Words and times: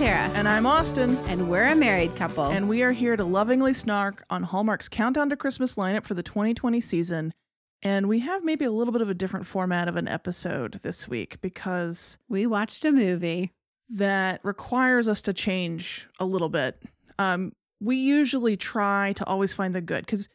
Tara. 0.00 0.30
And 0.32 0.48
I'm 0.48 0.64
Austin. 0.64 1.18
And 1.28 1.50
we're 1.50 1.68
a 1.68 1.76
married 1.76 2.16
couple. 2.16 2.46
And 2.46 2.70
we 2.70 2.82
are 2.82 2.92
here 2.92 3.16
to 3.16 3.22
lovingly 3.22 3.74
snark 3.74 4.24
on 4.30 4.44
Hallmark's 4.44 4.88
Countdown 4.88 5.28
to 5.28 5.36
Christmas 5.36 5.74
lineup 5.74 6.06
for 6.06 6.14
the 6.14 6.22
2020 6.22 6.80
season. 6.80 7.34
And 7.82 8.08
we 8.08 8.20
have 8.20 8.42
maybe 8.42 8.64
a 8.64 8.70
little 8.70 8.92
bit 8.92 9.02
of 9.02 9.10
a 9.10 9.14
different 9.14 9.46
format 9.46 9.88
of 9.88 9.96
an 9.96 10.08
episode 10.08 10.80
this 10.82 11.06
week 11.06 11.38
because 11.42 12.16
we 12.30 12.46
watched 12.46 12.82
a 12.86 12.92
movie 12.92 13.52
that 13.90 14.40
requires 14.42 15.06
us 15.06 15.20
to 15.20 15.34
change 15.34 16.08
a 16.18 16.24
little 16.24 16.48
bit. 16.48 16.82
Um, 17.18 17.52
we 17.78 17.96
usually 17.96 18.56
try 18.56 19.12
to 19.16 19.26
always 19.26 19.52
find 19.52 19.74
the 19.74 19.82
good 19.82 20.06
because, 20.06 20.30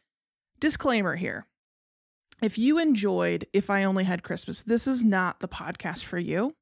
disclaimer 0.60 1.16
here 1.16 1.44
if 2.40 2.56
you 2.56 2.78
enjoyed 2.78 3.48
If 3.52 3.68
I 3.68 3.82
Only 3.82 4.04
Had 4.04 4.22
Christmas, 4.22 4.62
this 4.62 4.86
is 4.86 5.02
not 5.02 5.40
the 5.40 5.48
podcast 5.48 6.04
for 6.04 6.18
you. 6.18 6.54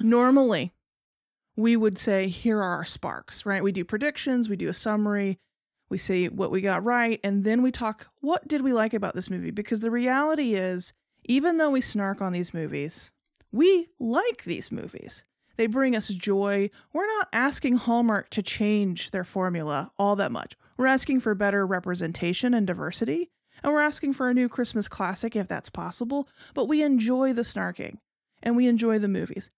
Normally, 0.00 0.72
we 1.58 1.76
would 1.76 1.98
say, 1.98 2.28
here 2.28 2.58
are 2.58 2.76
our 2.76 2.84
sparks, 2.84 3.44
right? 3.44 3.64
We 3.64 3.72
do 3.72 3.84
predictions, 3.84 4.48
we 4.48 4.54
do 4.54 4.68
a 4.68 4.72
summary, 4.74 5.40
we 5.88 5.98
say 5.98 6.26
what 6.26 6.52
we 6.52 6.60
got 6.60 6.84
right, 6.84 7.18
and 7.24 7.42
then 7.42 7.62
we 7.62 7.72
talk, 7.72 8.06
what 8.20 8.46
did 8.46 8.62
we 8.62 8.72
like 8.72 8.94
about 8.94 9.16
this 9.16 9.28
movie? 9.28 9.50
Because 9.50 9.80
the 9.80 9.90
reality 9.90 10.54
is, 10.54 10.92
even 11.24 11.56
though 11.56 11.70
we 11.70 11.80
snark 11.80 12.22
on 12.22 12.32
these 12.32 12.54
movies, 12.54 13.10
we 13.50 13.88
like 13.98 14.44
these 14.44 14.70
movies. 14.70 15.24
They 15.56 15.66
bring 15.66 15.96
us 15.96 16.06
joy. 16.06 16.70
We're 16.92 17.08
not 17.08 17.28
asking 17.32 17.78
Hallmark 17.78 18.30
to 18.30 18.42
change 18.42 19.10
their 19.10 19.24
formula 19.24 19.90
all 19.98 20.14
that 20.14 20.30
much. 20.30 20.56
We're 20.76 20.86
asking 20.86 21.18
for 21.18 21.34
better 21.34 21.66
representation 21.66 22.54
and 22.54 22.68
diversity. 22.68 23.30
And 23.64 23.72
we're 23.72 23.80
asking 23.80 24.12
for 24.12 24.30
a 24.30 24.34
new 24.34 24.48
Christmas 24.48 24.86
classic 24.86 25.34
if 25.34 25.48
that's 25.48 25.70
possible. 25.70 26.28
But 26.54 26.66
we 26.66 26.84
enjoy 26.84 27.32
the 27.32 27.42
snarking 27.42 27.98
and 28.44 28.56
we 28.56 28.68
enjoy 28.68 29.00
the 29.00 29.08
movies. 29.08 29.50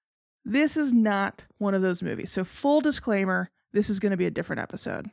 This 0.45 0.77
is 0.77 0.93
not 0.93 1.45
one 1.59 1.75
of 1.75 1.83
those 1.83 2.03
movies. 2.03 2.31
So, 2.31 2.45
full 2.45 2.81
disclaimer 2.81 3.51
this 3.73 3.91
is 3.91 4.01
going 4.01 4.11
to 4.11 4.17
be 4.17 4.27
a 4.27 4.31
different 4.31 4.63
episode. 4.63 5.11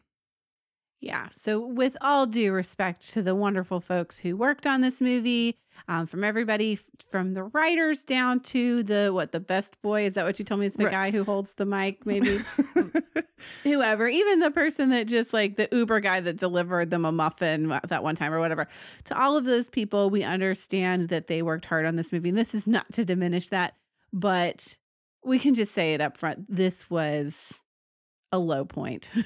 Yeah. 1.00 1.28
So, 1.34 1.60
with 1.60 1.96
all 2.02 2.26
due 2.26 2.52
respect 2.52 3.08
to 3.14 3.22
the 3.22 3.36
wonderful 3.36 3.80
folks 3.80 4.20
who 4.20 4.36
worked 4.36 4.66
on 4.66 4.82
this 4.82 5.00
movie, 5.00 5.58
um, 5.88 6.08
from 6.08 6.24
everybody 6.24 6.74
f- 6.74 6.86
from 7.08 7.34
the 7.34 7.44
writers 7.44 8.04
down 8.04 8.40
to 8.40 8.84
the 8.84 9.12
what 9.14 9.32
the 9.32 9.40
best 9.40 9.80
boy 9.82 10.06
is 10.06 10.14
that 10.14 10.26
what 10.26 10.40
you 10.40 10.46
told 10.46 10.60
me 10.60 10.66
is 10.66 10.74
the 10.74 10.86
right. 10.86 10.92
guy 10.92 11.12
who 11.12 11.24
holds 11.24 11.54
the 11.54 11.66
mic 11.66 12.06
maybe 12.06 12.40
whoever 13.64 14.08
even 14.08 14.40
the 14.40 14.52
person 14.52 14.90
that 14.90 15.08
just 15.08 15.34
like 15.34 15.56
the 15.56 15.68
uber 15.72 16.00
guy 16.00 16.20
that 16.20 16.38
delivered 16.38 16.90
them 16.90 17.06
a 17.06 17.12
muffin 17.12 17.80
that 17.88 18.04
one 18.04 18.16
time 18.16 18.34
or 18.34 18.40
whatever 18.40 18.68
to 19.04 19.20
all 19.20 19.38
of 19.38 19.46
those 19.46 19.70
people 19.70 20.10
we 20.10 20.24
understand 20.24 21.10
that 21.10 21.28
they 21.28 21.42
worked 21.42 21.66
hard 21.66 21.86
on 21.86 21.96
this 21.96 22.12
movie 22.12 22.30
and 22.30 22.38
this 22.38 22.56
is 22.56 22.68
not 22.68 22.92
to 22.92 23.06
diminish 23.06 23.48
that 23.50 23.76
but 24.12 24.78
we 25.24 25.40
can 25.40 25.54
just 25.54 25.74
say 25.74 25.94
it 25.94 26.02
up 26.02 26.18
front 26.18 26.46
this 26.50 26.90
was 26.90 27.62
a 28.32 28.40
low 28.40 28.66
point 28.66 29.12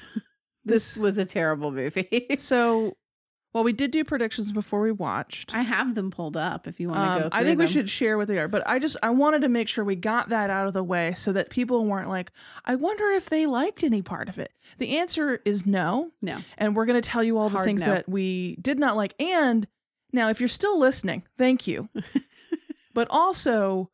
this 0.64 0.96
was 0.96 1.18
a 1.18 1.24
terrible 1.24 1.70
movie. 1.70 2.26
so, 2.38 2.96
well, 3.52 3.64
we 3.64 3.72
did 3.72 3.90
do 3.90 4.04
predictions 4.04 4.52
before 4.52 4.80
we 4.80 4.92
watched. 4.92 5.54
I 5.54 5.62
have 5.62 5.94
them 5.94 6.10
pulled 6.10 6.36
up 6.36 6.66
if 6.66 6.80
you 6.80 6.88
want 6.88 6.98
to 6.98 7.02
um, 7.02 7.22
go. 7.22 7.28
I 7.32 7.44
think 7.44 7.58
them. 7.58 7.66
we 7.66 7.72
should 7.72 7.90
share 7.90 8.16
what 8.16 8.28
they 8.28 8.38
are, 8.38 8.48
but 8.48 8.66
I 8.66 8.78
just 8.78 8.96
I 9.02 9.10
wanted 9.10 9.42
to 9.42 9.48
make 9.48 9.68
sure 9.68 9.84
we 9.84 9.96
got 9.96 10.30
that 10.30 10.50
out 10.50 10.66
of 10.66 10.74
the 10.74 10.84
way 10.84 11.14
so 11.14 11.32
that 11.32 11.50
people 11.50 11.84
weren't 11.84 12.08
like, 12.08 12.32
I 12.64 12.76
wonder 12.76 13.10
if 13.10 13.28
they 13.28 13.46
liked 13.46 13.84
any 13.84 14.02
part 14.02 14.28
of 14.28 14.38
it. 14.38 14.52
The 14.78 14.98
answer 14.98 15.42
is 15.44 15.66
no, 15.66 16.12
no, 16.22 16.38
and 16.56 16.74
we're 16.74 16.86
going 16.86 17.00
to 17.00 17.08
tell 17.08 17.22
you 17.22 17.38
all 17.38 17.48
Hard 17.48 17.62
the 17.62 17.66
things 17.66 17.80
no. 17.86 17.94
that 17.94 18.08
we 18.08 18.56
did 18.56 18.78
not 18.78 18.96
like. 18.96 19.14
And 19.20 19.66
now, 20.12 20.28
if 20.28 20.40
you're 20.40 20.48
still 20.48 20.78
listening, 20.78 21.24
thank 21.36 21.66
you. 21.66 21.88
but 22.94 23.08
also, 23.10 23.90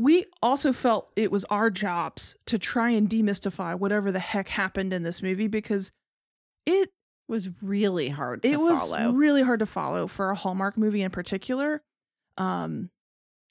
we 0.00 0.24
also 0.42 0.72
felt 0.72 1.10
it 1.16 1.30
was 1.30 1.44
our 1.44 1.70
jobs 1.70 2.34
to 2.46 2.58
try 2.58 2.90
and 2.90 3.08
demystify 3.08 3.78
whatever 3.78 4.10
the 4.10 4.18
heck 4.18 4.48
happened 4.48 4.92
in 4.92 5.02
this 5.02 5.22
movie 5.22 5.48
because 5.48 5.92
it 6.66 6.90
was 7.28 7.50
really 7.62 8.08
hard 8.08 8.42
to 8.42 8.48
it 8.48 8.58
was 8.58 8.78
follow. 8.78 9.12
really 9.12 9.42
hard 9.42 9.60
to 9.60 9.66
follow 9.66 10.06
for 10.06 10.30
a 10.30 10.34
Hallmark 10.34 10.76
movie 10.76 11.02
in 11.02 11.10
particular. 11.10 11.82
Um 12.36 12.90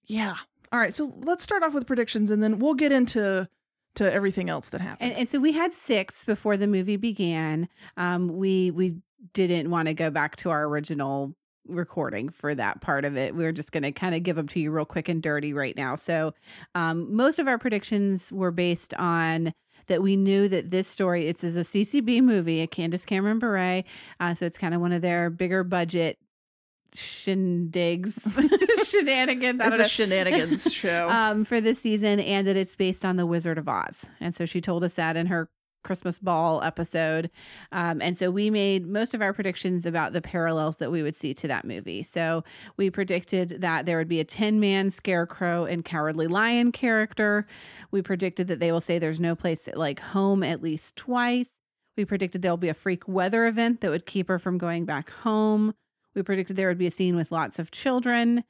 yeah. 0.06 0.36
All 0.72 0.80
right, 0.80 0.94
so 0.94 1.14
let's 1.20 1.44
start 1.44 1.64
off 1.64 1.74
with 1.74 1.88
predictions 1.88 2.32
and 2.32 2.42
then 2.42 2.60
we'll 2.60 2.74
get 2.74 2.92
into 2.92 3.48
to 3.96 4.14
everything 4.14 4.50
else 4.50 4.70
that 4.70 4.82
happened. 4.82 5.12
And, 5.12 5.22
and 5.22 5.30
so 5.30 5.40
we 5.40 5.52
had 5.52 5.74
six 5.74 6.26
before 6.26 6.58
the 6.58 6.68
movie 6.68 6.98
began. 6.98 7.70
Um 7.96 8.28
we 8.38 8.72
we 8.72 8.98
didn't 9.34 9.70
want 9.70 9.88
to 9.88 9.94
go 9.94 10.10
back 10.10 10.36
to 10.38 10.50
our 10.50 10.66
original 10.66 11.36
recording 11.70 12.30
for 12.30 12.54
that 12.56 12.82
part 12.82 13.06
of 13.06 13.18
it. 13.18 13.36
We 13.36 13.46
are 13.46 13.52
just 13.52 13.72
going 13.72 13.84
to 13.84 13.92
kind 13.92 14.16
of 14.16 14.24
give 14.24 14.36
them 14.36 14.48
to 14.48 14.60
you 14.60 14.72
real 14.72 14.86
quick 14.86 15.10
and 15.10 15.22
dirty 15.22 15.54
right 15.54 15.76
now. 15.76 15.96
So, 15.96 16.34
um, 16.76 17.16
most 17.16 17.40
of 17.40 17.48
our 17.48 17.58
predictions 17.58 18.32
were 18.32 18.52
based 18.52 18.94
on 18.96 19.54
that 19.88 20.02
we 20.02 20.16
knew 20.16 20.48
that 20.48 20.70
this 20.70 20.88
story 20.88 21.28
it's 21.28 21.44
is 21.44 21.56
a 21.56 21.62
CCB 21.62 22.22
movie, 22.22 22.62
a 22.62 22.68
Candace 22.68 23.06
Cameron 23.06 23.40
Bure, 23.40 23.84
uh, 24.20 24.34
so 24.34 24.46
it's 24.46 24.58
kind 24.58 24.74
of 24.74 24.82
one 24.82 24.94
of 24.94 25.02
their 25.02 25.30
bigger 25.30 25.64
budget 25.64 26.18
shindigs, 26.96 28.20
shenanigans. 28.90 29.62
It's 29.64 29.80
a 29.80 29.88
shenanigans 29.88 30.64
show 30.74 31.10
um, 31.10 31.44
for 31.44 31.62
this 31.62 31.80
season, 31.80 32.20
and 32.20 32.48
that 32.48 32.56
it's 32.56 32.76
based 32.76 33.06
on 33.06 33.16
the 33.16 33.26
Wizard 33.26 33.58
of 33.58 33.68
Oz. 33.68 34.06
And 34.20 34.34
so 34.34 34.46
she 34.46 34.62
told 34.62 34.84
us 34.84 34.94
that 34.94 35.16
in 35.16 35.28
her 35.28 35.50
Christmas 35.84 36.20
ball 36.20 36.62
episode. 36.62 37.30
Um, 37.72 38.02
and 38.02 38.18
so 38.18 38.32
we 38.32 38.50
made 38.50 38.88
most 38.88 39.14
of 39.14 39.22
our 39.22 39.34
predictions 39.34 39.86
about 39.86 40.14
the 40.14 40.22
parallels 40.22 40.78
that 40.78 40.92
we 40.92 41.04
would 41.04 41.16
see 41.16 41.34
to 41.36 41.48
that 41.48 41.66
movie. 41.66 42.04
So 42.04 42.44
we 42.78 42.90
predicted 42.90 43.62
that 43.62 43.86
there 43.86 43.98
would 43.98 44.08
be 44.08 44.20
a 44.20 44.26
Tin 44.26 44.60
Man 44.60 44.92
scarecrow 44.92 45.66
and 45.66 45.86
cowardly 45.86 46.28
lion 46.28 46.72
character. 46.72 47.48
We 47.92 48.02
predicted 48.02 48.48
that 48.48 48.60
they 48.60 48.72
will 48.72 48.82
say 48.82 49.00
there's 49.00 49.20
no 49.20 49.36
place 49.36 49.68
like 49.74 50.00
home 50.00 50.44
at 50.44 50.62
least 50.62 50.96
twice. 50.96 51.48
We 51.98 52.06
predicted 52.06 52.42
there'll 52.42 52.58
be 52.58 52.70
a 52.70 52.74
freak 52.74 53.08
weather 53.08 53.46
event 53.46 53.82
that 53.82 53.90
would 53.90 54.06
keep 54.06 54.28
her 54.30 54.40
from 54.40 54.58
going 54.58 54.86
back 54.86 55.10
home. 55.10 55.74
We 56.16 56.24
predicted 56.24 56.56
there 56.56 56.68
would 56.68 56.78
be 56.78 56.88
a 56.88 56.92
scene 56.92 57.16
with 57.16 57.32
lots 57.32 57.60
of 57.60 57.72
children 57.72 58.44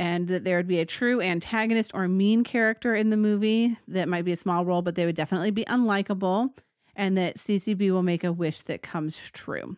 and 0.00 0.28
that 0.28 0.44
there 0.44 0.56
would 0.56 0.66
be 0.66 0.80
a 0.80 0.86
true 0.86 1.20
antagonist 1.20 1.90
or 1.92 2.08
mean 2.08 2.42
character 2.42 2.94
in 2.94 3.10
the 3.10 3.18
movie 3.18 3.76
that 3.86 4.08
might 4.08 4.24
be 4.24 4.32
a 4.32 4.36
small 4.36 4.64
role, 4.64 4.80
but 4.80 4.94
they 4.94 5.04
would 5.04 5.14
definitely 5.14 5.50
be 5.50 5.62
unlikable, 5.66 6.48
and 6.96 7.18
that 7.18 7.36
CCB 7.36 7.90
will 7.90 8.02
make 8.02 8.24
a 8.24 8.32
wish 8.32 8.62
that 8.62 8.82
comes 8.82 9.30
true. 9.30 9.76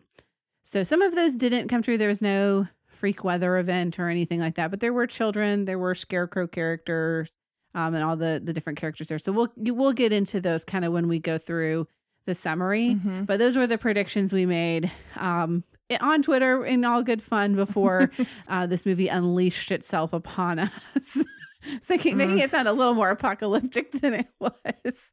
So 0.63 0.83
some 0.83 1.01
of 1.01 1.13
those 1.13 1.35
didn't 1.35 1.67
come 1.67 1.81
true. 1.81 1.97
There 1.97 2.07
was 2.07 2.21
no 2.21 2.69
freak 2.87 3.25
weather 3.25 3.57
event 3.57 3.99
or 3.99 4.07
anything 4.07 4.39
like 4.39 4.55
that, 4.55 4.71
but 4.71 4.79
there 4.79 4.93
were 4.93 5.07
children, 5.07 5.65
there 5.65 5.77
were 5.77 5.93
scarecrow 5.93 6.47
characters, 6.47 7.33
um, 7.75 7.93
and 7.93 8.01
all 8.01 8.15
the 8.15 8.41
the 8.41 8.53
different 8.53 8.79
characters 8.79 9.09
there. 9.09 9.19
So 9.19 9.33
we'll 9.33 9.51
we'll 9.57 9.91
get 9.91 10.13
into 10.13 10.39
those 10.39 10.63
kind 10.63 10.85
of 10.85 10.93
when 10.93 11.09
we 11.09 11.19
go 11.19 11.37
through 11.37 11.85
the 12.27 12.33
summary. 12.33 12.91
Mm-hmm. 12.91 13.23
But 13.23 13.39
those 13.39 13.57
were 13.57 13.67
the 13.67 13.77
predictions 13.77 14.31
we 14.31 14.45
made. 14.45 14.89
Um, 15.17 15.65
on 16.01 16.21
Twitter 16.21 16.65
in 16.65 16.85
all 16.85 17.03
good 17.03 17.21
fun 17.21 17.55
before 17.55 18.11
uh, 18.47 18.67
this 18.67 18.85
movie 18.85 19.07
unleashed 19.07 19.71
itself 19.71 20.13
upon 20.13 20.59
us. 20.59 20.71
so 21.81 21.95
making 21.95 22.17
mm. 22.17 22.41
it 22.41 22.51
sound 22.51 22.67
a 22.67 22.73
little 22.73 22.93
more 22.93 23.09
apocalyptic 23.09 23.91
than 24.01 24.13
it 24.13 24.27
was. 24.39 25.11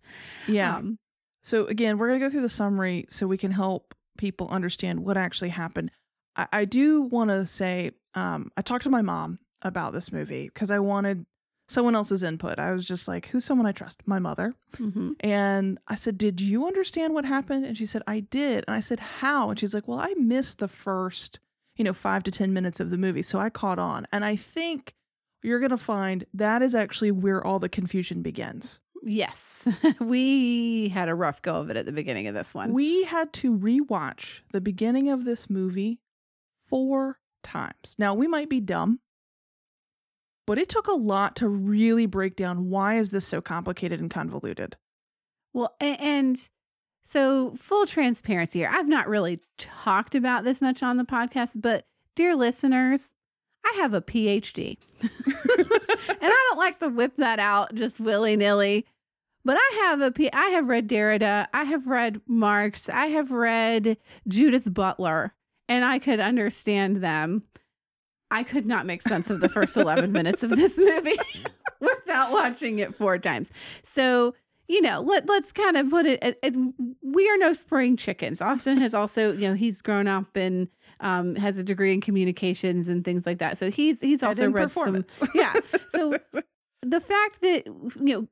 Yeah. 0.48 0.76
Um, 0.76 0.98
so 1.42 1.66
again, 1.66 1.98
we're 1.98 2.08
gonna 2.08 2.20
go 2.20 2.30
through 2.30 2.42
the 2.42 2.48
summary 2.48 3.06
so 3.08 3.26
we 3.26 3.38
can 3.38 3.50
help 3.50 3.94
people 4.18 4.48
understand 4.48 5.00
what 5.00 5.16
actually 5.16 5.48
happened. 5.50 5.90
I, 6.36 6.46
I 6.52 6.64
do 6.64 7.02
want 7.02 7.30
to 7.30 7.46
say 7.46 7.92
um, 8.14 8.50
I 8.56 8.62
talked 8.62 8.84
to 8.84 8.90
my 8.90 9.02
mom 9.02 9.38
about 9.62 9.92
this 9.92 10.12
movie 10.12 10.48
because 10.52 10.70
I 10.70 10.78
wanted 10.78 11.26
someone 11.70 11.94
else's 11.94 12.22
input. 12.22 12.58
I 12.58 12.72
was 12.72 12.84
just 12.84 13.06
like, 13.06 13.28
who's 13.28 13.44
someone 13.44 13.66
I 13.66 13.72
trust? 13.72 14.02
My 14.04 14.18
mother. 14.18 14.54
Mm-hmm. 14.76 15.12
And 15.20 15.78
I 15.86 15.94
said, 15.94 16.18
Did 16.18 16.40
you 16.40 16.66
understand 16.66 17.14
what 17.14 17.24
happened? 17.24 17.64
And 17.64 17.78
she 17.78 17.86
said, 17.86 18.02
I 18.06 18.20
did. 18.20 18.64
And 18.66 18.76
I 18.76 18.80
said, 18.80 19.00
How? 19.00 19.50
And 19.50 19.58
she's 19.58 19.72
like, 19.72 19.86
Well, 19.86 20.00
I 20.00 20.14
missed 20.18 20.58
the 20.58 20.68
first, 20.68 21.38
you 21.76 21.84
know, 21.84 21.92
five 21.92 22.24
to 22.24 22.30
10 22.30 22.52
minutes 22.52 22.80
of 22.80 22.90
the 22.90 22.98
movie. 22.98 23.22
So 23.22 23.38
I 23.38 23.50
caught 23.50 23.78
on. 23.78 24.06
And 24.12 24.24
I 24.24 24.36
think 24.36 24.94
you're 25.42 25.60
going 25.60 25.70
to 25.70 25.78
find 25.78 26.26
that 26.34 26.60
is 26.60 26.74
actually 26.74 27.12
where 27.12 27.44
all 27.44 27.58
the 27.58 27.68
confusion 27.68 28.20
begins. 28.20 28.80
Yes. 29.02 29.66
we 30.00 30.88
had 30.88 31.08
a 31.08 31.14
rough 31.14 31.40
go 31.40 31.54
of 31.54 31.70
it 31.70 31.76
at 31.76 31.86
the 31.86 31.92
beginning 31.92 32.26
of 32.26 32.34
this 32.34 32.54
one. 32.54 32.72
We 32.72 33.04
had 33.04 33.32
to 33.34 33.56
rewatch 33.56 34.40
the 34.52 34.60
beginning 34.60 35.08
of 35.08 35.24
this 35.24 35.48
movie 35.48 36.00
four 36.66 37.18
times. 37.42 37.94
Now, 37.98 38.14
we 38.14 38.26
might 38.26 38.50
be 38.50 38.60
dumb 38.60 39.00
but 40.50 40.58
it 40.58 40.68
took 40.68 40.88
a 40.88 40.92
lot 40.92 41.36
to 41.36 41.46
really 41.48 42.06
break 42.06 42.34
down 42.34 42.68
why 42.68 42.96
is 42.96 43.12
this 43.12 43.24
so 43.24 43.40
complicated 43.40 44.00
and 44.00 44.10
convoluted. 44.10 44.76
Well, 45.52 45.76
and 45.80 46.36
so 47.04 47.52
full 47.54 47.86
transparency 47.86 48.58
here. 48.58 48.68
I've 48.68 48.88
not 48.88 49.06
really 49.06 49.38
talked 49.58 50.16
about 50.16 50.42
this 50.42 50.60
much 50.60 50.82
on 50.82 50.96
the 50.96 51.04
podcast, 51.04 51.62
but 51.62 51.86
dear 52.16 52.34
listeners, 52.34 53.12
I 53.64 53.74
have 53.76 53.94
a 53.94 54.02
PhD. 54.02 54.78
and 55.00 55.12
I 56.20 56.48
don't 56.48 56.58
like 56.58 56.80
to 56.80 56.88
whip 56.88 57.12
that 57.18 57.38
out 57.38 57.76
just 57.76 58.00
willy-nilly. 58.00 58.86
But 59.44 59.56
I 59.56 59.82
have 59.84 60.00
a 60.00 60.10
P 60.10 60.32
I 60.32 60.46
have 60.46 60.68
read 60.68 60.88
Derrida, 60.88 61.46
I 61.54 61.62
have 61.62 61.86
read 61.86 62.22
Marx, 62.26 62.88
I 62.88 63.06
have 63.06 63.30
read 63.30 63.98
Judith 64.26 64.74
Butler, 64.74 65.32
and 65.68 65.84
I 65.84 66.00
could 66.00 66.18
understand 66.18 66.96
them. 66.96 67.44
I 68.30 68.42
could 68.42 68.66
not 68.66 68.86
make 68.86 69.02
sense 69.02 69.30
of 69.30 69.40
the 69.40 69.48
first 69.48 69.76
11 69.76 70.12
minutes 70.12 70.42
of 70.42 70.50
this 70.50 70.76
movie 70.78 71.18
without 71.80 72.32
watching 72.32 72.78
it 72.78 72.94
four 72.94 73.18
times. 73.18 73.50
So, 73.82 74.34
you 74.68 74.80
know, 74.82 75.00
let 75.00 75.28
let's 75.28 75.52
kind 75.52 75.76
of 75.76 75.90
put 75.90 76.06
it. 76.06 76.38
It's, 76.42 76.58
we 77.02 77.28
are 77.28 77.38
no 77.38 77.52
spring 77.52 77.96
chickens. 77.96 78.40
Austin 78.40 78.78
has 78.78 78.94
also, 78.94 79.32
you 79.32 79.48
know, 79.48 79.54
he's 79.54 79.82
grown 79.82 80.06
up 80.06 80.36
and 80.36 80.68
um, 81.00 81.34
has 81.36 81.58
a 81.58 81.64
degree 81.64 81.92
in 81.92 82.00
communications 82.00 82.86
and 82.88 83.04
things 83.04 83.26
like 83.26 83.38
that. 83.38 83.58
So 83.58 83.70
he's 83.70 84.00
he's 84.00 84.22
also 84.22 84.48
read 84.48 84.70
some. 84.70 85.04
Yeah. 85.34 85.54
So 85.88 86.18
the 86.82 87.00
fact 87.00 87.40
that 87.40 87.66
you 87.66 87.92
know 88.00 88.28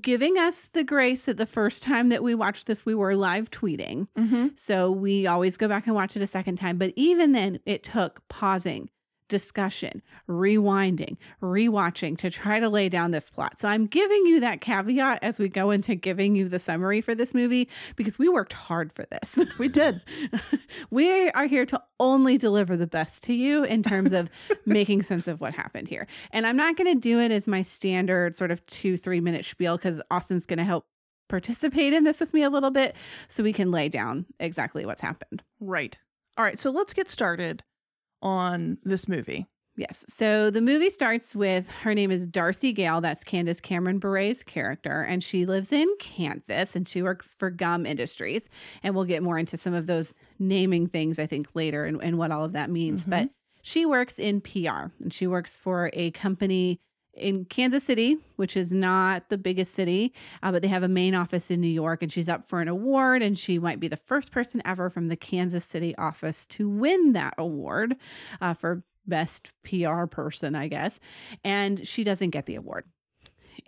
giving 0.00 0.38
us 0.38 0.68
the 0.72 0.84
grace 0.84 1.24
that 1.24 1.36
the 1.36 1.46
first 1.46 1.82
time 1.82 2.08
that 2.08 2.22
we 2.22 2.34
watched 2.34 2.66
this, 2.66 2.86
we 2.86 2.94
were 2.94 3.14
live 3.14 3.50
tweeting. 3.50 4.08
Mm-hmm. 4.16 4.48
So 4.54 4.90
we 4.90 5.26
always 5.26 5.56
go 5.56 5.68
back 5.68 5.86
and 5.86 5.94
watch 5.94 6.16
it 6.16 6.22
a 6.22 6.26
second 6.26 6.56
time. 6.56 6.78
But 6.78 6.92
even 6.96 7.32
then, 7.32 7.60
it 7.66 7.82
took 7.82 8.26
pausing, 8.28 8.88
discussion, 9.28 10.02
rewinding, 10.28 11.16
rewatching 11.42 12.16
to 12.18 12.30
try 12.30 12.60
to 12.60 12.68
lay 12.68 12.88
down 12.88 13.10
this 13.10 13.28
plot. 13.30 13.58
So 13.58 13.68
I'm 13.68 13.86
giving 13.86 14.26
you 14.26 14.40
that 14.40 14.60
caveat 14.60 15.20
as 15.22 15.38
we 15.38 15.48
go 15.48 15.70
into 15.70 15.94
giving 15.94 16.36
you 16.36 16.48
the 16.48 16.58
summary 16.58 17.00
for 17.00 17.14
this 17.14 17.34
movie 17.34 17.68
because 17.96 18.18
we 18.18 18.28
worked 18.28 18.52
hard 18.52 18.92
for 18.92 19.06
this. 19.10 19.38
We 19.58 19.68
did. 19.68 20.02
we 20.90 21.30
are 21.30 21.46
here 21.46 21.64
to 21.66 21.82
only 21.98 22.36
deliver 22.36 22.76
the 22.76 22.86
best 22.86 23.22
to 23.24 23.32
you 23.32 23.64
in 23.64 23.82
terms 23.82 24.12
of 24.12 24.28
making 24.66 25.02
sense 25.02 25.26
of 25.28 25.40
what 25.40 25.54
happened 25.54 25.88
here. 25.88 26.06
And 26.30 26.46
I'm 26.46 26.56
not 26.56 26.76
going 26.76 26.92
to 26.92 27.00
do 27.00 27.20
it 27.20 27.30
as 27.30 27.48
my 27.48 27.62
standard 27.62 28.34
sort 28.34 28.50
of 28.50 28.64
two, 28.66 28.96
three 28.96 29.20
minute 29.20 29.44
spiel 29.44 29.76
because 29.76 30.02
Austin's 30.10 30.46
going 30.46 30.58
to 30.58 30.64
help 30.64 30.86
participate 31.28 31.92
in 31.92 32.04
this 32.04 32.20
with 32.20 32.34
me 32.34 32.42
a 32.42 32.50
little 32.50 32.70
bit 32.70 32.96
so 33.28 33.42
we 33.42 33.52
can 33.52 33.70
lay 33.70 33.88
down 33.88 34.26
exactly 34.40 34.84
what's 34.84 35.00
happened. 35.00 35.42
Right. 35.58 35.96
All 36.36 36.44
right. 36.44 36.58
So 36.58 36.70
let's 36.70 36.92
get 36.92 37.08
started 37.08 37.62
on 38.22 38.78
this 38.84 39.08
movie. 39.08 39.46
Yes. 39.76 40.04
So 40.08 40.50
the 40.50 40.62
movie 40.62 40.88
starts 40.88 41.36
with 41.36 41.68
her 41.82 41.94
name 41.94 42.10
is 42.10 42.26
Darcy 42.26 42.72
Gale. 42.72 43.02
That's 43.02 43.22
Candace 43.22 43.60
Cameron 43.60 43.98
Bure's 43.98 44.42
character. 44.42 45.02
And 45.02 45.22
she 45.22 45.44
lives 45.44 45.70
in 45.70 45.86
Kansas 45.98 46.74
and 46.74 46.88
she 46.88 47.02
works 47.02 47.36
for 47.38 47.50
Gum 47.50 47.84
Industries. 47.84 48.48
And 48.82 48.94
we'll 48.94 49.04
get 49.04 49.22
more 49.22 49.38
into 49.38 49.58
some 49.58 49.74
of 49.74 49.86
those 49.86 50.14
naming 50.38 50.86
things, 50.86 51.18
I 51.18 51.26
think, 51.26 51.48
later 51.54 51.84
and, 51.84 52.02
and 52.02 52.16
what 52.16 52.30
all 52.30 52.44
of 52.44 52.52
that 52.54 52.70
means. 52.70 53.04
Mhm. 53.04 53.10
But 53.10 53.28
she 53.62 53.84
works 53.84 54.18
in 54.18 54.40
PR 54.40 54.90
and 55.02 55.12
she 55.12 55.26
works 55.26 55.58
for 55.58 55.90
a 55.92 56.10
company 56.12 56.80
in 57.16 57.44
Kansas 57.46 57.84
City, 57.84 58.18
which 58.36 58.56
is 58.56 58.72
not 58.72 59.28
the 59.28 59.38
biggest 59.38 59.74
city, 59.74 60.12
uh, 60.42 60.52
but 60.52 60.62
they 60.62 60.68
have 60.68 60.82
a 60.82 60.88
main 60.88 61.14
office 61.14 61.50
in 61.50 61.60
New 61.60 61.72
York. 61.72 62.02
And 62.02 62.12
she's 62.12 62.28
up 62.28 62.46
for 62.46 62.60
an 62.60 62.68
award, 62.68 63.22
and 63.22 63.38
she 63.38 63.58
might 63.58 63.80
be 63.80 63.88
the 63.88 63.96
first 63.96 64.32
person 64.32 64.62
ever 64.64 64.90
from 64.90 65.08
the 65.08 65.16
Kansas 65.16 65.64
City 65.64 65.96
office 65.96 66.46
to 66.46 66.68
win 66.68 67.12
that 67.12 67.34
award 67.38 67.96
uh, 68.40 68.54
for 68.54 68.82
best 69.06 69.52
PR 69.62 70.06
person, 70.06 70.54
I 70.54 70.68
guess. 70.68 71.00
And 71.44 71.86
she 71.86 72.04
doesn't 72.04 72.30
get 72.30 72.46
the 72.46 72.56
award. 72.56 72.84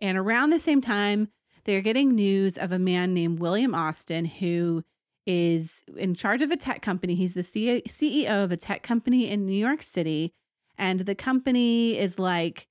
And 0.00 0.18
around 0.18 0.50
the 0.50 0.58
same 0.58 0.80
time, 0.80 1.28
they're 1.64 1.80
getting 1.80 2.14
news 2.14 2.56
of 2.56 2.72
a 2.72 2.78
man 2.78 3.14
named 3.14 3.40
William 3.40 3.74
Austin 3.74 4.24
who 4.24 4.84
is 5.26 5.84
in 5.96 6.14
charge 6.14 6.40
of 6.40 6.50
a 6.50 6.56
tech 6.56 6.80
company. 6.80 7.14
He's 7.14 7.34
the 7.34 7.42
CEO 7.42 8.44
of 8.44 8.50
a 8.50 8.56
tech 8.56 8.82
company 8.82 9.28
in 9.28 9.44
New 9.44 9.52
York 9.52 9.82
City. 9.82 10.32
And 10.78 11.00
the 11.00 11.14
company 11.14 11.98
is 11.98 12.18
like, 12.18 12.68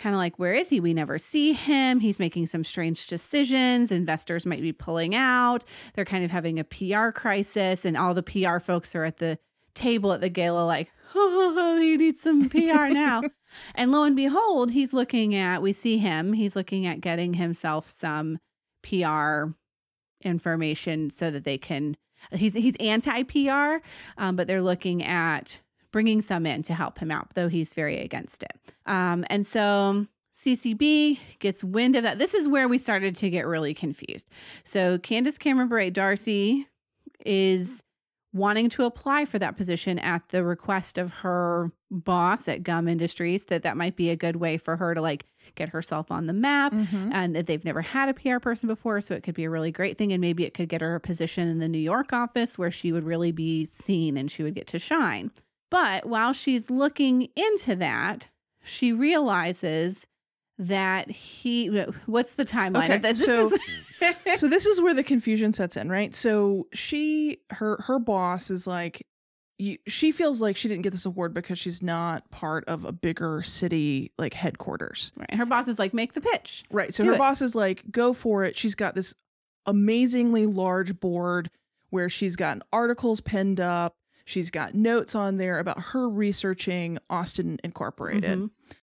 kind 0.00 0.14
of 0.14 0.18
like, 0.18 0.38
where 0.38 0.54
is 0.54 0.70
he? 0.70 0.80
We 0.80 0.94
never 0.94 1.18
see 1.18 1.52
him. 1.52 2.00
He's 2.00 2.18
making 2.18 2.46
some 2.46 2.64
strange 2.64 3.06
decisions. 3.06 3.92
Investors 3.92 4.46
might 4.46 4.62
be 4.62 4.72
pulling 4.72 5.14
out. 5.14 5.64
They're 5.94 6.04
kind 6.04 6.24
of 6.24 6.30
having 6.30 6.58
a 6.58 6.64
PR 6.64 7.10
crisis. 7.10 7.84
And 7.84 7.96
all 7.96 8.14
the 8.14 8.22
PR 8.22 8.58
folks 8.58 8.94
are 8.94 9.04
at 9.04 9.18
the 9.18 9.38
table 9.74 10.12
at 10.12 10.20
the 10.20 10.28
gala, 10.28 10.64
like, 10.64 10.90
oh, 11.14 11.78
you 11.78 11.98
need 11.98 12.16
some 12.16 12.48
PR 12.48 12.88
now. 12.88 13.22
and 13.74 13.92
lo 13.92 14.02
and 14.02 14.16
behold, 14.16 14.72
he's 14.72 14.92
looking 14.92 15.34
at, 15.34 15.62
we 15.62 15.72
see 15.72 15.98
him, 15.98 16.32
he's 16.32 16.56
looking 16.56 16.86
at 16.86 17.00
getting 17.00 17.34
himself 17.34 17.88
some 17.88 18.38
PR 18.82 19.52
information 20.22 21.10
so 21.10 21.30
that 21.30 21.44
they 21.44 21.58
can, 21.58 21.96
he's, 22.32 22.54
he's 22.54 22.76
anti 22.76 23.22
PR, 23.22 23.84
um, 24.18 24.36
but 24.36 24.46
they're 24.46 24.62
looking 24.62 25.02
at 25.02 25.60
bringing 25.92 26.20
some 26.20 26.46
in 26.46 26.62
to 26.62 26.74
help 26.74 26.98
him 26.98 27.10
out, 27.10 27.34
though 27.34 27.48
he's 27.48 27.74
very 27.74 27.98
against 27.98 28.42
it. 28.42 28.52
Um, 28.86 29.24
and 29.28 29.46
so 29.46 30.06
CCB 30.36 31.18
gets 31.38 31.62
wind 31.62 31.96
of 31.96 32.02
that. 32.02 32.18
This 32.18 32.34
is 32.34 32.48
where 32.48 32.68
we 32.68 32.78
started 32.78 33.14
to 33.16 33.30
get 33.30 33.46
really 33.46 33.74
confused. 33.74 34.28
So 34.64 34.98
Candace 34.98 35.38
Cameron 35.38 35.68
Bure 35.68 35.90
Darcy 35.90 36.66
is 37.26 37.82
wanting 38.32 38.68
to 38.70 38.84
apply 38.84 39.24
for 39.24 39.38
that 39.40 39.56
position 39.56 39.98
at 39.98 40.28
the 40.28 40.44
request 40.44 40.96
of 40.98 41.10
her 41.12 41.72
boss 41.90 42.46
at 42.46 42.62
Gum 42.62 42.86
Industries 42.86 43.44
that 43.46 43.62
that 43.64 43.76
might 43.76 43.96
be 43.96 44.08
a 44.10 44.16
good 44.16 44.36
way 44.36 44.56
for 44.56 44.76
her 44.76 44.94
to 44.94 45.00
like 45.02 45.26
get 45.56 45.68
herself 45.70 46.12
on 46.12 46.26
the 46.26 46.32
map 46.32 46.72
Mhm. 46.72 47.10
and 47.12 47.34
that 47.34 47.46
they've 47.46 47.64
never 47.64 47.82
had 47.82 48.08
a 48.08 48.14
PR 48.14 48.38
person 48.38 48.68
before 48.68 49.00
so 49.00 49.16
it 49.16 49.24
could 49.24 49.34
be 49.34 49.42
a 49.44 49.50
really 49.50 49.72
great 49.72 49.98
thing 49.98 50.12
and 50.12 50.20
maybe 50.20 50.44
it 50.46 50.54
could 50.54 50.68
get 50.68 50.80
her 50.80 50.94
a 50.94 51.00
position 51.00 51.48
in 51.48 51.58
the 51.58 51.68
New 51.68 51.78
York 51.80 52.12
office 52.12 52.56
where 52.56 52.70
she 52.70 52.92
would 52.92 53.02
really 53.02 53.32
be 53.32 53.68
seen 53.84 54.16
and 54.16 54.30
she 54.30 54.44
would 54.44 54.54
get 54.54 54.68
to 54.68 54.78
shine. 54.78 55.32
But 55.70 56.06
while 56.06 56.32
she's 56.32 56.68
looking 56.68 57.28
into 57.36 57.76
that, 57.76 58.28
she 58.62 58.92
realizes 58.92 60.06
that 60.58 61.10
he 61.10 61.68
what's 62.06 62.34
the 62.34 62.44
timeline 62.44 62.84
Okay, 62.86 62.96
of 62.96 63.02
this? 63.02 63.24
So- 63.24 63.46
is- 63.46 63.58
so 64.40 64.48
this 64.48 64.66
is 64.66 64.80
where 64.80 64.94
the 64.94 65.02
confusion 65.04 65.52
sets 65.52 65.76
in, 65.76 65.88
right? 65.88 66.14
So 66.14 66.66
she 66.72 67.38
her 67.50 67.78
her 67.86 67.98
boss 67.98 68.50
is 68.50 68.66
like 68.66 69.06
you, 69.58 69.76
she 69.86 70.10
feels 70.10 70.40
like 70.40 70.56
she 70.56 70.68
didn't 70.68 70.82
get 70.82 70.90
this 70.92 71.04
award 71.04 71.34
because 71.34 71.58
she's 71.58 71.82
not 71.82 72.30
part 72.30 72.64
of 72.66 72.84
a 72.86 72.92
bigger 72.92 73.42
city 73.42 74.10
like 74.18 74.32
headquarters. 74.32 75.12
right. 75.16 75.34
Her 75.34 75.44
boss 75.44 75.68
is 75.68 75.78
like, 75.78 75.92
make 75.92 76.14
the 76.14 76.22
pitch. 76.22 76.64
Right. 76.70 76.94
So 76.94 77.02
Do 77.04 77.10
her 77.10 77.14
it. 77.16 77.18
boss 77.18 77.42
is 77.42 77.54
like, 77.54 77.84
go 77.90 78.14
for 78.14 78.42
it. 78.44 78.56
She's 78.56 78.74
got 78.74 78.94
this 78.94 79.12
amazingly 79.66 80.46
large 80.46 80.98
board 80.98 81.50
where 81.90 82.08
she's 82.08 82.36
gotten 82.36 82.62
articles 82.72 83.20
pinned 83.20 83.60
up. 83.60 83.96
She's 84.30 84.50
got 84.50 84.74
notes 84.74 85.14
on 85.14 85.36
there 85.38 85.58
about 85.58 85.80
her 85.80 86.08
researching 86.08 86.98
Austin 87.10 87.58
Incorporated. 87.64 88.38
Mhm. 88.38 88.50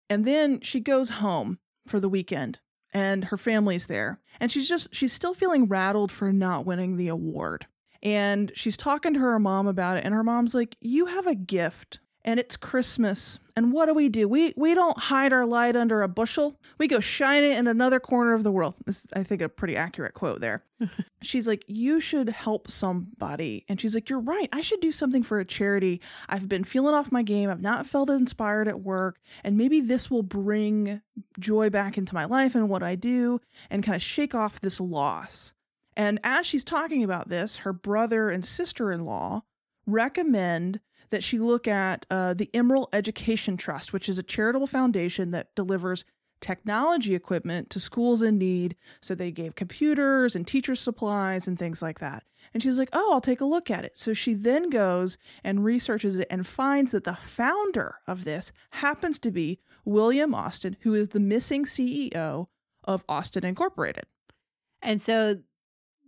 And 0.10 0.26
then 0.26 0.62
she 0.62 0.80
goes 0.80 1.10
home 1.10 1.58
for 1.88 2.00
the 2.00 2.08
weekend 2.10 2.60
and 2.94 3.26
her 3.26 3.38
family's 3.38 3.88
there. 3.88 4.20
And 4.40 4.52
she's 4.52 4.70
just, 4.70 4.94
she's 4.94 5.12
still 5.12 5.34
feeling 5.34 5.66
rattled 5.68 6.12
for 6.12 6.32
not 6.32 6.66
winning 6.68 6.98
the 6.98 7.08
award. 7.08 7.66
And 8.04 8.52
she's 8.54 8.78
talking 8.78 9.14
to 9.16 9.20
her 9.22 9.40
mom 9.40 9.66
about 9.66 9.98
it. 9.98 10.04
And 10.06 10.14
her 10.14 10.24
mom's 10.24 10.54
like, 10.54 10.76
You 10.82 11.08
have 11.08 11.26
a 11.26 11.34
gift 11.36 12.00
and 12.26 12.40
it's 12.40 12.56
Christmas. 12.56 13.40
And 13.56 13.72
what 13.72 13.86
do 13.86 13.94
we 13.94 14.10
do? 14.10 14.28
We 14.28 14.54
we 14.56 14.74
don't 14.74 14.98
hide 14.98 15.34
our 15.34 15.46
light 15.46 15.76
under 15.76 16.02
a 16.02 16.08
bushel. 16.08 16.60
We 16.78 16.88
go 16.88 17.00
shine 17.00 17.44
it 17.44 17.58
in 17.58 17.68
another 17.68 18.00
corner 18.00 18.34
of 18.34 18.44
the 18.44 18.52
world. 18.52 18.76
This 18.86 19.06
is, 19.06 19.08
I 19.14 19.24
think, 19.24 19.42
a 19.42 19.50
pretty 19.50 19.76
accurate 19.76 20.14
quote 20.14 20.42
there. 20.42 20.64
she's 21.22 21.48
like, 21.48 21.64
You 21.68 22.00
should 22.00 22.30
help 22.30 22.72
somebody. 22.72 23.66
And 23.70 23.80
she's 23.80 23.94
like, 23.94 24.10
You're 24.10 24.20
right. 24.20 24.50
I 24.54 24.62
should 24.62 24.80
do 24.80 24.92
something 24.92 25.22
for 25.22 25.40
a 25.40 25.46
charity. 25.46 26.02
I've 26.30 26.50
been 26.50 26.64
feeling 26.64 26.96
off 26.96 27.12
my 27.12 27.24
game. 27.24 27.50
I've 27.50 27.62
not 27.62 27.88
felt 27.88 28.10
inspired 28.10 28.68
at 28.68 28.82
work. 28.82 29.20
And 29.44 29.58
maybe 29.58 29.82
this 29.82 30.10
will 30.10 30.24
bring 30.24 31.02
joy 31.40 31.70
back 31.70 31.98
into 31.98 32.16
my 32.16 32.26
life 32.26 32.56
and 32.56 32.70
what 32.70 32.84
I 32.84 32.96
do 32.96 33.40
and 33.70 33.84
kind 33.84 33.96
of 33.96 34.02
shake 34.02 34.34
off 34.34 34.62
this 34.62 34.80
loss. 34.80 35.54
And 35.96 36.20
as 36.24 36.48
she's 36.48 36.64
talking 36.64 37.04
about 37.04 37.30
this, 37.30 37.58
her 37.58 37.74
brother 37.74 38.30
and 38.30 38.44
sister 38.44 38.92
in 38.92 39.06
law 39.06 39.44
recommend 39.86 40.80
that 41.14 41.24
she 41.24 41.38
look 41.38 41.68
at 41.68 42.08
uh, 42.10 42.34
the 42.34 42.50
Emerald 42.56 42.90
Education 42.92 43.56
Trust, 43.56 43.94
which 43.94 44.10
is 44.10 44.18
a 44.18 44.24
charitable 44.24 44.66
foundation 44.66 45.30
that 45.30 45.54
delivers 45.54 46.06
technology 46.42 47.14
equipment 47.14 47.70
to 47.70 47.80
schools 47.80 48.24
in 48.24 48.40
need. 48.40 48.76
So 49.00 49.14
they 49.14 49.30
gave 49.30 49.54
computers 49.54 50.36
and 50.36 50.48
teacher 50.48 50.76
supplies 50.76 51.48
and 51.48 51.58
things 51.60 51.84
like 51.84 52.00
that. 52.00 52.24
And 52.52 52.64
she's 52.64 52.80
like, 52.80 52.90
oh, 52.94 53.14
I'll 53.14 53.22
take 53.22 53.42
a 53.42 53.46
look 53.46 53.70
at 53.70 53.86
it. 53.86 53.96
So 53.96 54.16
she 54.16 54.34
then 54.34 54.72
goes 54.72 55.20
and 55.44 55.64
researches 55.64 56.18
it 56.18 56.28
and 56.32 56.48
finds 56.48 56.92
that 56.94 57.04
the 57.04 57.16
founder 57.16 58.00
of 58.08 58.26
this 58.26 58.52
happens 58.72 59.20
to 59.20 59.30
be 59.30 59.60
William 59.86 60.34
Austin, 60.34 60.78
who 60.80 60.96
is 60.96 61.10
the 61.10 61.20
missing 61.20 61.66
CEO 61.66 62.48
of 62.86 63.06
Austin 63.08 63.46
Incorporated. 63.46 64.06
And 64.82 65.00
so 65.00 65.38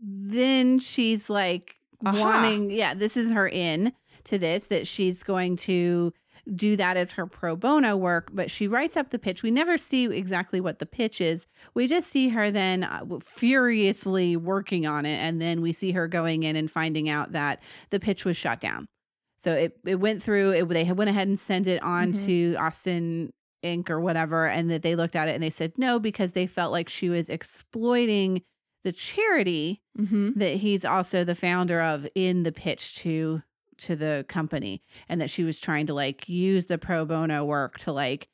then 0.01 0.79
she's 0.79 1.29
like 1.29 1.75
Aha. 2.03 2.19
wanting, 2.19 2.71
yeah, 2.71 2.95
this 2.95 3.15
is 3.15 3.31
her 3.31 3.47
in 3.47 3.93
to 4.25 4.38
this, 4.38 4.67
that 4.67 4.88
she's 4.88 5.24
going 5.24 5.55
to 5.58 6.13
do 6.53 6.75
that 6.75 6.96
as 6.96 7.13
her 7.13 7.25
pro 7.25 7.55
bono 7.55 7.98
work, 7.98 8.29
but 8.32 8.51
she 8.51 8.67
writes 8.67 8.96
up 8.96 9.10
the 9.10 9.17
pitch. 9.17 9.41
We 9.41 9.50
never 9.50 9.77
see 9.77 10.05
exactly 10.05 10.62
what 10.62 10.77
the 10.77 10.86
pitch 10.86 11.20
is. 11.20 11.48
We 11.74 11.88
just 11.88 12.08
see 12.10 12.29
her 12.29 12.51
then 12.51 12.84
uh, 12.84 13.03
furiously 13.24 14.36
working 14.38 14.86
on 14.86 15.05
it. 15.05 15.15
And 15.17 15.41
then 15.41 15.62
we 15.62 15.72
see 15.74 15.91
her 15.94 16.08
going 16.08 16.44
in 16.44 16.55
and 16.55 16.70
finding 16.70 17.10
out 17.10 17.32
that 17.32 17.63
the 17.89 18.00
pitch 18.00 18.25
was 18.25 18.38
shot 18.38 18.60
down. 18.60 18.88
So 19.38 19.53
it, 19.53 19.77
it 19.86 19.96
went 19.96 20.22
through, 20.22 20.51
it, 20.51 20.70
they 20.70 20.91
went 20.91 21.10
ahead 21.10 21.27
and 21.27 21.39
sent 21.39 21.67
it 21.67 21.82
on 21.82 22.12
Mhm. 22.12 22.25
to 22.25 22.55
Austin 22.58 23.32
Inc. 23.63 23.89
or 23.89 24.00
whatever. 24.00 24.48
And 24.48 24.70
that 24.70 24.82
they 24.84 24.96
looked 24.96 25.15
at 25.15 25.27
it 25.29 25.34
and 25.34 25.41
they 25.44 25.50
said 25.50 25.74
no, 25.77 25.98
because 26.00 26.34
they 26.34 26.46
felt 26.48 26.72
like 26.72 26.89
she 26.89 27.10
was 27.10 27.29
exploiting 27.29 28.41
the 28.84 28.91
charity 28.91 29.82
Mm-hmm. 29.98 30.38
that 30.39 30.58
he's 30.58 30.84
also 30.86 31.24
the 31.24 31.36
founder 31.36 31.82
of 31.82 32.05
in 32.15 32.44
the 32.44 32.51
pitch 32.51 32.96
to 32.98 33.41
to 33.77 33.96
the 33.96 34.25
company 34.27 34.82
and 35.10 35.20
that 35.22 35.29
she 35.29 35.44
was 35.44 35.60
trying 35.60 35.88
to 35.88 35.94
like 35.94 36.27
use 36.29 36.65
the 36.67 36.77
pro 36.77 37.05
bono 37.05 37.44
work 37.44 37.77
to 37.79 37.91
like 37.91 38.27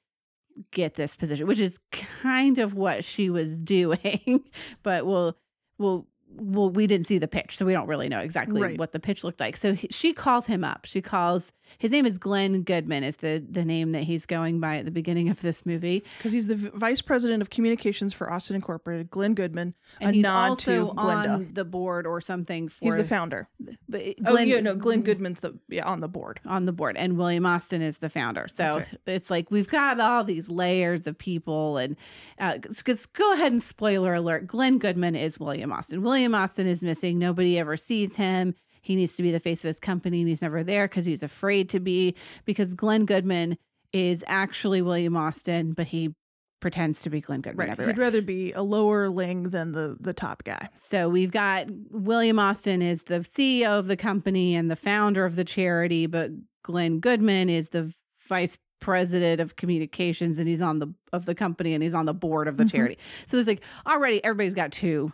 get 0.71 0.95
this 0.95 1.15
position 1.15 1.47
which 1.47 1.59
is 1.59 1.79
kind 1.91 2.57
of 2.57 2.73
what 2.73 3.03
she 3.03 3.29
was 3.29 3.57
doing 3.57 4.43
but 4.83 5.05
we'll 5.05 5.37
well, 5.77 6.05
well, 6.33 6.69
we 6.69 6.87
didn't 6.87 7.07
see 7.07 7.17
the 7.17 7.27
pitch, 7.27 7.57
so 7.57 7.65
we 7.65 7.73
don't 7.73 7.87
really 7.87 8.07
know 8.07 8.19
exactly 8.19 8.61
Right. 8.61 8.77
what 8.77 8.91
the 8.93 8.99
pitch 8.99 9.23
looked 9.23 9.39
like. 9.41 9.57
So 9.57 9.73
he, 9.73 9.87
she 9.91 10.13
calls 10.13 10.45
him 10.45 10.63
up. 10.63 10.85
She 10.85 11.01
calls 11.01 11.51
his 11.77 11.91
name 11.91 12.05
is 12.05 12.17
Glenn 12.17 12.63
Goodman, 12.63 13.03
is 13.03 13.17
the 13.17 13.43
the 13.49 13.65
name 13.65 13.91
that 13.93 14.03
he's 14.03 14.25
going 14.25 14.59
by 14.59 14.77
at 14.77 14.85
the 14.85 14.91
beginning 14.91 15.29
of 15.29 15.41
this 15.41 15.65
movie, 15.65 16.03
Because 16.17 16.31
he's 16.31 16.47
the 16.47 16.55
vice 16.55 17.01
president 17.01 17.41
of 17.41 17.49
communications 17.49 18.13
for 18.13 18.31
Austin 18.31 18.55
Incorporated, 18.55 19.09
Glenn 19.09 19.33
Goodman. 19.33 19.73
and 19.99 20.11
a 20.11 20.13
he's 20.13 20.23
nod 20.23 20.49
also 20.51 20.87
to 20.87 20.93
Glinda. 20.93 21.29
on 21.29 21.49
the 21.53 21.65
board 21.65 22.05
or 22.07 22.21
something 22.21 22.67
for. 22.69 22.85
He's 22.85 22.97
the 22.97 23.03
founder. 23.03 23.47
but 23.89 24.01
oh 24.25 24.37
yeah, 24.39 24.59
no, 24.59 24.75
Glenn 24.75 25.01
Goodman's 25.01 25.39
the 25.41 25.57
yeah 25.69 25.85
on 25.85 25.99
the 26.01 26.07
board. 26.07 26.39
on 26.45 26.65
the 26.65 26.73
board 26.73 26.97
and 26.97 27.17
William 27.17 27.45
Austin 27.45 27.81
is 27.81 27.97
the 27.99 28.09
founder. 28.09 28.47
So 28.47 28.83
That's 29.05 29.21
it's 29.21 29.29
like 29.31 29.51
we've 29.51 29.69
got 29.69 29.99
all 29.99 30.23
these 30.23 30.49
layers 30.49 31.07
of 31.07 31.17
people 31.17 31.77
and 31.77 31.95
uh 32.39 32.57
'cause 32.59 33.05
go 33.05 33.33
ahead 33.33 33.51
and 33.51 33.61
spoiler 33.63 34.13
alert 34.13 34.47
Glenn 34.47 34.77
Goodman 34.77 35.15
is 35.15 35.39
William 35.39 35.71
Austin. 35.71 36.01
William 36.01 36.33
Austin 36.35 36.67
is 36.67 36.81
missing. 36.81 37.17
Nobody 37.19 37.57
ever 37.59 37.77
sees 37.77 38.15
him. 38.15 38.55
He 38.81 38.95
needs 38.95 39.15
to 39.17 39.23
be 39.23 39.31
the 39.31 39.39
face 39.39 39.63
of 39.63 39.67
his 39.69 39.79
company 39.79 40.19
and 40.21 40.27
he's 40.29 40.41
never 40.41 40.63
there 40.63 40.87
cuz 40.87 41.05
he's 41.05 41.23
afraid 41.23 41.69
to 41.69 41.79
be 41.79 42.15
because 42.45 42.73
Glenn 42.73 43.05
Goodman 43.05 43.57
is 43.93 44.23
actually 44.27 44.81
William 44.81 45.15
Austin 45.17 45.73
but 45.73 45.87
he 45.87 46.13
pretends 46.61 47.01
to 47.01 47.09
be 47.09 47.19
Glenn 47.21 47.41
Goodman 47.41 47.65
Right. 47.67 47.71
everywhere. 47.71 47.93
He'd 47.93 47.99
rather 47.99 48.21
be 48.21 48.51
a 48.51 48.61
lower 48.61 49.09
ling 49.09 49.49
than 49.49 49.71
the 49.71 49.97
the 49.99 50.13
top 50.13 50.43
guy. 50.43 50.69
So 50.73 51.09
we've 51.09 51.31
got 51.31 51.67
William 51.89 52.37
Austin 52.39 52.81
is 52.83 53.03
the 53.03 53.21
CEO 53.21 53.79
of 53.79 53.87
the 53.87 53.97
company 53.97 54.55
and 54.55 54.69
the 54.69 54.75
founder 54.75 55.25
of 55.25 55.35
the 55.35 55.43
charity, 55.43 56.05
but 56.05 56.29
Glenn 56.63 56.99
Goodman 56.99 57.49
is 57.49 57.69
the 57.69 57.91
vice 58.27 58.57
president 58.79 59.39
of 59.41 59.55
communications 59.55 60.39
and 60.39 60.47
he's 60.47 60.61
on 60.61 60.79
the 60.79 60.93
of 61.11 61.25
the 61.25 61.35
company 61.35 61.73
and 61.73 61.83
he's 61.83 61.93
on 61.93 62.05
the 62.05 62.13
board 62.13 62.47
of 62.47 62.57
the 62.57 62.63
Mhm. 62.63 62.71
charity. 62.71 62.97
So 63.27 63.37
there's 63.37 63.47
like 63.47 63.61
already 63.87 64.23
everybody's 64.23 64.53
got 64.55 64.71
two 64.71 65.11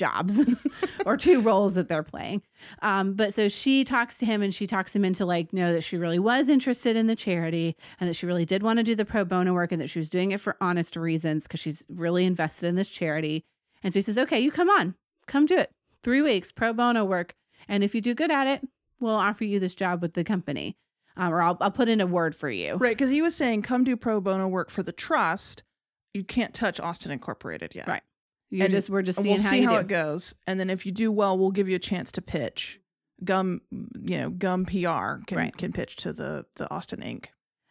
jobs 0.00 0.38
or 1.06 1.16
two 1.16 1.40
roles 1.40 1.74
that 1.74 1.86
they're 1.88 2.02
playing. 2.02 2.42
Um, 2.82 3.12
but 3.12 3.34
so 3.34 3.48
she 3.48 3.84
talks 3.84 4.18
to 4.18 4.26
him 4.26 4.42
and 4.42 4.52
she 4.52 4.66
talks 4.66 4.96
him 4.96 5.04
into 5.04 5.24
like, 5.24 5.52
know 5.52 5.72
that 5.72 5.82
she 5.82 5.96
really 5.96 6.18
was 6.18 6.48
interested 6.48 6.96
in 6.96 7.06
the 7.06 7.14
charity 7.14 7.76
and 8.00 8.08
that 8.08 8.14
she 8.14 8.26
really 8.26 8.44
did 8.44 8.64
want 8.64 8.78
to 8.78 8.82
do 8.82 8.96
the 8.96 9.04
pro 9.04 9.24
bono 9.24 9.52
work 9.52 9.70
and 9.70 9.80
that 9.80 9.90
she 9.90 10.00
was 10.00 10.10
doing 10.10 10.32
it 10.32 10.40
for 10.40 10.56
honest 10.60 10.96
reasons 10.96 11.46
because 11.46 11.60
she's 11.60 11.84
really 11.88 12.24
invested 12.24 12.66
in 12.66 12.74
this 12.74 12.90
charity. 12.90 13.44
And 13.82 13.92
so 13.92 13.98
he 13.98 14.02
says, 14.02 14.18
okay, 14.18 14.40
you 14.40 14.50
come 14.50 14.68
on, 14.68 14.94
come 15.26 15.46
do 15.46 15.58
it. 15.58 15.70
Three 16.02 16.22
weeks 16.22 16.50
pro 16.50 16.72
bono 16.72 17.04
work. 17.04 17.34
And 17.68 17.84
if 17.84 17.94
you 17.94 18.00
do 18.00 18.14
good 18.14 18.30
at 18.30 18.46
it, 18.46 18.66
we'll 18.98 19.14
offer 19.14 19.44
you 19.44 19.60
this 19.60 19.74
job 19.74 20.02
with 20.02 20.14
the 20.14 20.24
company. 20.24 20.76
Um, 21.16 21.32
or 21.34 21.42
I'll, 21.42 21.58
I'll 21.60 21.70
put 21.70 21.88
in 21.88 22.00
a 22.00 22.06
word 22.06 22.34
for 22.34 22.48
you. 22.48 22.76
Right, 22.76 22.96
because 22.96 23.10
he 23.10 23.20
was 23.20 23.36
saying, 23.36 23.62
come 23.62 23.84
do 23.84 23.96
pro 23.96 24.20
bono 24.20 24.48
work 24.48 24.70
for 24.70 24.82
the 24.82 24.92
trust. 24.92 25.62
You 26.14 26.24
can't 26.24 26.54
touch 26.54 26.80
Austin 26.80 27.12
Incorporated 27.12 27.74
yet. 27.74 27.86
Right. 27.86 28.02
You're 28.50 28.64
And 28.64 28.72
just 28.72 28.90
we're 28.90 29.02
just 29.02 29.20
seeing 29.22 29.34
we'll 29.36 29.42
how 29.42 29.50
see 29.50 29.60
you 29.60 29.66
how 29.68 29.74
do. 29.74 29.80
it 29.80 29.86
goes, 29.88 30.34
and 30.46 30.58
then 30.58 30.70
if 30.70 30.84
you 30.84 30.92
do 30.92 31.10
well, 31.12 31.38
we'll 31.38 31.50
give 31.52 31.68
you 31.68 31.76
a 31.76 31.80
chance 31.80 32.10
to 32.12 32.22
pitch. 32.22 32.80
Gum, 33.22 33.60
you 33.70 34.18
know, 34.18 34.30
Gum 34.30 34.64
PR 34.64 35.22
can 35.26 35.36
Right. 35.38 35.56
can 35.56 35.72
pitch 35.72 35.96
to 35.96 36.12
the 36.12 36.46
the 36.56 36.68
Austin 36.70 37.00
Inc. 37.00 37.26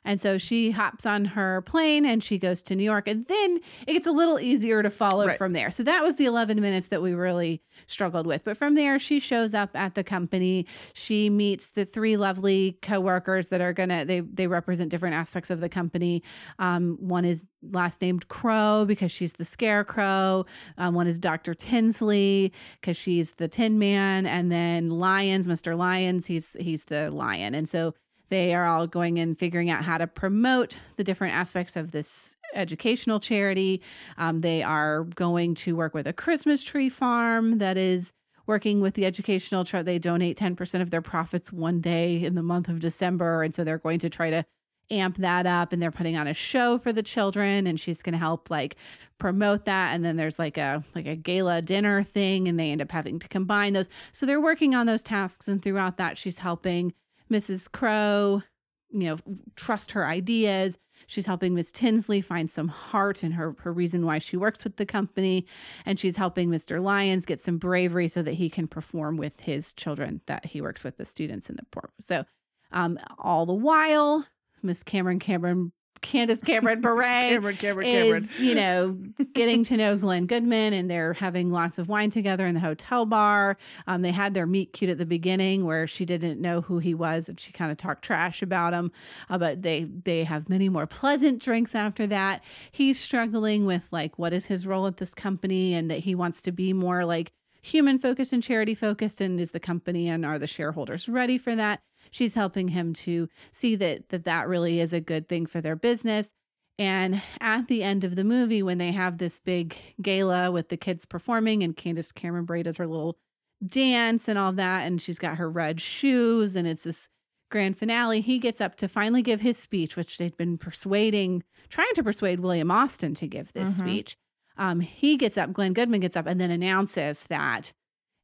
And 0.10 0.20
so 0.20 0.40
she 0.40 0.72
hops 0.72 1.06
on 1.06 1.24
her 1.24 1.62
plane 1.62 2.04
and 2.04 2.24
she 2.24 2.40
goes 2.40 2.64
to 2.64 2.76
New 2.76 2.84
York. 2.84 3.08
And 3.08 3.28
then 3.28 3.60
it 3.86 3.94
gets 3.94 4.08
a 4.08 4.12
little 4.12 4.40
easier 4.40 4.82
to 4.82 4.90
follow 4.90 5.28
Right. 5.28 5.38
from 5.38 5.54
there. 5.54 5.70
So 5.70 5.84
that 5.84 6.04
was 6.04 6.16
the 6.16 6.26
11 6.26 6.60
minutes 6.60 6.88
that 6.88 7.04
we 7.04 7.14
really 7.14 7.62
struggled 7.86 8.26
with. 8.26 8.44
But 8.44 8.58
from 8.58 8.74
there, 8.74 8.98
she 8.98 9.20
shows 9.20 9.54
up 9.54 9.70
at 9.76 9.94
the 9.94 10.04
company. 10.04 10.66
She 10.96 11.30
meets 11.30 11.68
the 11.70 11.86
three 11.86 12.18
lovely 12.18 12.80
coworkers 12.82 13.50
that 13.50 13.62
are 13.62 13.72
going 13.72 13.90
to, 13.90 14.04
they, 14.04 14.22
they 14.22 14.48
represent 14.48 14.90
different 14.90 15.14
aspects 15.14 15.52
of 15.52 15.60
the 15.60 15.70
company. 15.70 16.24
Um, 16.58 16.98
one 17.00 17.24
is 17.24 17.46
last 17.62 18.02
named 18.02 18.28
Crow 18.30 18.86
because 18.88 19.12
she's 19.12 19.34
the 19.34 19.46
scarecrow. 19.46 20.46
Um, 20.80 20.96
one 20.96 21.06
is 21.06 21.20
Dr. 21.20 21.54
Tinsley 21.54 22.52
because 22.82 22.98
she's 22.98 23.34
the 23.34 23.48
Tin 23.48 23.78
Man. 23.78 24.26
And 24.26 24.52
then 24.52 24.90
Lyons, 24.90 25.48
Mr. 25.48 25.78
Lyons, 25.78 26.26
he's, 26.26 26.48
he's 26.60 26.86
the 26.86 27.12
lion. 27.12 27.54
And 27.54 27.70
so 27.70 27.94
they 28.30 28.54
are 28.54 28.66
all 28.66 28.88
going 28.88 29.20
and 29.20 29.38
figuring 29.38 29.70
out 29.70 29.84
how 29.84 29.98
to 29.98 30.08
promote 30.08 30.78
the 30.96 31.04
different 31.04 31.36
aspects 31.36 31.76
of 31.76 31.92
this 31.92 32.38
educational 32.54 33.20
charity. 33.20 33.82
Um, 34.18 34.40
they 34.40 34.64
are 34.64 35.04
going 35.04 35.56
to 35.56 35.76
work 35.76 35.94
with 35.94 36.08
a 36.08 36.14
Christmas 36.14 36.64
tree 36.64 36.90
farm 36.90 37.60
that 37.60 37.78
is 37.78 38.14
working 38.48 38.82
with 38.82 38.96
the 38.96 39.06
educational 39.06 39.64
trust. 39.64 39.86
They 39.86 40.00
donate 40.00 40.38
10% 40.38 40.82
of 40.82 40.90
their 40.90 41.02
profits 41.02 41.54
one 41.54 41.82
day 41.82 42.24
in 42.24 42.36
the 42.36 42.42
month 42.42 42.68
of 42.68 42.80
December. 42.80 43.44
And 43.44 43.54
so 43.54 43.64
they're 43.64 43.78
going 43.78 44.00
to 44.00 44.10
try 44.10 44.32
to 44.32 44.46
amp 44.92 45.18
that 45.18 45.46
up 45.46 45.72
and 45.72 45.82
they're 45.82 45.92
putting 45.92 46.18
on 46.18 46.28
a 46.28 46.34
show 46.34 46.78
for 46.78 46.92
the 46.92 47.04
children 47.04 47.68
and 47.68 47.80
she's 47.80 48.02
going 48.02 48.14
to 48.14 48.20
help 48.20 48.50
like 48.50 48.76
promote 49.20 49.66
that 49.66 49.94
and 49.94 50.04
then 50.04 50.18
there's 50.18 50.40
like 50.40 50.58
a 50.58 50.84
like 50.96 51.06
a 51.06 51.16
gala 51.16 51.62
dinner 51.62 52.02
thing 52.02 52.48
and 52.48 52.60
they 52.60 52.72
end 52.72 52.82
up 52.82 52.92
having 52.92 53.20
to 53.20 53.28
combine 53.28 53.74
those 53.74 53.90
so 54.12 54.26
they're 54.26 54.42
working 54.42 54.74
on 54.74 54.88
those 54.88 55.04
tasks 55.04 55.48
and 55.48 55.62
throughout 55.62 55.98
that 55.98 56.18
she's 56.18 56.40
helping 56.40 56.92
Mrs. 57.32 57.72
Crow, 57.72 58.42
you 58.90 59.00
know, 59.08 59.18
trust 59.56 59.92
her 59.92 60.06
ideas. 60.06 60.78
She's 61.08 61.26
helping 61.26 61.56
Miss 61.56 61.72
Tinsley 61.72 62.22
find 62.22 62.52
some 62.52 62.68
heart 62.68 63.24
in 63.24 63.32
her 63.32 63.56
her 63.60 63.72
reason 63.72 64.06
why 64.06 64.20
she 64.20 64.38
works 64.38 64.64
with 64.64 64.76
the 64.76 64.86
company, 64.86 65.46
and 65.86 65.98
she's 65.98 66.18
helping 66.18 66.50
Mr. 66.50 66.82
Lyons 66.82 67.26
get 67.26 67.40
some 67.40 67.58
bravery 67.58 68.08
so 68.08 68.22
that 68.22 68.34
he 68.34 68.50
can 68.50 68.68
perform 68.68 69.18
with 69.18 69.40
his 69.40 69.74
children 69.74 70.22
that 70.26 70.48
he 70.48 70.62
works 70.62 70.84
with 70.84 70.98
the 70.98 71.06
students 71.06 71.50
in 71.50 71.56
the 71.56 71.66
port. 71.72 71.92
So, 72.00 72.26
um, 72.72 73.00
all 73.18 73.46
the 73.46 73.54
while, 73.54 74.28
Miss 74.62 74.84
Cameron 74.84 75.20
Cameron 75.20 75.72
Candace 76.02 76.42
Cameron 76.42 76.82
Bure 76.82 77.02
Cameron, 77.04 77.56
Cameron, 77.58 77.88
Cameron. 77.88 78.24
is, 78.24 78.40
you 78.40 78.56
know, 78.56 78.98
getting 79.34 79.64
to 79.66 79.78
know 79.78 79.98
Glenn 79.98 80.26
Goodman 80.26 80.74
and 80.74 80.90
they're 80.90 81.14
having 81.14 81.52
lots 81.52 81.78
of 81.78 81.90
wine 81.90 82.10
together 82.10 82.46
in 82.48 82.54
the 82.54 82.60
hotel 82.60 83.06
bar. 83.06 83.58
Um, 83.88 84.02
they 84.02 84.12
had 84.12 84.34
their 84.34 84.46
meet 84.46 84.74
cute 84.74 84.90
at 84.90 84.98
the 84.98 85.06
beginning 85.06 85.66
where 85.66 85.88
she 85.88 86.06
didn't 86.06 86.40
know 86.42 86.62
who 86.62 86.80
he 86.80 86.94
was 86.94 87.30
and 87.30 87.40
she 87.40 87.52
kind 87.52 87.72
of 87.72 87.78
talked 87.78 88.04
trash 88.04 88.42
about 88.42 88.74
him. 88.74 88.92
Uh, 89.30 89.38
but 89.38 89.62
they 89.62 89.84
they 89.84 90.24
have 90.24 90.50
many 90.50 90.70
more 90.70 90.88
pleasant 90.88 91.42
drinks 91.42 91.76
after 91.76 92.08
that. 92.08 92.44
He's 92.72 93.00
struggling 93.00 93.66
with 93.66 93.88
like 93.92 94.18
what 94.18 94.34
is 94.34 94.48
his 94.48 94.66
role 94.66 94.88
at 94.88 94.98
this 94.98 95.14
company 95.14 95.74
and 95.74 95.90
that 95.92 96.00
he 96.00 96.16
wants 96.16 96.42
to 96.44 96.52
be 96.52 96.74
more 96.74 97.06
like 97.06 97.32
human 97.62 98.00
focused 98.00 98.34
and 98.34 98.42
charity 98.42 98.74
focused 98.74 99.22
and 99.22 99.40
is 99.40 99.52
the 99.52 99.60
company 99.60 100.08
and 100.08 100.26
are 100.26 100.40
the 100.40 100.48
shareholders 100.48 101.10
ready 101.10 101.38
for 101.38 101.56
that 101.56 101.82
she's 102.12 102.34
helping 102.36 102.70
him 102.70 102.94
to 102.94 103.28
see 103.52 103.76
that 103.76 104.10
that 104.10 104.24
that 104.26 104.48
really 104.48 104.80
is 104.80 104.94
a 104.94 105.02
good 105.02 105.28
thing 105.28 105.46
for 105.46 105.62
their 105.62 105.76
business 105.76 106.30
and 106.78 107.22
at 107.42 107.68
the 107.68 107.84
end 107.84 108.04
of 108.04 108.16
the 108.16 108.24
movie 108.24 108.64
when 108.64 108.78
they 108.78 108.92
have 108.92 109.18
this 109.18 109.40
big 109.40 109.76
gala 110.02 110.52
with 110.52 110.70
the 110.70 110.78
kids 110.78 111.06
performing 111.06 111.62
and 111.64 111.76
Candace 111.76 112.12
Cameron 112.12 112.46
Bure 112.46 112.64
does 112.64 112.78
her 112.78 112.88
little 112.88 113.18
dance 113.66 114.28
and 114.28 114.38
all 114.40 114.54
that 114.54 114.86
and 114.88 115.02
she's 115.02 115.20
got 115.20 115.38
her 115.38 115.50
red 115.50 115.82
shoes 115.82 116.56
and 116.56 116.66
it's 116.68 116.84
this 116.84 117.10
grand 117.52 117.78
finale 117.78 118.22
he 118.22 118.38
gets 118.40 118.62
up 118.62 118.76
to 118.76 118.88
finally 118.88 119.22
give 119.22 119.42
his 119.42 119.58
speech 119.58 119.98
which 119.98 120.18
they'd 120.18 120.38
been 120.38 120.58
persuading 120.58 121.44
trying 121.68 121.92
to 121.96 122.04
persuade 122.04 122.40
William 122.40 122.72
Austin 122.72 123.14
to 123.16 123.28
give 123.28 123.52
this 123.54 123.74
Mhm. 123.74 123.78
speech 123.78 124.18
um, 124.58 124.82
he 124.82 125.16
gets 125.16 125.38
up, 125.38 125.54
Glenn 125.54 125.72
Goodman 125.72 126.02
gets 126.02 126.18
up, 126.18 126.28
and 126.28 126.42
then 126.42 126.52
announces 126.52 127.24
that, 127.30 127.72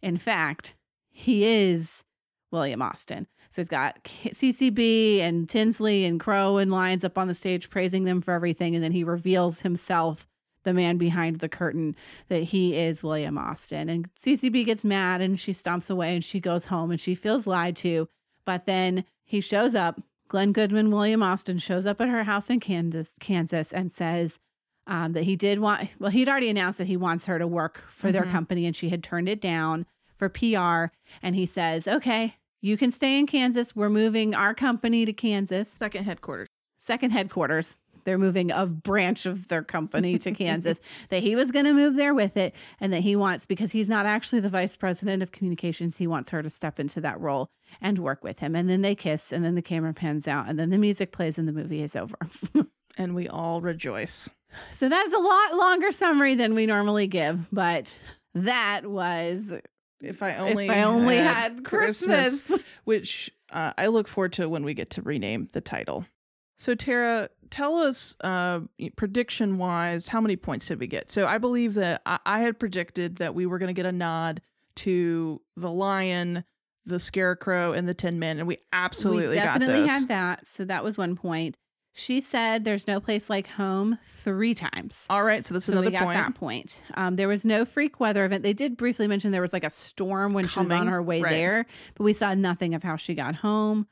in 0.01 0.18
fact, 0.18 0.75
he 1.10 1.46
is 1.46 2.04
William 2.51 2.82
Austin. 2.82 3.27
So 3.55 3.62
he's 3.62 3.69
got 3.69 4.03
CCB 4.03 5.21
and 5.21 5.47
Tinsley 5.47 6.03
and 6.03 6.19
Crow 6.19 6.57
and 6.57 6.69
Lyons 6.69 7.05
up 7.05 7.17
on 7.17 7.29
the 7.29 7.33
stage 7.35 7.69
praising 7.69 8.03
them 8.03 8.21
for 8.21 8.33
everything. 8.33 8.75
And 8.75 8.83
then 8.83 8.91
he 8.91 9.05
reveals 9.05 9.62
himself, 9.62 10.27
the 10.63 10.74
man 10.74 10.97
behind 10.97 11.38
the 11.39 11.47
curtain, 11.47 11.95
that 12.27 12.43
he 12.43 12.75
is 12.75 13.01
William 13.01 13.38
Austin. 13.38 13.88
And 13.88 14.13
CCB 14.15 14.65
gets 14.65 14.83
mad 14.83 15.21
and 15.21 15.39
she 15.39 15.53
stomps 15.53 15.89
away 15.89 16.13
and 16.15 16.24
she 16.24 16.41
goes 16.41 16.65
home 16.65 16.91
and 16.91 17.00
she 17.00 17.15
feels 17.15 17.47
lied 17.47 17.77
to. 17.77 18.09
But 18.43 18.65
then 18.65 19.05
he 19.24 19.39
shows 19.39 19.74
up. 19.74 20.01
Glenn 20.27 20.51
Goodman, 20.51 20.91
William 20.91 21.24
Austin 21.24 21.57
shows 21.57 21.85
up 21.85 22.01
at 22.01 22.09
her 22.09 22.25
house 22.25 22.50
in 22.50 22.59
Kansas, 22.59 23.13
Kansas, 23.21 23.71
and 23.71 23.93
says, 23.93 24.38
um, 24.85 25.13
that 25.13 25.24
he 25.24 25.38
did 25.38 25.59
want, 25.59 25.88
well, 25.97 26.12
he'd 26.12 26.27
already 26.27 26.50
announced 26.50 26.77
that 26.79 26.88
he 26.88 26.97
wants 26.97 27.25
her 27.27 27.39
to 27.39 27.47
work 27.47 27.85
for 27.88 28.12
their 28.12 28.24
Mhm. 28.24 28.31
company 28.31 28.65
and 28.65 28.75
she 28.75 28.89
had 28.89 29.01
turned 29.01 29.29
it 29.29 29.39
down 29.39 29.85
for 30.17 30.27
PR. 30.27 30.91
And 31.21 31.35
he 31.35 31.45
says, 31.45 31.88
okay, 31.88 32.35
you 32.65 32.77
can 32.77 32.89
stay 32.89 33.19
in 33.19 33.27
Kansas. 33.27 33.75
We're 33.75 33.89
moving 33.89 34.34
our 34.34 34.55
company 34.55 35.05
to 35.05 35.13
Kansas, 35.13 35.69
Second 35.69 36.05
headquarters. 36.05 36.48
second 36.79 37.12
headquarters. 37.12 37.77
They're 38.05 38.17
moving 38.17 38.51
a 38.51 38.65
branch 38.65 39.25
of 39.25 39.48
their 39.48 39.63
company 39.63 40.17
to 40.19 40.31
Kansas, 40.43 40.79
that 41.10 41.24
he 41.24 41.36
was 41.36 41.51
going 41.51 41.65
to 41.65 41.74
move 41.74 41.95
there 41.95 42.13
with 42.13 42.38
it. 42.38 42.55
And 42.79 42.91
that 42.91 43.01
he 43.01 43.15
wants, 43.15 43.45
because 43.45 43.72
he's 43.72 43.89
not 43.89 44.05
actually 44.05 44.39
the 44.39 44.50
vice 44.50 44.75
president 44.75 45.22
of 45.24 45.31
communications, 45.31 45.98
he 45.98 46.07
wants 46.07 46.29
her 46.31 46.41
to 46.41 46.50
step 46.50 46.79
into 46.79 47.01
that 47.01 47.19
role 47.19 47.48
and 47.81 48.00
work 48.00 48.24
with 48.24 48.39
him. 48.39 48.55
And 48.55 48.67
then 48.69 48.81
they 48.81 48.95
kiss, 48.95 49.31
and 49.31 49.45
then 49.45 49.55
the 49.55 49.62
camera 49.62 49.93
pans 49.93 50.27
out, 50.27 50.48
and 50.48 50.57
then 50.57 50.69
the 50.72 50.77
music 50.77 51.12
plays, 51.12 51.38
and 51.38 51.48
the 51.48 51.53
movie 51.53 51.81
is 51.81 51.95
over. 51.95 52.17
And 52.98 53.13
we 53.13 53.27
all 53.27 53.60
rejoice. 53.60 54.29
So 54.72 54.88
that's 54.88 55.12
a 55.12 55.17
lot 55.17 55.57
longer 55.57 55.91
summary 55.91 56.34
than 56.34 56.55
we 56.55 56.65
normally 56.65 57.07
give, 57.07 57.45
but 57.51 57.93
that 58.34 58.86
was 58.86 59.51
If 60.01 60.21
I 60.21 60.35
only 60.37 60.65
if 60.65 60.71
I 60.71 60.83
only 60.83 61.17
had, 61.17 61.63
Christmas. 61.63 62.51
which 62.83 63.31
uh, 63.51 63.73
I 63.77 63.87
look 63.87 64.07
forward 64.07 64.33
to 64.33 64.49
when 64.49 64.63
we 64.63 64.73
get 64.73 64.89
to 64.91 65.01
rename 65.01 65.47
the 65.53 65.61
title. 65.61 66.05
So 66.57 66.73
Tara, 66.73 67.29
tell 67.49 67.77
us 67.77 68.15
uh, 68.21 68.61
prediction 68.95 69.57
wise, 69.57 70.07
how 70.07 70.21
many 70.21 70.35
points 70.35 70.67
did 70.67 70.79
we 70.79 70.87
get? 70.87 71.09
So 71.09 71.27
I 71.27 71.37
believe 71.37 71.73
that 71.73 72.01
I, 72.05 72.19
I 72.25 72.39
had 72.39 72.59
predicted 72.59 73.17
that 73.17 73.35
we 73.35 73.45
were 73.45 73.57
going 73.57 73.67
to 73.67 73.73
get 73.73 73.85
a 73.85 73.91
nod 73.91 74.41
to 74.77 75.41
the 75.57 75.71
lion, 75.71 76.43
the 76.85 76.99
scarecrow, 76.99 77.73
and 77.73 77.87
the 77.89 77.93
Tin 77.93 78.19
Man, 78.19 78.39
and 78.39 78.47
we 78.47 78.57
absolutely 78.71 79.29
we 79.29 79.35
got 79.35 79.59
definitely 79.59 79.81
this. 79.81 79.89
had 79.89 80.07
that. 80.09 80.47
So 80.47 80.65
that 80.65 80.83
was 80.83 80.97
one 80.97 81.15
point. 81.15 81.57
She 81.97 82.19
said 82.19 82.65
there's 82.65 82.87
no 82.87 82.99
place 82.99 83.29
like 83.29 83.47
home 83.47 83.97
three 84.03 84.53
times. 84.53 85.05
All 85.09 85.23
right, 85.23 85.45
so 85.45 85.53
that's 85.53 85.65
so 85.65 85.71
another 85.71 85.87
we 85.87 85.91
got 85.93 86.03
point. 86.03 86.17
that 86.17 86.35
point. 86.35 86.81
Um, 86.95 87.15
there 87.15 87.29
was 87.29 87.45
no 87.45 87.63
freak 87.63 88.01
weather 88.01 88.25
event. 88.25 88.43
They 88.43 88.51
did 88.51 88.75
briefly 88.75 89.07
mention 89.07 89.31
there 89.31 89.41
was 89.41 89.53
like 89.53 89.63
a 89.63 89.69
storm 89.69 90.33
when 90.33 90.45
she 90.45 90.59
was 90.59 90.71
on 90.71 90.87
her 90.87 91.01
way 91.01 91.21
right. 91.21 91.29
there, 91.29 91.65
but 91.95 92.03
we 92.03 92.11
saw 92.11 92.33
nothing 92.33 92.73
of 92.73 92.83
how 92.83 92.97
she 92.97 93.15
got 93.15 93.35
home. 93.35 93.87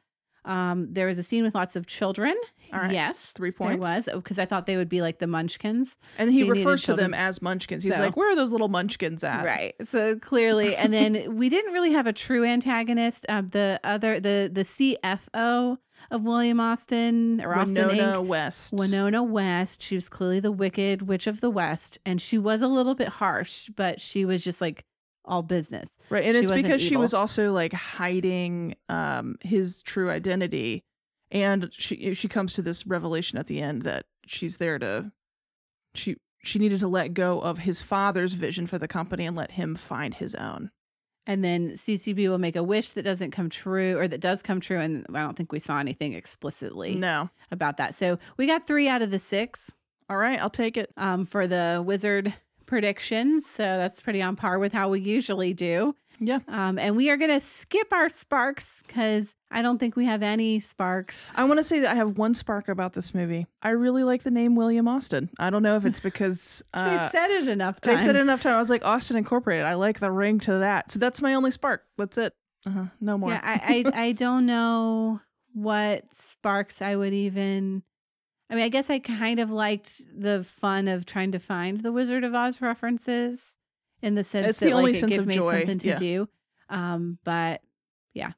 Um, 0.46 0.88
there 0.94 1.08
was 1.08 1.18
a 1.18 1.24
scene 1.24 1.44
with 1.44 1.56
lots 1.56 1.76
of 1.76 1.86
children. 1.88 2.36
Right, 2.72 2.92
Yes, 2.92 3.32
three 3.36 3.52
There 3.52 3.58
points. 3.78 3.82
was 4.08 4.10
because 4.16 4.40
I 4.40 4.46
thought 4.46 4.66
they 4.66 4.78
would 4.78 4.90
be 4.90 5.02
like 5.02 5.20
the 5.20 5.28
Munchkins. 5.28 5.96
And 6.18 6.32
he 6.32 6.40
So 6.42 6.48
refers 6.48 6.84
to 6.84 6.96
them 6.96 7.14
as 7.14 7.40
munchkins. 7.42 7.84
He's 7.84 7.96
So- 7.96 8.02
like, 8.02 8.18
"Where 8.18 8.32
are 8.32 8.36
those 8.36 8.50
little 8.52 8.68
munchkins 8.68 9.24
at?" 9.24 9.46
Right. 9.46 9.76
So 9.84 10.18
clearly, 10.18 10.76
and 10.76 10.92
then 10.92 11.36
we 11.38 11.50
didn't 11.50 11.72
really 11.74 11.92
have 11.92 12.08
a 12.08 12.14
true 12.14 12.44
antagonist. 12.44 13.26
Uh, 13.30 13.44
the 13.44 13.80
other, 13.84 14.20
the 14.20 14.50
the 14.52 14.64
CFO 14.64 15.78
of 16.12 16.26
William 16.26 16.60
Austin 16.60 17.42
or 17.42 17.56
Austin 17.56 17.88
Winona 17.88 18.18
Inc. 18.18 18.26
West. 18.26 18.74
Winona 18.74 19.24
West. 19.24 19.82
She 19.82 19.96
was 19.96 20.10
clearly 20.10 20.40
the 20.40 20.52
wicked 20.52 21.04
witch 21.04 21.28
of 21.28 21.42
the 21.42 21.50
West, 21.50 21.98
and 22.06 22.22
she 22.22 22.38
was 22.38 22.62
a 22.62 22.68
little 22.68 22.96
bit 22.96 23.08
harsh, 23.08 23.70
but 23.76 24.02
she 24.02 24.26
was 24.26 24.44
just 24.44 24.62
like 24.62 24.84
all 25.26 25.44
business. 25.44 25.90
Right, 26.10 26.24
and 26.24 26.36
She 26.36 26.42
it's 26.42 26.52
because 26.52 26.82
she 26.82 26.96
was 26.98 27.14
also 27.14 27.52
like 27.52 27.74
hiding 27.74 28.76
um 28.90 29.38
his 29.42 29.82
true 29.84 30.10
identity, 30.10 30.84
and 31.32 31.70
she 31.72 32.14
she 32.14 32.28
comes 32.28 32.54
to 32.54 32.62
this 32.62 32.86
revelation 32.86 33.38
at 33.38 33.48
the 33.48 33.62
end 33.62 33.84
that 33.84 34.06
she's 34.26 34.58
there 34.58 34.80
to 34.80 35.12
she 35.96 36.18
she 36.44 36.60
needed 36.60 36.80
to 36.80 36.88
let 36.88 37.14
go 37.14 37.40
of 37.40 37.60
his 37.60 37.82
father's 37.82 38.34
vision 38.34 38.68
for 38.68 38.78
the 38.78 38.88
company 38.88 39.26
and 39.26 39.36
let 39.36 39.52
him 39.52 39.76
find 39.76 40.16
his 40.16 40.36
own. 40.36 40.72
And 41.26 41.42
then 41.42 41.72
CCB 41.78 42.28
will 42.28 42.38
make 42.38 42.58
a 42.58 42.64
wish 42.64 42.90
that 42.92 43.04
doesn't 43.04 43.32
come 43.32 43.50
true, 43.50 43.98
or 43.98 44.10
that 44.10 44.20
does 44.20 44.42
come 44.42 44.60
true, 44.60 44.78
and 44.80 45.06
I 45.14 45.22
don't 45.22 45.36
think 45.38 45.54
we 45.54 45.60
saw 45.60 45.80
anything 45.80 46.12
explicitly 46.12 46.96
No, 46.96 47.30
about 47.50 47.78
that. 47.78 47.96
So 47.96 48.20
we 48.36 48.46
got 48.46 48.68
three 48.68 48.90
out 48.90 49.02
of 49.02 49.10
the 49.10 49.20
six. 49.20 49.72
all 50.10 50.18
right, 50.18 50.38
I'll 50.38 50.50
take 50.50 50.76
it. 50.76 50.92
um, 50.98 51.24
for 51.24 51.48
the 51.48 51.82
wizard 51.86 52.34
predictions. 52.66 53.46
So 53.46 53.64
that's 53.64 54.02
pretty 54.02 54.22
on 54.22 54.36
par 54.36 54.60
with 54.60 54.74
how 54.74 54.90
we 54.90 55.00
usually 55.00 55.54
do. 55.54 55.96
Yeah. 56.20 56.40
Um, 56.48 56.78
and 56.78 56.96
we 56.96 57.10
are 57.10 57.18
going 57.18 57.32
to 57.32 57.40
skip 57.40 57.92
our 57.92 58.08
sparks 58.08 58.84
because 58.86 59.36
I 59.52 59.62
don't 59.62 59.78
think 59.78 59.96
we 59.96 60.06
have 60.06 60.24
any 60.24 60.60
sparks. 60.60 61.32
I 61.36 61.44
want 61.44 61.58
to 61.60 61.64
say 61.64 61.80
that 61.80 61.92
I 61.92 61.96
have 61.96 62.18
one 62.18 62.34
spark 62.34 62.70
about 62.70 62.94
this 62.94 63.14
movie. 63.14 63.48
I 63.62 63.70
really 63.70 64.04
like 64.04 64.24
the 64.24 64.32
name 64.32 64.56
William 64.56 64.88
Austin. 64.88 65.30
I 65.40 65.50
don't 65.50 65.64
know 65.64 65.76
if 65.76 65.86
it's 65.86 66.00
because 66.00 66.64
they 66.74 66.80
uh, 66.80 67.10
said 67.10 67.32
it 67.32 67.48
enough 67.48 67.82
they 67.82 67.94
times. 67.94 68.06
said 68.06 68.16
it 68.16 68.20
enough 68.22 68.42
time. 68.42 68.56
I 68.56 68.60
was 68.60 68.70
like 68.70 68.86
Austin 68.86 69.18
Incorporated. 69.18 69.66
I 69.66 69.74
like 69.74 70.00
the 70.00 70.12
ring 70.12 70.40
to 70.42 70.60
that. 70.60 70.92
So 70.92 71.00
that's 71.00 71.22
my 71.22 71.34
only 71.34 71.52
spark. 71.52 71.84
That's 71.98 72.18
it. 72.18 72.34
Uh-huh. 72.66 72.86
No 73.02 73.18
more. 73.18 73.32
Yeah, 73.32 73.42
I, 73.44 73.84
I 73.94 74.06
I 74.08 74.12
don't 74.14 74.46
know 74.46 75.20
what 75.54 76.04
sparks 76.14 76.82
I 76.82 76.96
would 76.96 77.14
even. 77.14 77.84
I 78.54 78.56
mean, 78.56 78.66
I 78.66 78.70
guess 78.70 78.92
I 78.92 79.00
kind 79.00 79.40
of 79.40 79.50
liked 79.50 80.04
the 80.16 80.44
fun 80.44 80.88
of 80.88 81.08
trying 81.08 81.32
to 81.32 81.40
find 81.40 81.80
the 81.80 81.92
Wizard 81.92 82.24
of 82.24 82.36
Oz 82.36 82.62
references 82.62 83.58
in 84.04 84.14
the 84.14 84.24
sense 84.24 84.46
It's 84.46 84.60
that 84.60 84.68
the 84.68 84.76
like 84.76 84.94
it 84.94 85.08
gave 85.08 85.26
me 85.26 85.34
joy, 85.34 85.58
something 85.58 85.80
to 85.80 85.88
yeah. 85.88 85.98
do. 85.98 86.30
Um, 86.70 87.18
but 87.24 87.62
yeah. 88.14 88.34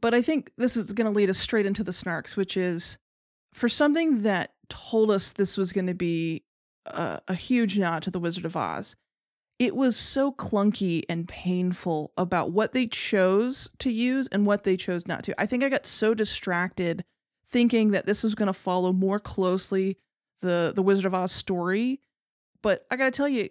But 0.00 0.14
I 0.14 0.22
think 0.22 0.52
this 0.56 0.74
is 0.74 0.94
going 0.94 1.06
to 1.06 1.12
lead 1.12 1.28
us 1.28 1.36
straight 1.36 1.66
into 1.66 1.84
the 1.84 1.92
snarks, 1.92 2.34
which 2.34 2.56
is 2.56 2.96
for 3.52 3.68
something 3.68 4.22
that 4.22 4.54
told 4.70 5.10
us 5.10 5.32
this 5.32 5.58
was 5.58 5.70
going 5.70 5.86
to 5.86 5.92
be 5.92 6.44
a, 6.86 7.20
a 7.28 7.34
huge 7.34 7.78
nod 7.78 8.04
to 8.04 8.10
the 8.10 8.20
Wizard 8.20 8.46
of 8.46 8.56
Oz. 8.56 8.96
It 9.58 9.76
was 9.76 9.96
so 9.96 10.32
clunky 10.32 11.02
and 11.10 11.28
painful 11.28 12.14
about 12.16 12.52
what 12.52 12.72
they 12.72 12.86
chose 12.86 13.68
to 13.80 13.92
use 13.92 14.28
and 14.28 14.46
what 14.46 14.64
they 14.64 14.78
chose 14.78 15.06
not 15.06 15.24
to. 15.24 15.38
I 15.38 15.44
think 15.44 15.62
I 15.62 15.68
got 15.68 15.84
so 15.84 16.14
distracted 16.14 17.04
thinking 17.52 17.92
that 17.92 18.06
this 18.06 18.22
was 18.22 18.34
going 18.34 18.48
to 18.48 18.52
follow 18.52 18.92
more 18.92 19.20
closely 19.20 19.98
the 20.40 20.72
the 20.74 20.82
Wizard 20.82 21.04
of 21.04 21.14
Oz 21.14 21.30
story, 21.30 22.00
but 22.62 22.84
I 22.90 22.96
got 22.96 23.04
to 23.04 23.10
tell 23.12 23.28
you, 23.28 23.48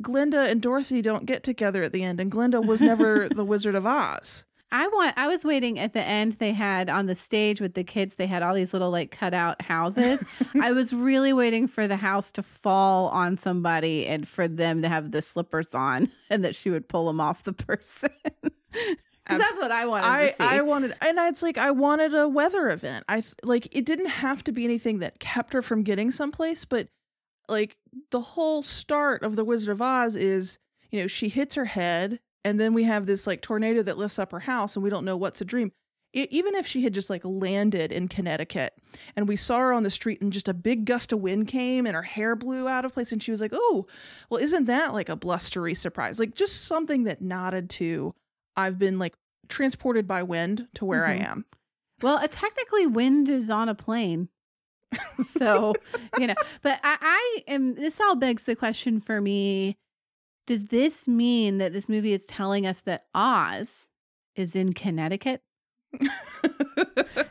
Glinda 0.00 0.48
and 0.48 0.62
Dorothy 0.62 1.02
don't 1.02 1.26
get 1.26 1.42
together 1.42 1.82
at 1.82 1.92
the 1.92 2.02
end, 2.02 2.20
and 2.20 2.30
Glinda 2.30 2.60
was 2.60 2.80
never 2.80 3.28
the 3.34 3.44
Wizard 3.44 3.74
of 3.74 3.84
Oz. 3.84 4.44
I 4.72 4.86
want 4.86 5.14
I 5.18 5.26
was 5.26 5.44
waiting 5.44 5.80
at 5.80 5.94
the 5.94 6.02
end 6.02 6.34
they 6.34 6.52
had 6.52 6.88
on 6.88 7.06
the 7.06 7.16
stage 7.16 7.60
with 7.60 7.74
the 7.74 7.82
kids 7.82 8.14
they 8.14 8.28
had 8.28 8.42
all 8.42 8.54
these 8.54 8.72
little 8.72 8.90
like 8.90 9.10
cutout 9.10 9.60
houses. 9.62 10.22
I 10.60 10.72
was 10.72 10.92
really 10.92 11.32
waiting 11.32 11.66
for 11.66 11.88
the 11.88 11.96
house 11.96 12.30
to 12.32 12.42
fall 12.42 13.08
on 13.08 13.36
somebody 13.36 14.06
and 14.06 14.28
for 14.28 14.46
them 14.46 14.82
to 14.82 14.88
have 14.88 15.10
the 15.10 15.22
slippers 15.22 15.74
on 15.74 16.08
and 16.30 16.44
that 16.44 16.54
she 16.54 16.70
would 16.70 16.88
pull 16.88 17.06
them 17.06 17.20
off 17.20 17.42
the 17.42 17.52
person. 17.52 18.10
Abs- 19.30 19.44
that's 19.44 19.58
what 19.58 19.70
I 19.70 19.86
wanted 19.86 20.06
I 20.06 20.26
to 20.28 20.32
see. 20.34 20.44
I 20.44 20.60
wanted, 20.62 20.94
and 21.00 21.18
it's 21.18 21.42
like 21.42 21.58
I 21.58 21.70
wanted 21.70 22.14
a 22.14 22.28
weather 22.28 22.68
event. 22.68 23.04
I 23.08 23.22
like 23.42 23.74
it 23.74 23.84
didn't 23.84 24.08
have 24.08 24.44
to 24.44 24.52
be 24.52 24.64
anything 24.64 24.98
that 25.00 25.18
kept 25.18 25.52
her 25.52 25.62
from 25.62 25.82
getting 25.82 26.10
someplace, 26.10 26.64
but 26.64 26.88
like 27.48 27.76
the 28.10 28.20
whole 28.20 28.62
start 28.62 29.22
of 29.22 29.36
the 29.36 29.44
Wizard 29.44 29.72
of 29.72 29.82
Oz 29.82 30.16
is, 30.16 30.58
you 30.90 31.00
know, 31.00 31.06
she 31.06 31.28
hits 31.28 31.54
her 31.54 31.64
head, 31.64 32.20
and 32.44 32.60
then 32.60 32.74
we 32.74 32.84
have 32.84 33.06
this 33.06 33.26
like 33.26 33.40
tornado 33.40 33.82
that 33.82 33.98
lifts 33.98 34.18
up 34.18 34.32
her 34.32 34.40
house, 34.40 34.76
and 34.76 34.82
we 34.82 34.90
don't 34.90 35.04
know 35.04 35.16
what's 35.16 35.40
a 35.40 35.44
dream. 35.44 35.72
I 36.14 36.26
even 36.30 36.54
if 36.54 36.66
she 36.66 36.82
had 36.82 36.94
just 36.94 37.10
like 37.10 37.24
landed 37.24 37.92
in 37.92 38.08
Connecticut 38.08 38.74
and 39.14 39.28
we 39.28 39.36
saw 39.36 39.58
her 39.58 39.72
on 39.72 39.84
the 39.84 39.90
street 39.90 40.20
and 40.20 40.32
just 40.32 40.48
a 40.48 40.54
big 40.54 40.84
gust 40.84 41.12
of 41.12 41.20
wind 41.20 41.48
came 41.48 41.86
and 41.86 41.94
her 41.94 42.02
hair 42.02 42.34
blew 42.34 42.68
out 42.68 42.84
of 42.84 42.94
place 42.94 43.12
and 43.12 43.22
she 43.22 43.30
was 43.30 43.40
like, 43.40 43.52
"Oh, 43.54 43.86
well, 44.28 44.42
isn't 44.42 44.64
that 44.64 44.92
like 44.92 45.08
a 45.08 45.16
blustery 45.16 45.74
surprise? 45.74 46.18
Like 46.18 46.34
just 46.34 46.64
something 46.64 47.04
that 47.04 47.22
nodded 47.22 47.70
to 47.70 48.14
I've 48.56 48.78
been 48.78 48.98
like 48.98 49.14
transported 49.50 50.06
by 50.06 50.22
wind 50.22 50.68
to 50.74 50.84
where 50.84 51.02
Mhm. 51.04 51.08
I 51.08 51.14
am." 51.30 51.44
well, 52.02 52.16
uh, 52.16 52.28
technically 52.30 52.86
wind 52.86 53.28
is 53.28 53.50
on 53.50 53.68
a 53.68 53.74
plane. 53.74 54.28
so, 55.22 55.74
you 56.18 56.26
know, 56.26 56.34
but 56.62 56.80
I, 56.82 56.96
I 57.00 57.42
am 57.52 57.74
this 57.74 58.00
all 58.00 58.16
begs 58.16 58.44
the 58.44 58.56
question 58.56 59.00
for 59.00 59.20
me. 59.20 59.76
Does 60.46 60.64
this 60.66 61.06
mean 61.06 61.58
that 61.58 61.72
this 61.72 61.88
movie 61.88 62.12
is 62.12 62.26
telling 62.26 62.66
us 62.66 62.80
that 62.80 63.04
Oz 63.14 63.88
is 64.34 64.56
in 64.56 64.72
Connecticut? 64.72 65.42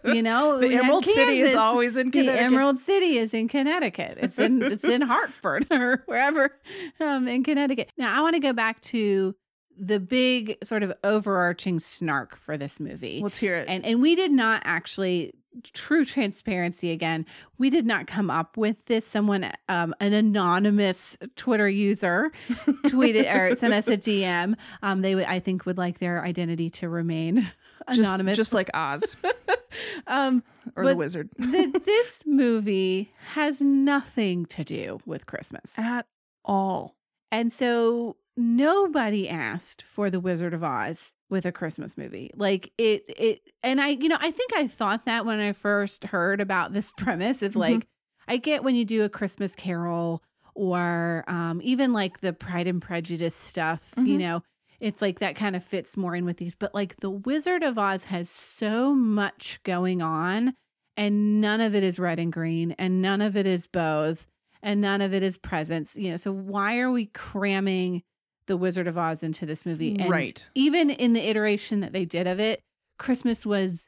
You 0.05 0.21
know, 0.23 0.58
the 0.60 0.73
Emerald 0.75 1.05
City 1.05 1.39
is 1.39 1.55
always 1.55 1.95
in 1.97 2.12
Connecticut. 2.12 2.38
the. 2.39 2.43
Emerald 2.43 2.79
City 2.79 3.17
is 3.17 3.34
in 3.34 3.47
Connecticut. 3.47 4.17
It's 4.21 4.39
in 4.39 4.62
it's 4.62 4.84
in 4.86 5.01
Hartford 5.13 5.65
or 5.71 6.03
wherever 6.05 6.51
um, 6.99 7.27
in 7.27 7.43
Connecticut. 7.43 7.91
Now 7.97 8.17
I 8.17 8.21
want 8.21 8.36
to 8.36 8.39
go 8.39 8.53
back 8.53 8.79
to 8.82 9.36
the 9.80 10.00
big 10.00 10.58
sort 10.63 10.84
of 10.84 10.94
overarching 11.04 11.80
snark 11.80 12.36
for 12.36 12.58
this 12.58 12.80
movie. 12.80 13.22
Let's 13.24 13.38
hear 13.38 13.56
it. 13.56 13.68
And 13.70 13.86
and 13.86 14.02
we 14.02 14.15
did 14.15 14.32
not 14.32 14.62
actually 14.65 15.34
true 15.74 16.06
transparency 16.06 16.92
again. 16.92 17.26
We 17.58 17.70
did 17.70 17.86
not 17.86 18.06
come 18.06 18.30
up 18.30 18.56
with 18.58 18.86
this. 18.86 19.06
Someone 19.08 19.52
um 19.70 19.96
an 20.00 20.13
anonymous 20.13 21.18
Twitter 21.36 21.70
user 21.70 22.32
tweeted 22.88 23.34
or 23.34 23.56
sent 23.56 23.74
us 23.74 23.88
a 23.88 23.98
DM. 23.98 24.56
Um 24.84 25.02
they 25.02 25.15
would 25.15 25.26
I 25.26 25.39
think 25.39 25.65
would 25.65 25.78
like 25.78 26.00
their 26.00 26.24
identity 26.24 26.70
to 26.72 26.89
remain 26.89 27.50
just, 27.88 28.00
anonymous. 28.00 28.36
just 28.36 28.54
like 28.54 28.70
Oz 28.74 29.15
um 30.08 30.44
or 30.76 30.86
the 30.86 30.96
wizard. 30.96 31.30
that 31.38 31.84
this 31.86 32.24
movie 32.26 33.13
has 33.30 33.62
nothing 33.62 34.46
to 34.48 34.63
do 34.63 35.00
with 35.06 35.26
Christmas. 35.26 35.72
At 35.78 36.06
all. 36.46 36.96
And 37.32 37.52
so 37.54 38.18
nobody 38.39 39.28
asked 39.30 39.82
for 39.84 40.10
The 40.10 40.19
Wizard 40.19 40.54
of 40.54 40.63
Oz 40.63 41.12
with 41.30 41.45
a 41.45 41.52
Christmas 41.52 41.97
movie. 41.97 42.32
Like 42.36 42.71
it 42.78 43.04
it 43.10 43.41
and 43.62 43.80
I 43.82 43.89
you 43.89 44.08
know, 44.08 44.17
I 44.19 44.32
think 44.32 44.52
I 44.56 44.65
thought 44.67 45.06
that 45.06 45.25
when 45.25 45.39
I 45.39 45.52
first 45.52 46.06
heard 46.06 46.41
about 46.41 46.73
this 46.73 46.91
premise 46.97 47.41
of 47.43 47.54
Mhm. 47.54 47.58
like 47.60 47.88
I 48.28 48.38
get 48.38 48.63
when 48.63 48.75
you 48.75 48.86
do 48.86 49.04
a 49.04 49.10
Christmas 49.10 49.56
carol 49.56 50.23
or 50.56 51.23
um 51.28 51.60
even 51.63 51.93
like 51.93 52.21
the 52.21 52.34
Pride 52.34 52.67
and 52.67 52.82
Prejudice 52.82 53.36
stuff, 53.36 53.93
you 53.97 54.17
Mhm. 54.17 54.19
know, 54.19 54.43
it's 54.80 55.02
like 55.02 55.19
that 55.19 55.36
kind 55.36 55.56
of 55.56 55.63
fits 55.63 55.97
more 55.97 56.15
in 56.15 56.25
with 56.25 56.38
these. 56.38 56.56
But 56.56 56.73
like 56.73 56.97
The 56.97 57.10
Wizard 57.12 57.63
of 57.63 57.78
Oz 57.78 58.06
has 58.06 58.30
so 58.30 58.93
much 58.95 59.60
going 59.63 60.02
on 60.02 60.54
and 60.97 61.41
none 61.41 61.62
of 61.62 61.75
it 61.75 61.84
is 61.84 61.99
red 61.99 62.19
and 62.19 62.32
green 62.34 62.71
and 62.80 63.02
none 63.02 63.21
of 63.21 63.36
it 63.38 63.45
is 63.45 63.67
bows 63.67 64.28
and 64.62 64.82
none 64.82 65.02
of 65.02 65.13
it 65.13 65.21
is 65.23 65.38
presents. 65.38 65.95
You 65.95 66.12
know, 66.12 66.17
so 66.17 66.32
why 66.32 66.80
are 66.80 66.91
we 66.91 67.06
cramming 67.08 68.04
the 68.49 68.57
Wizard 68.57 68.85
of 68.88 68.97
Oz 68.97 69.23
into 69.23 69.45
this 69.45 69.65
movie? 69.65 69.95
And 69.97 70.09
Right. 70.09 70.49
even 70.55 70.89
in 70.89 71.13
the 71.13 71.25
iteration 71.29 71.79
that 71.79 71.93
they 71.93 72.03
did 72.03 72.27
of 72.27 72.38
it, 72.41 72.59
Christmas 72.97 73.45
was 73.45 73.88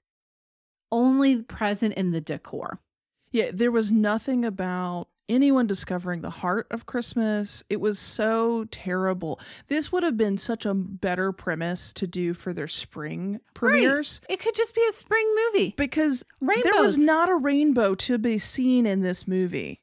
only 0.92 1.42
present 1.44 1.94
in 1.96 2.12
the 2.12 2.22
decor. 2.22 2.80
Yeah, 3.32 3.52
there 3.54 3.72
was 3.72 3.92
nothing 3.92 4.44
about 4.46 5.08
anyone 5.30 5.66
discovering 5.66 6.22
the 6.22 6.30
heart 6.30 6.68
of 6.72 6.86
Christmas. 6.86 7.64
It 7.70 7.80
was 7.80 7.98
so 7.98 8.66
terrible. 8.66 9.40
This 9.68 9.90
would 9.92 10.04
have 10.04 10.18
been 10.18 10.38
such 10.38 10.66
a 10.66 10.74
better 10.74 11.32
premise 11.32 11.94
to 11.94 12.08
do 12.08 12.34
for 12.34 12.54
their 12.54 12.68
spring 12.68 13.40
premieres 13.54 14.20
It 14.28 14.42
could 14.42 14.56
just 14.56 14.76
be 14.76 14.86
a 14.90 14.92
spring 14.92 15.26
movie. 15.54 15.74
because 15.78 16.26
Rainbows. 16.42 16.64
there 16.72 16.82
was 16.82 16.98
not 16.98 17.30
a 17.30 17.36
rainbow 17.36 17.96
to 17.96 18.18
be 18.18 18.38
seen 18.38 18.86
in 18.86 19.00
this 19.02 19.26
movie. 19.26 19.80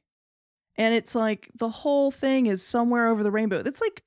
And 0.75 0.93
it's 0.93 1.15
like 1.15 1.49
the 1.55 1.69
whole 1.69 2.11
thing 2.11 2.45
is 2.45 2.61
somewhere 2.61 3.07
over 3.07 3.23
the 3.23 3.31
rainbow. 3.31 3.63
It's 3.65 3.81
like 3.81 4.03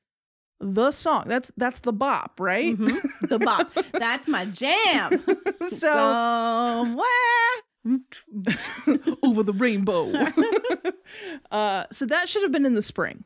the 0.63 0.91
song. 0.93 1.25
That's 1.27 1.51
that's 1.57 1.81
the 1.81 1.93
bop, 1.93 2.39
right? 2.41 2.77
Mhm. 2.77 3.29
The 3.29 3.39
bop. 3.39 3.73
That's 3.93 4.29
my 4.29 4.47
jam. 4.47 5.23
so 5.69 5.77
Somewhere. 5.79 7.05
over 9.23 9.43
the 9.43 9.53
rainbow. 9.53 10.13
uh, 11.51 11.85
so 11.91 12.07
that 12.07 12.29
should 12.29 12.43
have 12.43 12.53
been 12.53 12.65
in 12.65 12.75
the 12.75 12.83
spring. 12.83 13.25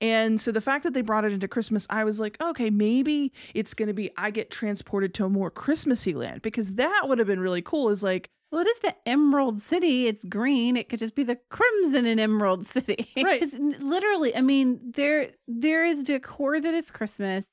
And 0.00 0.40
so 0.40 0.52
the 0.52 0.60
fact 0.60 0.84
that 0.84 0.94
they 0.94 1.00
brought 1.02 1.24
it 1.24 1.32
into 1.32 1.48
Christmas, 1.48 1.86
I 1.90 2.04
was 2.04 2.20
like, 2.20 2.40
okay, 2.40 2.70
maybe 2.70 3.32
it's 3.54 3.74
going 3.74 3.88
to 3.88 3.94
be 3.94 4.10
I 4.16 4.30
get 4.30 4.50
transported 4.50 5.12
to 5.14 5.24
a 5.24 5.28
more 5.28 5.50
Christmassy 5.50 6.14
land 6.14 6.40
because 6.40 6.76
that 6.76 7.02
would 7.06 7.18
have 7.18 7.26
been 7.26 7.40
really 7.40 7.62
cool. 7.62 7.90
Is 7.90 8.02
like, 8.02 8.30
Well, 8.50 8.62
it 8.62 8.68
is 8.68 8.78
the 8.78 8.94
Emerald 9.06 9.60
City. 9.60 10.06
It's 10.06 10.24
green. 10.24 10.76
It 10.76 10.88
could 10.88 10.98
just 10.98 11.14
be 11.14 11.22
the 11.22 11.38
Crimson 11.50 12.06
and 12.06 12.18
Emerald 12.18 12.66
City. 12.74 13.06
Right. 13.16 13.42
It's 13.42 13.58
literally, 13.58 14.34
I 14.34 14.40
mean, 14.40 14.80
there 14.82 15.30
there 15.46 15.84
is 15.84 16.02
decor 16.02 16.60
that 16.60 16.74
is 16.74 16.90
Christmas, 16.90 17.46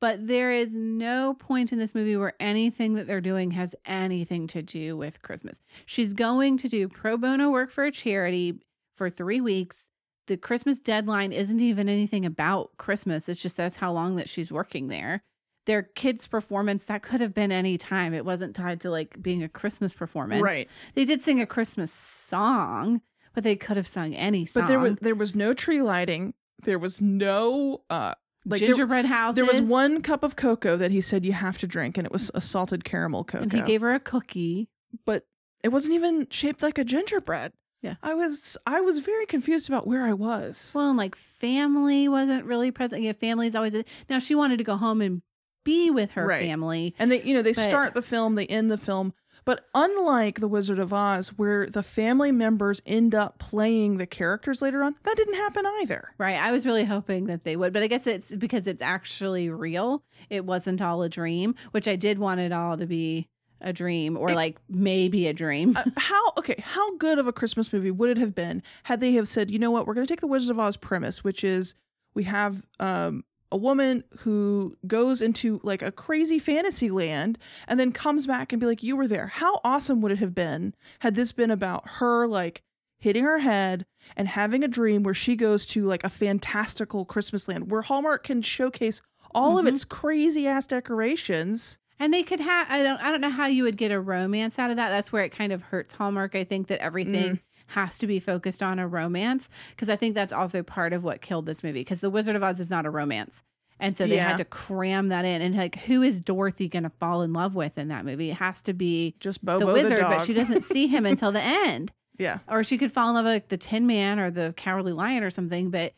but 0.00 0.26
there 0.26 0.52
is 0.52 0.74
no 0.74 1.34
point 1.34 1.72
in 1.72 1.78
this 1.78 1.94
movie 1.94 2.16
where 2.16 2.34
anything 2.40 2.94
that 2.94 3.06
they're 3.06 3.22
doing 3.22 3.52
has 3.52 3.74
anything 3.86 4.46
to 4.48 4.60
do 4.60 4.96
with 4.96 5.22
Christmas. 5.22 5.62
She's 5.86 6.12
going 6.12 6.58
to 6.58 6.68
do 6.68 6.88
pro 6.88 7.16
bono 7.16 7.50
work 7.50 7.70
for 7.70 7.84
a 7.84 7.90
charity 7.92 8.60
for 8.94 9.08
three 9.08 9.40
weeks. 9.40 9.84
The 10.26 10.36
Christmas 10.36 10.78
deadline 10.78 11.32
isn't 11.32 11.60
even 11.60 11.88
anything 11.88 12.26
about 12.26 12.70
Christmas. 12.76 13.28
It's 13.28 13.42
just 13.42 13.56
that's 13.56 13.78
how 13.78 13.92
long 13.92 14.16
that 14.16 14.28
she's 14.28 14.52
working 14.52 14.88
there. 14.88 15.22
Their 15.66 15.82
kids' 15.82 16.26
performance, 16.26 16.84
that 16.84 17.02
could 17.02 17.20
have 17.20 17.32
been 17.32 17.50
any 17.50 17.78
time. 17.78 18.12
It 18.12 18.24
wasn't 18.24 18.54
tied 18.54 18.80
to 18.82 18.90
like 18.90 19.22
being 19.22 19.42
a 19.42 19.48
Christmas 19.48 19.94
performance. 19.94 20.42
right. 20.42 20.68
They 20.94 21.04
did 21.04 21.22
sing 21.22 21.40
a 21.40 21.46
Christmas 21.46 21.90
song, 21.90 23.00
but 23.34 23.44
they 23.44 23.56
could 23.56 23.76
have 23.76 23.86
sung 23.86 24.14
any 24.14 24.46
song. 24.46 24.62
But 24.62 24.68
there 24.68 24.80
was 24.80 24.96
there 24.96 25.14
was 25.14 25.34
no 25.34 25.54
tree 25.54 25.82
lighting. 25.82 26.34
There 26.62 26.78
was 26.78 27.00
no 27.00 27.82
uh 27.90 28.14
like 28.46 28.60
gingerbread 28.60 29.06
house. 29.06 29.34
there 29.34 29.44
was 29.46 29.60
one 29.62 30.02
cup 30.02 30.22
of 30.22 30.36
cocoa 30.36 30.76
that 30.76 30.90
he 30.90 31.00
said 31.00 31.24
you 31.24 31.32
have 31.32 31.58
to 31.58 31.66
drink, 31.66 31.96
and 31.96 32.06
it 32.06 32.12
was 32.12 32.30
a 32.34 32.40
salted 32.40 32.84
caramel 32.84 33.24
cocoa. 33.24 33.42
and 33.44 33.52
he 33.52 33.62
gave 33.62 33.80
her 33.80 33.94
a 33.94 34.00
cookie. 34.00 34.68
but 35.06 35.26
it 35.62 35.68
wasn't 35.68 35.94
even 35.94 36.26
shaped 36.30 36.62
like 36.62 36.76
a 36.76 36.84
gingerbread. 36.84 37.52
Yeah. 37.80 37.94
I 38.02 38.14
was 38.14 38.56
I 38.66 38.80
was 38.80 38.98
very 38.98 39.26
confused 39.26 39.68
about 39.68 39.86
where 39.86 40.04
I 40.04 40.12
was. 40.12 40.72
Well, 40.74 40.88
and 40.90 40.98
like 40.98 41.14
family 41.14 42.08
wasn't 42.08 42.44
really 42.44 42.70
present. 42.70 43.02
Yeah, 43.02 43.12
family's 43.12 43.54
always 43.54 43.74
now. 44.08 44.18
She 44.18 44.34
wanted 44.34 44.58
to 44.58 44.64
go 44.64 44.76
home 44.76 45.00
and 45.00 45.22
be 45.64 45.90
with 45.90 46.12
her 46.12 46.26
Right. 46.26 46.42
family. 46.42 46.94
And 46.98 47.10
they, 47.10 47.22
you 47.22 47.34
know, 47.34 47.42
they 47.42 47.52
But- 47.52 47.64
start 47.68 47.94
the 47.94 48.02
film, 48.02 48.34
they 48.34 48.46
end 48.46 48.70
the 48.70 48.78
film. 48.78 49.12
But 49.46 49.66
unlike 49.74 50.40
The 50.40 50.48
Wizard 50.48 50.78
of 50.78 50.94
Oz, 50.94 51.28
where 51.36 51.66
the 51.66 51.82
family 51.82 52.32
members 52.32 52.80
end 52.86 53.14
up 53.14 53.38
playing 53.38 53.98
the 53.98 54.06
characters 54.06 54.62
later 54.62 54.82
on, 54.82 54.94
that 55.04 55.16
didn't 55.18 55.34
happen 55.34 55.66
either. 55.82 56.08
Right. 56.16 56.36
I 56.36 56.50
was 56.50 56.64
really 56.64 56.84
hoping 56.84 57.26
that 57.26 57.44
they 57.44 57.54
would, 57.54 57.74
but 57.74 57.82
I 57.82 57.86
guess 57.86 58.06
it's 58.06 58.34
because 58.34 58.66
it's 58.66 58.80
actually 58.80 59.50
real. 59.50 60.02
It 60.30 60.46
wasn't 60.46 60.80
all 60.80 61.02
a 61.02 61.10
dream, 61.10 61.54
which 61.72 61.86
I 61.86 61.94
did 61.96 62.18
want 62.18 62.40
it 62.40 62.52
all 62.52 62.78
to 62.78 62.86
be 62.86 63.28
a 63.60 63.70
dream 63.72 64.16
or 64.16 64.30
It- 64.30 64.34
like 64.34 64.56
maybe 64.70 65.26
a 65.26 65.34
dream. 65.34 65.76
Uh, 65.76 65.84
how 65.98 66.32
okay? 66.38 66.56
How 66.62 66.96
good 66.96 67.18
of 67.18 67.26
a 67.26 67.32
Christmas 67.32 67.70
movie 67.70 67.90
would 67.90 68.10
it 68.10 68.16
have 68.18 68.34
been 68.34 68.62
had 68.84 69.00
they 69.00 69.12
have 69.12 69.28
said, 69.28 69.50
you 69.50 69.58
know 69.58 69.70
what, 69.70 69.86
we're 69.86 69.94
going 69.94 70.06
to 70.06 70.10
take 70.12 70.20
the 70.22 70.26
Wizard 70.26 70.52
of 70.52 70.58
Oz 70.58 70.78
premise, 70.78 71.22
which 71.22 71.44
is 71.44 71.74
we 72.14 72.22
have 72.24 72.64
um, 72.80 73.24
a 73.54 73.56
woman 73.56 74.02
who 74.18 74.76
goes 74.86 75.22
into 75.22 75.60
like 75.62 75.80
a 75.80 75.92
crazy 75.92 76.40
fantasy 76.40 76.90
land 76.90 77.38
and 77.68 77.78
then 77.78 77.92
comes 77.92 78.26
back 78.26 78.52
and 78.52 78.58
be 78.58 78.66
like, 78.66 78.82
you 78.82 78.96
were 78.96 79.06
there. 79.06 79.28
How 79.28 79.60
awesome 79.62 80.00
would 80.00 80.10
it 80.10 80.18
have 80.18 80.34
been 80.34 80.74
had 80.98 81.14
this 81.14 81.30
been 81.30 81.52
about 81.52 81.88
her 81.98 82.26
like 82.26 82.62
hitting 82.98 83.22
her 83.22 83.38
head 83.38 83.86
and 84.16 84.26
having 84.26 84.64
a 84.64 84.68
dream 84.68 85.02
where 85.04 85.14
she 85.14 85.36
goes 85.36 85.66
to 85.66 85.84
like 85.84 86.02
a 86.02 86.08
fantastical 86.10 87.04
Christmas 87.04 87.46
land 87.46 87.70
where 87.70 87.82
Hallmark 87.82 88.24
can 88.24 88.42
showcase 88.42 89.00
all 89.34 89.56
of 89.58 89.66
Mhm. 89.66 89.68
its 89.68 89.84
crazy 89.84 90.46
ass 90.48 90.66
decorations. 90.66 91.78
And 92.00 92.12
they 92.12 92.22
could 92.24 92.40
have 92.40 92.66
I 92.68 92.82
don't 92.82 93.00
I 93.00 93.12
don't 93.12 93.20
know 93.20 93.30
how 93.30 93.46
you 93.46 93.62
would 93.62 93.76
get 93.76 93.92
a 93.92 94.00
romance 94.00 94.58
out 94.58 94.70
of 94.70 94.76
that. 94.76 94.88
That's 94.90 95.12
where 95.12 95.22
it 95.22 95.30
kind 95.30 95.52
of 95.52 95.62
hurts 95.62 95.94
Hallmark. 95.94 96.34
I 96.34 96.42
think 96.44 96.66
that 96.68 96.80
everything 96.80 97.40
has 97.66 97.98
to 97.98 98.06
be 98.06 98.18
focused 98.18 98.62
on 98.62 98.78
a 98.78 98.86
romance 98.86 99.48
because 99.70 99.88
I 99.88 99.96
think 99.96 100.14
that's 100.14 100.32
also 100.32 100.62
part 100.62 100.92
of 100.92 101.02
what 101.04 101.20
killed 101.20 101.46
this 101.46 101.62
movie 101.62 101.80
because 101.80 102.00
The 102.00 102.10
Wizard 102.10 102.36
of 102.36 102.42
Oz 102.42 102.60
is 102.60 102.70
not 102.70 102.86
a 102.86 102.90
romance. 102.90 103.42
And 103.80 103.96
so 103.96 104.06
they 104.06 104.16
Yeah. 104.16 104.28
had 104.28 104.36
to 104.36 104.44
cram 104.44 105.08
that 105.08 105.24
in. 105.24 105.42
And 105.42 105.54
like 105.54 105.76
who 105.80 106.02
is 106.02 106.20
Dorothy 106.20 106.68
going 106.68 106.84
to 106.84 106.90
fall 106.90 107.22
in 107.22 107.32
love 107.32 107.54
with 107.54 107.76
in 107.78 107.88
that 107.88 108.04
movie? 108.04 108.30
It 108.30 108.36
has 108.36 108.62
to 108.62 108.72
be 108.72 109.16
Just 109.18 109.44
Bobo 109.44 109.66
the 109.66 109.72
wizard, 109.72 109.98
dog. 109.98 110.18
but 110.18 110.24
she 110.26 110.32
doesn't 110.34 110.62
see 110.64 110.86
him 110.86 111.04
until 111.06 111.32
the 111.32 111.42
end. 111.42 111.92
yeah. 112.18 112.38
Or 112.48 112.62
she 112.62 112.78
could 112.78 112.92
fall 112.92 113.08
in 113.08 113.14
love 113.16 113.24
with 113.24 113.32
like 113.32 113.48
the 113.48 113.56
Tin 113.56 113.86
Man 113.86 114.20
or 114.20 114.30
the 114.30 114.54
Cowardly 114.56 114.92
Lion 114.92 115.22
or 115.24 115.30
something, 115.30 115.70
but 115.70 115.92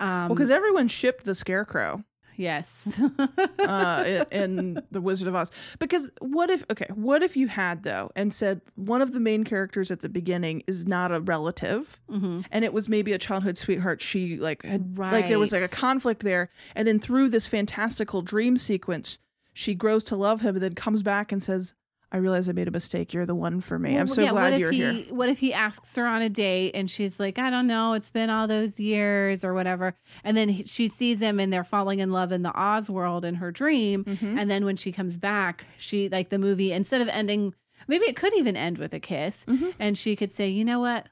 um 0.00 0.28
Well, 0.28 0.28
because 0.30 0.50
everyone 0.50 0.88
shipped 0.88 1.24
the 1.24 1.34
Scarecrow. 1.34 2.04
Yes. 2.36 2.88
uh, 3.58 4.24
in, 4.30 4.82
the 4.90 5.00
Wizard 5.00 5.28
of 5.28 5.34
Oz. 5.34 5.50
Because 5.78 6.10
what 6.20 6.50
if 6.50 6.64
okay, 6.70 6.86
what 6.94 7.22
if 7.22 7.36
you 7.36 7.48
had 7.48 7.82
though 7.82 8.10
and 8.16 8.32
said 8.32 8.60
one 8.74 9.02
of 9.02 9.12
the 9.12 9.20
main 9.20 9.44
characters 9.44 9.90
at 9.90 10.00
the 10.00 10.08
beginning 10.08 10.62
is 10.66 10.86
not 10.86 11.12
a 11.12 11.20
relative 11.20 12.00
hmm 12.08 12.40
and 12.50 12.64
it 12.64 12.72
was 12.72 12.88
maybe 12.88 13.12
a 13.12 13.18
childhood 13.18 13.56
sweetheart 13.56 14.00
she 14.00 14.36
like 14.36 14.64
had 14.64 14.98
like 14.98 15.28
there 15.28 15.38
was 15.38 15.52
like 15.52 15.62
a 15.62 15.68
conflict 15.68 16.22
there 16.22 16.50
and 16.74 16.88
then 16.88 16.98
through 16.98 17.28
this 17.28 17.46
fantastical 17.46 18.22
dream 18.22 18.56
sequence 18.56 19.18
she 19.52 19.74
grows 19.74 20.04
to 20.04 20.16
love 20.16 20.40
him 20.40 20.54
and 20.54 20.62
then 20.62 20.74
comes 20.74 21.02
back 21.02 21.32
and 21.32 21.42
says 21.42 21.74
I 22.14 22.18
realize 22.18 22.46
I 22.48 22.52
made 22.52 22.68
a 22.68 22.70
mistake. 22.70 23.14
You're 23.14 23.24
the 23.24 23.34
one 23.34 23.62
for 23.62 23.78
me. 23.78 23.96
I'm 23.96 24.06
so 24.06 24.20
yeah, 24.20 24.32
what 24.32 24.40
glad 24.40 24.52
if 24.52 24.60
you're 24.60 24.70
he, 24.70 24.78
here. 25.04 25.14
What 25.14 25.30
if 25.30 25.38
he 25.38 25.54
asks 25.54 25.96
her 25.96 26.06
on 26.06 26.20
a 26.20 26.28
date 26.28 26.72
and 26.74 26.90
she's 26.90 27.18
like, 27.18 27.38
I 27.38 27.48
don't 27.48 27.66
know, 27.66 27.94
it's 27.94 28.10
been 28.10 28.28
all 28.28 28.46
those 28.46 28.78
years 28.78 29.44
or 29.44 29.54
whatever. 29.54 29.94
And 30.22 30.36
then 30.36 30.50
he, 30.50 30.62
she 30.64 30.88
sees 30.88 31.20
him 31.22 31.40
and 31.40 31.50
they're 31.50 31.64
falling 31.64 32.00
in 32.00 32.12
love 32.12 32.30
in 32.30 32.42
the 32.42 32.52
Oz 32.54 32.90
world 32.90 33.24
in 33.24 33.36
her 33.36 33.50
dream. 33.50 34.04
Mhm. 34.04 34.38
And 34.38 34.50
then 34.50 34.66
when 34.66 34.76
she 34.76 34.92
comes 34.92 35.16
back, 35.16 35.64
she, 35.78 36.10
like 36.10 36.28
the 36.28 36.38
movie, 36.38 36.70
instead 36.72 37.00
of 37.00 37.08
ending, 37.08 37.54
maybe 37.88 38.04
it 38.04 38.14
could 38.14 38.34
even 38.36 38.56
end 38.58 38.76
with 38.76 38.92
a 38.92 39.00
kiss. 39.00 39.46
Mhm. 39.46 39.72
And 39.78 39.96
she 39.96 40.14
could 40.14 40.30
say, 40.30 40.48
you 40.50 40.66
know 40.66 40.80
what? 40.80 41.08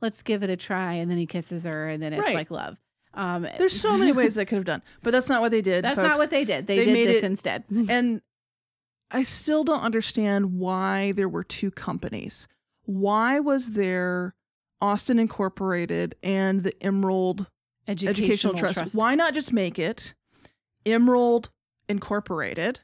Let's 0.00 0.22
give 0.22 0.42
it 0.42 0.50
a 0.50 0.56
try. 0.56 0.94
And 0.94 1.10
then 1.10 1.18
he 1.18 1.26
kisses 1.26 1.64
her 1.64 1.88
and 1.88 2.02
then 2.02 2.12
it's 2.12 2.22
Right. 2.22 2.34
like 2.34 2.50
love. 2.50 2.76
Um, 3.14 3.48
There's 3.58 3.78
so 3.80 3.96
many 3.96 4.12
ways 4.12 4.34
they 4.34 4.44
could 4.44 4.56
have 4.56 4.64
done, 4.66 4.82
but 5.02 5.10
that's 5.10 5.28
not 5.28 5.40
what 5.40 5.50
they 5.50 5.62
did. 5.62 5.82
That's 5.84 5.96
folks. 5.98 6.06
not 6.10 6.18
what 6.18 6.28
they 6.30 6.44
did. 6.44 6.66
They, 6.66 6.76
They 6.78 6.84
did 6.84 7.08
this 7.08 7.22
it- 7.22 7.24
instead. 7.26 7.64
And 7.88 8.20
I 9.10 9.22
still 9.22 9.64
don't 9.64 9.82
understand 9.82 10.58
why 10.58 11.12
there 11.12 11.28
were 11.28 11.44
two 11.44 11.70
companies. 11.70 12.48
Why 12.84 13.40
was 13.40 13.70
there 13.70 14.34
Austin 14.80 15.18
Incorporated 15.18 16.14
and 16.22 16.62
the 16.62 16.74
Emerald 16.82 17.48
Educational, 17.88 18.54
Trust? 18.54 18.96
Why 18.96 19.14
not 19.14 19.34
just 19.34 19.52
make 19.52 19.78
it 19.78 20.14
Emerald 20.84 21.50
Incorporated, 21.88 22.80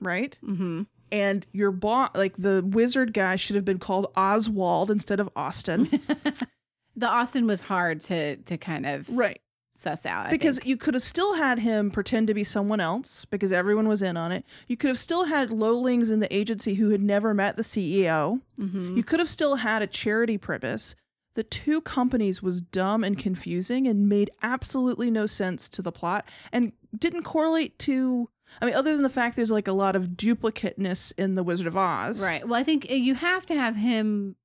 right? 0.00 0.36
hmm 0.44 0.82
And 1.10 1.46
your 1.52 1.70
boss, 1.70 2.10
like 2.14 2.36
the 2.36 2.62
wizard 2.64 3.12
guy, 3.12 3.36
should 3.36 3.56
have 3.56 3.64
been 3.64 3.78
called 3.78 4.12
Oswald 4.16 4.90
instead 4.90 5.20
of 5.20 5.28
Austin. 5.36 6.00
the 6.96 7.08
Austin 7.08 7.46
was 7.46 7.62
hard 7.62 8.00
to 8.02 8.36
to 8.36 8.56
kind 8.56 8.86
of 8.86 9.08
right. 9.10 9.40
Suss 9.82 10.06
out 10.06 10.26
I 10.26 10.30
because 10.30 10.56
think. 10.58 10.68
you 10.68 10.76
could 10.76 10.94
have 10.94 11.02
still 11.02 11.34
had 11.34 11.58
him 11.58 11.90
pretend 11.90 12.28
to 12.28 12.34
be 12.34 12.44
someone 12.44 12.80
else 12.80 13.24
because 13.26 13.52
everyone 13.52 13.88
was 13.88 14.00
in 14.02 14.16
on 14.16 14.32
it. 14.32 14.44
You 14.68 14.76
could 14.76 14.88
have 14.88 14.98
still 14.98 15.24
had 15.24 15.50
lowlings 15.50 16.10
in 16.10 16.20
the 16.20 16.34
agency 16.34 16.74
who 16.74 16.90
had 16.90 17.02
never 17.02 17.34
met 17.34 17.56
the 17.56 17.62
CEO. 17.64 18.40
Mhm. 18.58 18.96
You 18.96 19.02
could 19.04 19.18
have 19.20 19.28
still 19.28 19.56
had 19.56 19.82
a 19.82 19.86
charity 19.86 20.38
premise. 20.38 20.94
The 21.34 21.42
two 21.42 21.80
companies 21.80 22.42
was 22.42 22.60
dumb 22.60 23.02
and 23.04 23.18
confusing 23.18 23.86
and 23.88 24.08
made 24.08 24.30
absolutely 24.42 25.10
no 25.10 25.26
sense 25.26 25.68
to 25.70 25.82
the 25.82 25.90
plot 25.92 26.24
and 26.52 26.72
didn't 26.98 27.22
correlate 27.22 27.78
to 27.80 28.28
I 28.60 28.66
mean 28.66 28.74
other 28.74 28.92
than 28.92 29.02
the 29.02 29.08
fact 29.08 29.34
there's 29.36 29.50
like 29.50 29.66
a 29.66 29.72
lot 29.72 29.96
of 29.96 30.08
duplicateness 30.10 31.12
in 31.16 31.34
the 31.36 31.42
Wizard 31.42 31.66
of 31.66 31.76
Oz. 31.76 32.20
Right. 32.22 32.46
Well, 32.46 32.60
I 32.60 32.62
think 32.62 32.86
uh, 32.90 32.94
you 32.94 33.14
have 33.14 33.46
to 33.46 33.54
have 33.54 33.76
him 33.76 34.36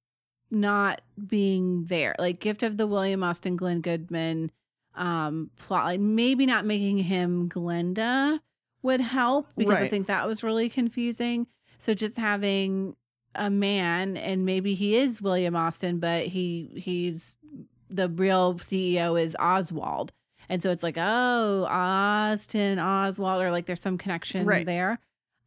not 0.50 1.02
being 1.28 1.84
there. 1.88 2.16
Like 2.18 2.40
Gift 2.40 2.64
of 2.64 2.78
the 2.78 2.88
William 2.88 3.22
Austin 3.22 3.58
Glenn 3.58 3.82
Goodman 3.82 4.52
um 4.98 5.50
plot 5.58 5.86
like 5.86 6.00
maybe 6.00 6.46
not 6.46 6.66
making 6.66 6.98
him 6.98 7.48
Glinda 7.48 8.42
would 8.82 9.00
help 9.02 9.48
because 9.58 9.76
I 9.76 9.90
think 9.90 10.08
that 10.08 10.28
was 10.28 10.44
really 10.44 10.70
confusing. 10.70 11.48
So 11.78 11.94
just 11.94 12.18
having 12.18 12.96
a 13.36 13.50
man 13.50 14.18
and 14.18 14.46
maybe 14.46 14.74
he 14.74 14.96
is 14.98 15.22
William 15.22 15.56
Austin 15.56 16.00
but 16.00 16.26
he 16.26 16.72
he's 16.76 17.36
the 17.90 18.10
real 18.10 18.56
CEO 18.56 19.22
is 19.22 19.36
Oswald. 19.40 20.12
And 20.50 20.62
so 20.64 20.72
it's 20.72 20.84
like, 20.84 20.96
oh, 20.98 21.66
Austin, 21.70 22.80
Oswald, 22.80 23.42
or 23.42 23.52
like 23.52 23.66
there's 23.66 23.82
some 23.82 23.98
connection 23.98 24.46
Right. 24.46 24.66
there. 24.66 25.00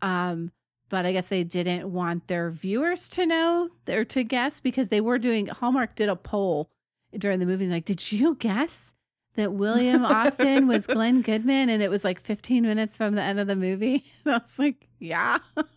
Um, 0.02 0.52
but 0.88 1.06
I 1.06 1.12
guess 1.12 1.28
they 1.28 1.44
didn't 1.44 1.90
want 1.92 2.26
their 2.28 2.50
viewers 2.50 3.08
to 3.10 3.24
know 3.26 3.70
or 3.88 4.04
to 4.04 4.22
guess 4.24 4.60
because 4.60 4.88
they 4.88 5.00
were 5.00 5.18
doing 5.18 5.46
Hallmark 5.46 5.94
did 5.94 6.08
a 6.08 6.16
poll 6.16 6.68
during 7.16 7.38
the 7.40 7.46
movie, 7.46 7.66
like, 7.68 7.84
did 7.84 8.10
you 8.12 8.34
guess 8.36 8.94
that 9.40 9.52
William 9.52 10.04
Austin 10.04 10.68
was 10.68 10.86
Glenn 10.86 11.22
Goodman? 11.22 11.68
And 11.68 11.82
it 11.82 11.90
was 11.90 12.04
like 12.04 12.20
15 12.20 12.62
minutes 12.62 12.96
from 12.96 13.14
the 13.14 13.22
end 13.22 13.40
of 13.40 13.46
the 13.46 13.56
movie. 13.56 14.04
And 14.24 14.34
I 14.34 14.38
was 14.38 14.58
like, 14.58 14.86
yeah. 14.98 15.38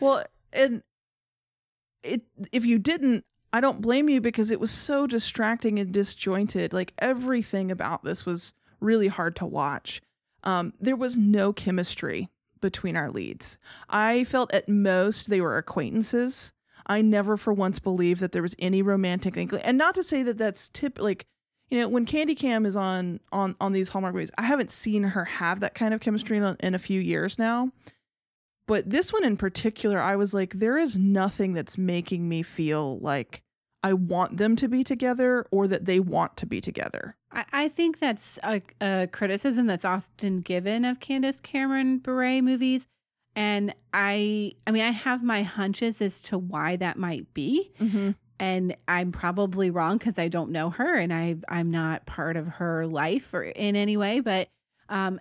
Well, 0.00 0.24
and 0.54 0.82
it 2.02 2.22
if 2.52 2.64
you 2.64 2.78
didn't, 2.78 3.24
I 3.52 3.60
don't 3.60 3.82
blame 3.82 4.08
you 4.08 4.20
because 4.20 4.50
it 4.50 4.58
was 4.58 4.70
so 4.70 5.06
distracting 5.06 5.78
and 5.78 5.92
disjointed. 5.92 6.72
Like 6.72 6.94
everything 6.98 7.70
about 7.70 8.02
this 8.02 8.24
was 8.24 8.54
really 8.80 9.08
hard 9.08 9.36
to 9.36 9.46
watch. 9.46 10.00
Um, 10.42 10.72
there 10.80 10.96
was 10.96 11.18
no 11.18 11.52
chemistry 11.52 12.30
between 12.60 12.96
our 12.96 13.10
leads. 13.10 13.58
I 13.88 14.24
felt 14.24 14.52
at 14.54 14.68
most 14.68 15.28
they 15.28 15.40
were 15.40 15.58
acquaintances. 15.58 16.52
I 16.86 17.02
never 17.02 17.36
for 17.36 17.52
once 17.52 17.78
believed 17.78 18.20
that 18.20 18.32
there 18.32 18.42
was 18.42 18.56
any 18.58 18.82
romantic 18.82 19.36
inkling. 19.36 19.62
And 19.62 19.78
not 19.78 19.94
to 19.94 20.02
say 20.02 20.22
that 20.22 20.38
that's 20.38 20.68
tip 20.70 20.98
like 20.98 21.26
you 21.70 21.80
know 21.80 21.88
when 21.88 22.04
Candy 22.04 22.34
Cam 22.34 22.66
is 22.66 22.76
on 22.76 23.20
on 23.32 23.56
on 23.60 23.72
these 23.72 23.88
Hallmark 23.88 24.14
movies, 24.14 24.30
I 24.36 24.42
haven't 24.42 24.70
seen 24.70 25.02
her 25.04 25.24
have 25.24 25.60
that 25.60 25.74
kind 25.74 25.94
of 25.94 26.00
chemistry 26.00 26.36
in, 26.36 26.56
in 26.60 26.74
a 26.74 26.78
few 26.78 27.00
years 27.00 27.38
now. 27.38 27.70
But 28.66 28.88
this 28.88 29.12
one 29.12 29.24
in 29.24 29.36
particular, 29.36 29.98
I 29.98 30.14
was 30.14 30.32
like, 30.32 30.54
there 30.54 30.78
is 30.78 30.96
nothing 30.96 31.54
that's 31.54 31.76
making 31.76 32.28
me 32.28 32.42
feel 32.42 32.98
like 33.00 33.42
I 33.82 33.94
want 33.94 34.36
them 34.36 34.56
to 34.56 34.68
be 34.68 34.84
together 34.84 35.46
or 35.50 35.66
that 35.66 35.86
they 35.86 35.98
want 36.00 36.36
to 36.36 36.46
be 36.46 36.60
together. 36.60 37.16
I, 37.32 37.44
I 37.52 37.68
think 37.68 37.98
that's 37.98 38.38
a, 38.42 38.62
a 38.80 39.08
criticism 39.10 39.66
that's 39.66 39.84
often 39.84 40.40
given 40.40 40.84
of 40.84 41.00
Candace 41.00 41.40
Cameron 41.40 41.98
Bure 41.98 42.42
movies. 42.42 42.86
And 43.34 43.74
I, 43.92 44.52
I 44.66 44.70
mean, 44.70 44.82
I 44.82 44.90
have 44.90 45.22
my 45.22 45.42
hunches 45.42 46.02
as 46.02 46.20
to 46.22 46.38
why 46.38 46.76
that 46.76 46.96
might 46.98 47.32
be. 47.32 47.72
Mm-hmm. 47.80 48.10
And 48.40 48.74
I'm 48.88 49.12
probably 49.12 49.70
wrong 49.70 49.98
because 49.98 50.18
I 50.18 50.26
don't 50.28 50.50
know 50.50 50.70
her 50.70 50.96
and 50.96 51.12
I 51.12 51.36
I'm 51.48 51.70
not 51.70 52.06
part 52.06 52.36
of 52.36 52.46
her 52.48 52.86
life 52.86 53.32
or 53.34 53.44
in 53.44 53.76
any 53.76 53.96
way. 53.96 54.18
But 54.20 54.48
um, 54.88 55.20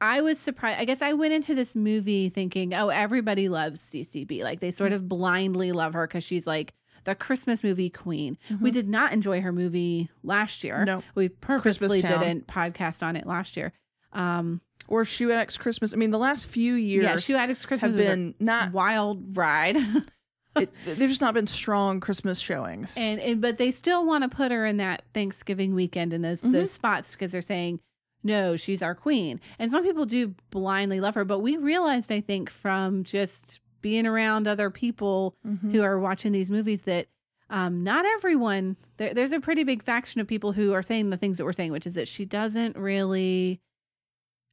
I 0.00 0.20
was 0.20 0.38
surprised. 0.38 0.78
I 0.80 0.84
guess 0.84 1.02
I 1.02 1.14
went 1.14 1.32
into 1.32 1.54
this 1.54 1.74
movie 1.74 2.28
thinking, 2.28 2.72
oh, 2.74 2.88
everybody 2.90 3.48
loves 3.48 3.80
CCB. 3.80 4.42
Like 4.44 4.60
they 4.60 4.70
sort 4.70 4.92
of 4.92 5.08
blindly 5.08 5.72
love 5.72 5.94
her 5.94 6.06
because 6.06 6.22
she's 6.22 6.46
like 6.46 6.74
the 7.04 7.14
Christmas 7.14 7.64
movie 7.64 7.88
queen. 7.90 8.36
We 8.60 8.70
Mhm. 8.70 8.74
did 8.74 8.88
not 8.88 9.12
enjoy 9.14 9.40
her 9.40 9.52
movie 9.52 10.10
last 10.22 10.62
year. 10.62 10.84
No. 10.84 11.02
we 11.14 11.28
purposely 11.30 12.02
didn't 12.02 12.46
podcast 12.46 13.02
on 13.02 13.16
it 13.16 13.26
last 13.26 13.56
year. 13.56 13.72
Um, 14.12 14.60
Or 14.88 15.04
Shoe 15.04 15.30
Addicts 15.32 15.56
Christmas. 15.56 15.94
I 15.94 15.96
mean, 15.96 16.10
the 16.10 16.18
last 16.18 16.48
few 16.48 16.74
years 16.74 17.04
yeah, 17.04 17.16
Shoe 17.16 17.36
Addicts 17.36 17.64
Christmas 17.64 17.94
have 17.96 18.06
been 18.06 18.34
not, 18.40 18.72
wild 18.72 19.36
ride. 19.36 19.76
it, 20.56 20.72
there's 20.84 21.10
just 21.10 21.20
not 21.20 21.34
been 21.34 21.46
strong 21.46 22.00
Christmas 22.00 22.38
showings. 22.40 22.94
and, 22.96 23.20
and 23.20 23.40
but 23.40 23.56
they 23.58 23.70
still 23.70 24.04
want 24.04 24.22
to 24.24 24.28
put 24.34 24.50
her 24.50 24.66
in 24.66 24.78
that 24.78 25.02
Thanksgiving 25.14 25.74
weekend 25.74 26.12
in 26.12 26.22
those 26.22 26.42
Mhm. 26.42 26.52
those 26.52 26.70
spots 26.70 27.12
because 27.12 27.32
they're 27.32 27.40
saying 27.42 27.80
no, 28.22 28.54
she's 28.54 28.82
our 28.82 28.94
queen. 28.94 29.40
And 29.58 29.70
some 29.70 29.82
people 29.82 30.04
do 30.04 30.34
blindly 30.50 31.00
love 31.00 31.14
her, 31.14 31.24
but 31.24 31.38
we 31.38 31.56
realized 31.56 32.12
I 32.12 32.20
think 32.20 32.50
from 32.50 33.02
just 33.04 33.60
being 33.80 34.06
around 34.06 34.46
other 34.46 34.68
people 34.70 35.34
Mhm. 35.46 35.72
who 35.72 35.82
are 35.82 35.98
watching 35.98 36.32
these 36.32 36.50
movies 36.50 36.82
that 36.82 37.06
um, 37.48 37.82
not 37.82 38.04
everyone 38.04 38.76
there, 38.98 39.12
there's 39.14 39.32
a 39.32 39.40
pretty 39.40 39.64
big 39.64 39.82
faction 39.82 40.20
of 40.20 40.26
people 40.28 40.52
who 40.52 40.72
are 40.72 40.82
saying 40.82 41.10
the 41.10 41.16
things 41.16 41.38
that 41.38 41.44
we're 41.44 41.52
saying, 41.52 41.72
which 41.72 41.86
is 41.86 41.94
that 41.94 42.06
she 42.06 42.24
doesn't 42.24 42.76
really 42.76 43.60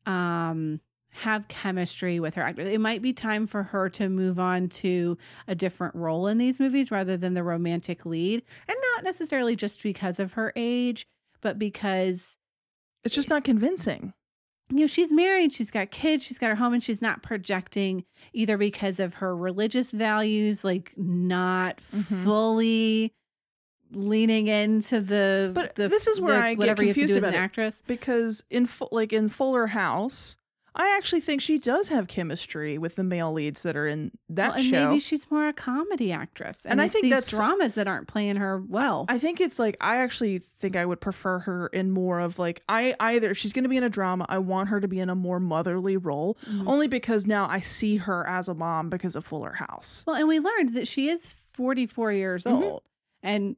um 0.06 0.80
have 1.24 1.48
chemistry 1.48 2.20
with 2.20 2.36
her 2.36 2.42
actors. 2.42 2.68
It 2.68 2.80
might 2.82 3.02
be 3.02 3.14
time 3.14 3.48
for 3.48 3.64
her 3.64 3.90
to 3.92 4.08
move 4.10 4.40
on 4.40 4.70
to 4.70 5.18
a 5.48 5.56
different 5.56 5.96
role 5.96 6.28
in 6.28 6.38
these 6.38 6.60
movies 6.60 6.92
rather 6.92 7.18
than 7.18 7.34
the 7.34 7.44
romantic 7.44 8.06
lead. 8.06 8.44
And 8.68 8.78
not 8.96 9.04
necessarily 9.04 9.56
just 9.56 9.82
because 9.84 10.20
of 10.20 10.34
her 10.34 10.54
age, 10.56 11.08
but 11.42 11.58
because 11.58 12.38
It's 13.04 13.16
just 13.16 13.30
not 13.30 13.44
convincing. 13.44 14.14
you 14.70 14.82
know, 14.82 14.88
she's 14.88 15.12
married, 15.12 15.54
she's 15.54 15.72
got 15.72 15.92
kids, 15.92 16.24
she's 16.26 16.38
got 16.38 16.50
her 16.50 16.56
home, 16.56 16.74
and 16.74 16.84
she's 16.84 17.02
not 17.02 17.24
projecting 17.24 18.04
either 18.34 18.58
because 18.58 19.00
of 19.00 19.16
her 19.16 19.36
religious 19.36 19.92
values, 19.94 20.64
like 20.64 20.92
not 20.98 21.78
Mhm. 21.96 22.04
fully 22.24 23.14
leaning 23.94 24.48
into 24.48 25.00
the. 25.00 25.52
But 25.54 25.76
the, 25.76 25.88
this 25.88 26.08
is 26.08 26.20
where 26.20 26.34
the- 26.36 26.44
I 26.44 26.50
get 26.52 26.58
whatever 26.60 26.82
you 26.84 26.90
have 26.90 26.96
to 26.96 27.02
confused 27.02 27.24
as 27.24 27.30
an 27.30 27.36
actress. 27.36 27.82
because 27.88 28.44
in 28.50 28.68
like 28.92 29.14
in 29.14 29.30
Fuller 29.30 29.68
House, 29.68 30.36
I 30.78 30.96
actually 30.96 31.22
think 31.22 31.42
she 31.42 31.58
does 31.58 31.88
have 31.88 32.08
chemistry 32.08 32.78
with 32.78 32.96
the 32.96 33.04
male 33.04 33.34
leads 33.34 33.64
that 33.64 33.76
are 33.76 33.88
in 33.88 34.12
that 34.30 34.50
Well, 34.50 34.58
and 34.60 34.66
show. 34.66 34.88
maybe 34.90 35.00
she's 35.00 35.30
more 35.32 35.48
a 35.48 35.54
comedy 35.54 36.12
actress, 36.12 36.60
and, 36.64 36.74
And 36.74 36.82
I 36.82 36.88
think 36.88 37.04
these 37.04 37.14
that's- 37.14 37.32
dramas 37.32 37.74
that 37.74 37.88
aren't 37.88 38.08
playing 38.08 38.36
her 38.36 38.62
well. 38.62 39.06
I 39.10 39.18
think 39.18 39.42
it's 39.42 39.58
like 39.58 39.76
I 39.82 39.98
actually 39.98 40.38
think 40.60 40.76
I 40.76 40.86
would 40.86 41.02
prefer 41.02 41.40
her 41.40 41.68
in 41.68 41.90
more 41.92 42.20
of 42.20 42.38
like 42.38 42.62
I 42.70 42.94
either 43.00 43.32
if 43.32 43.38
she's 43.40 43.54
going 43.54 43.64
to 43.64 43.70
be 43.70 43.78
in 43.78 43.84
a 43.84 43.90
drama, 43.90 44.26
I 44.30 44.38
want 44.38 44.70
her 44.70 44.80
to 44.80 44.88
be 44.88 45.00
in 45.00 45.10
a 45.10 45.16
more 45.16 45.40
motherly 45.40 45.98
role, 45.98 46.38
Mhm. 46.48 46.68
only 46.68 46.88
because 46.88 47.26
now 47.26 47.48
I 47.50 47.60
see 47.60 47.98
her 47.98 48.26
as 48.28 48.48
a 48.48 48.54
mom 48.54 48.90
because 48.92 49.16
of 49.16 49.26
Fuller 49.26 49.54
House. 49.54 50.04
Well, 50.06 50.16
and 50.16 50.28
we 50.28 50.40
learned 50.40 50.76
that 50.76 50.88
she 50.88 51.10
is 51.10 51.34
44 51.34 52.12
years 52.12 52.44
Mhm. 52.44 52.52
old. 52.64 52.84
And 53.24 53.56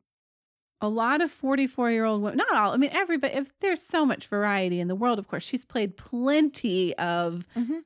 a 0.82 0.90
lot 0.90 1.22
of 1.22 1.30
44 1.32 1.92
year 1.92 2.06
old 2.06 2.22
women, 2.22 2.38
not 2.38 2.54
all, 2.56 2.72
I 2.74 2.78
mean, 2.78 2.92
everybody, 2.94 3.34
if 3.36 3.52
there's 3.60 3.82
so 3.82 4.06
much 4.06 4.28
variety 4.28 4.80
in 4.80 4.88
the 4.88 4.96
world, 4.96 5.20
of 5.20 5.28
course, 5.28 5.44
she's 5.44 5.66
played 5.66 5.98
plenty 5.98 6.96
of 6.98 7.48
Mhm. 7.56 7.84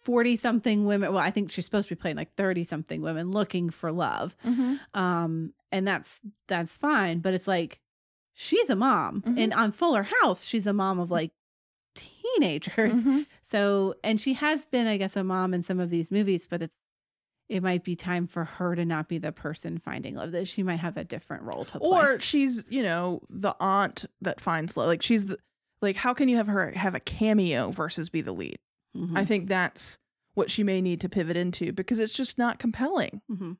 40 0.00 0.36
something 0.36 0.86
women. 0.86 1.12
Well, 1.12 1.22
I 1.22 1.30
think 1.30 1.50
she's 1.50 1.66
supposed 1.66 1.88
to 1.88 1.94
be 1.94 2.00
playing 2.00 2.16
like 2.16 2.34
30 2.34 2.64
something 2.64 3.02
women 3.02 3.30
looking 3.30 3.68
for 3.68 3.92
love. 3.92 4.34
Um, 4.94 5.52
and 5.70 5.86
that's, 5.86 6.20
that's 6.48 6.76
fine. 6.76 7.18
But 7.20 7.34
it's 7.34 7.46
like, 7.46 7.80
she's 8.32 8.70
a 8.70 8.76
mom. 8.76 9.20
Mhm. 9.22 9.38
And 9.38 9.52
on 9.52 9.70
Fuller 9.72 10.04
House, 10.22 10.46
she's 10.46 10.66
a 10.66 10.72
mom 10.72 10.98
of 11.00 11.10
like 11.10 11.32
teenagers. 11.94 12.94
Mhm. 12.94 13.26
So, 13.42 13.94
and 14.02 14.20
she 14.20 14.32
has 14.34 14.64
been, 14.66 14.86
I 14.86 14.96
guess, 14.96 15.16
a 15.16 15.24
mom 15.24 15.52
in 15.52 15.62
some 15.62 15.80
of 15.80 15.90
these 15.90 16.10
movies, 16.10 16.46
but 16.48 16.62
it's 16.62 16.74
it 17.50 17.62
might 17.62 17.84
be 17.84 17.96
time 17.96 18.26
for 18.26 18.44
her 18.44 18.74
to 18.76 18.84
not 18.84 19.08
be 19.08 19.18
the 19.18 19.32
person 19.32 19.76
finding 19.78 20.14
love. 20.14 20.32
That 20.32 20.46
she 20.48 20.62
might 20.62 20.78
have 20.78 20.96
a 20.96 21.04
different 21.04 21.42
role 21.42 21.64
to 21.66 21.78
play. 21.78 21.88
Or 21.88 22.20
she's, 22.20 22.64
you 22.70 22.82
know, 22.82 23.20
the 23.28 23.54
aunt 23.60 24.06
that 24.22 24.40
finds 24.40 24.76
love. 24.76 24.86
Like 24.86 25.02
she's 25.02 25.26
the 25.26 25.38
like 25.82 25.96
how 25.96 26.14
can 26.14 26.28
you 26.28 26.36
have 26.36 26.46
her 26.46 26.70
have 26.70 26.94
a 26.94 27.00
cameo 27.00 27.70
versus 27.70 28.08
be 28.08 28.20
the 28.20 28.32
lead? 28.32 28.58
Mhm, 28.96 29.16
I 29.18 29.24
think 29.24 29.48
that's 29.48 29.98
what 30.34 30.50
she 30.50 30.62
may 30.62 30.80
need 30.80 31.00
to 31.02 31.08
pivot 31.08 31.36
into 31.36 31.72
because 31.72 31.98
it's 31.98 32.14
just 32.14 32.38
not 32.38 32.58
compelling. 32.58 33.20
mhm. 33.30 33.56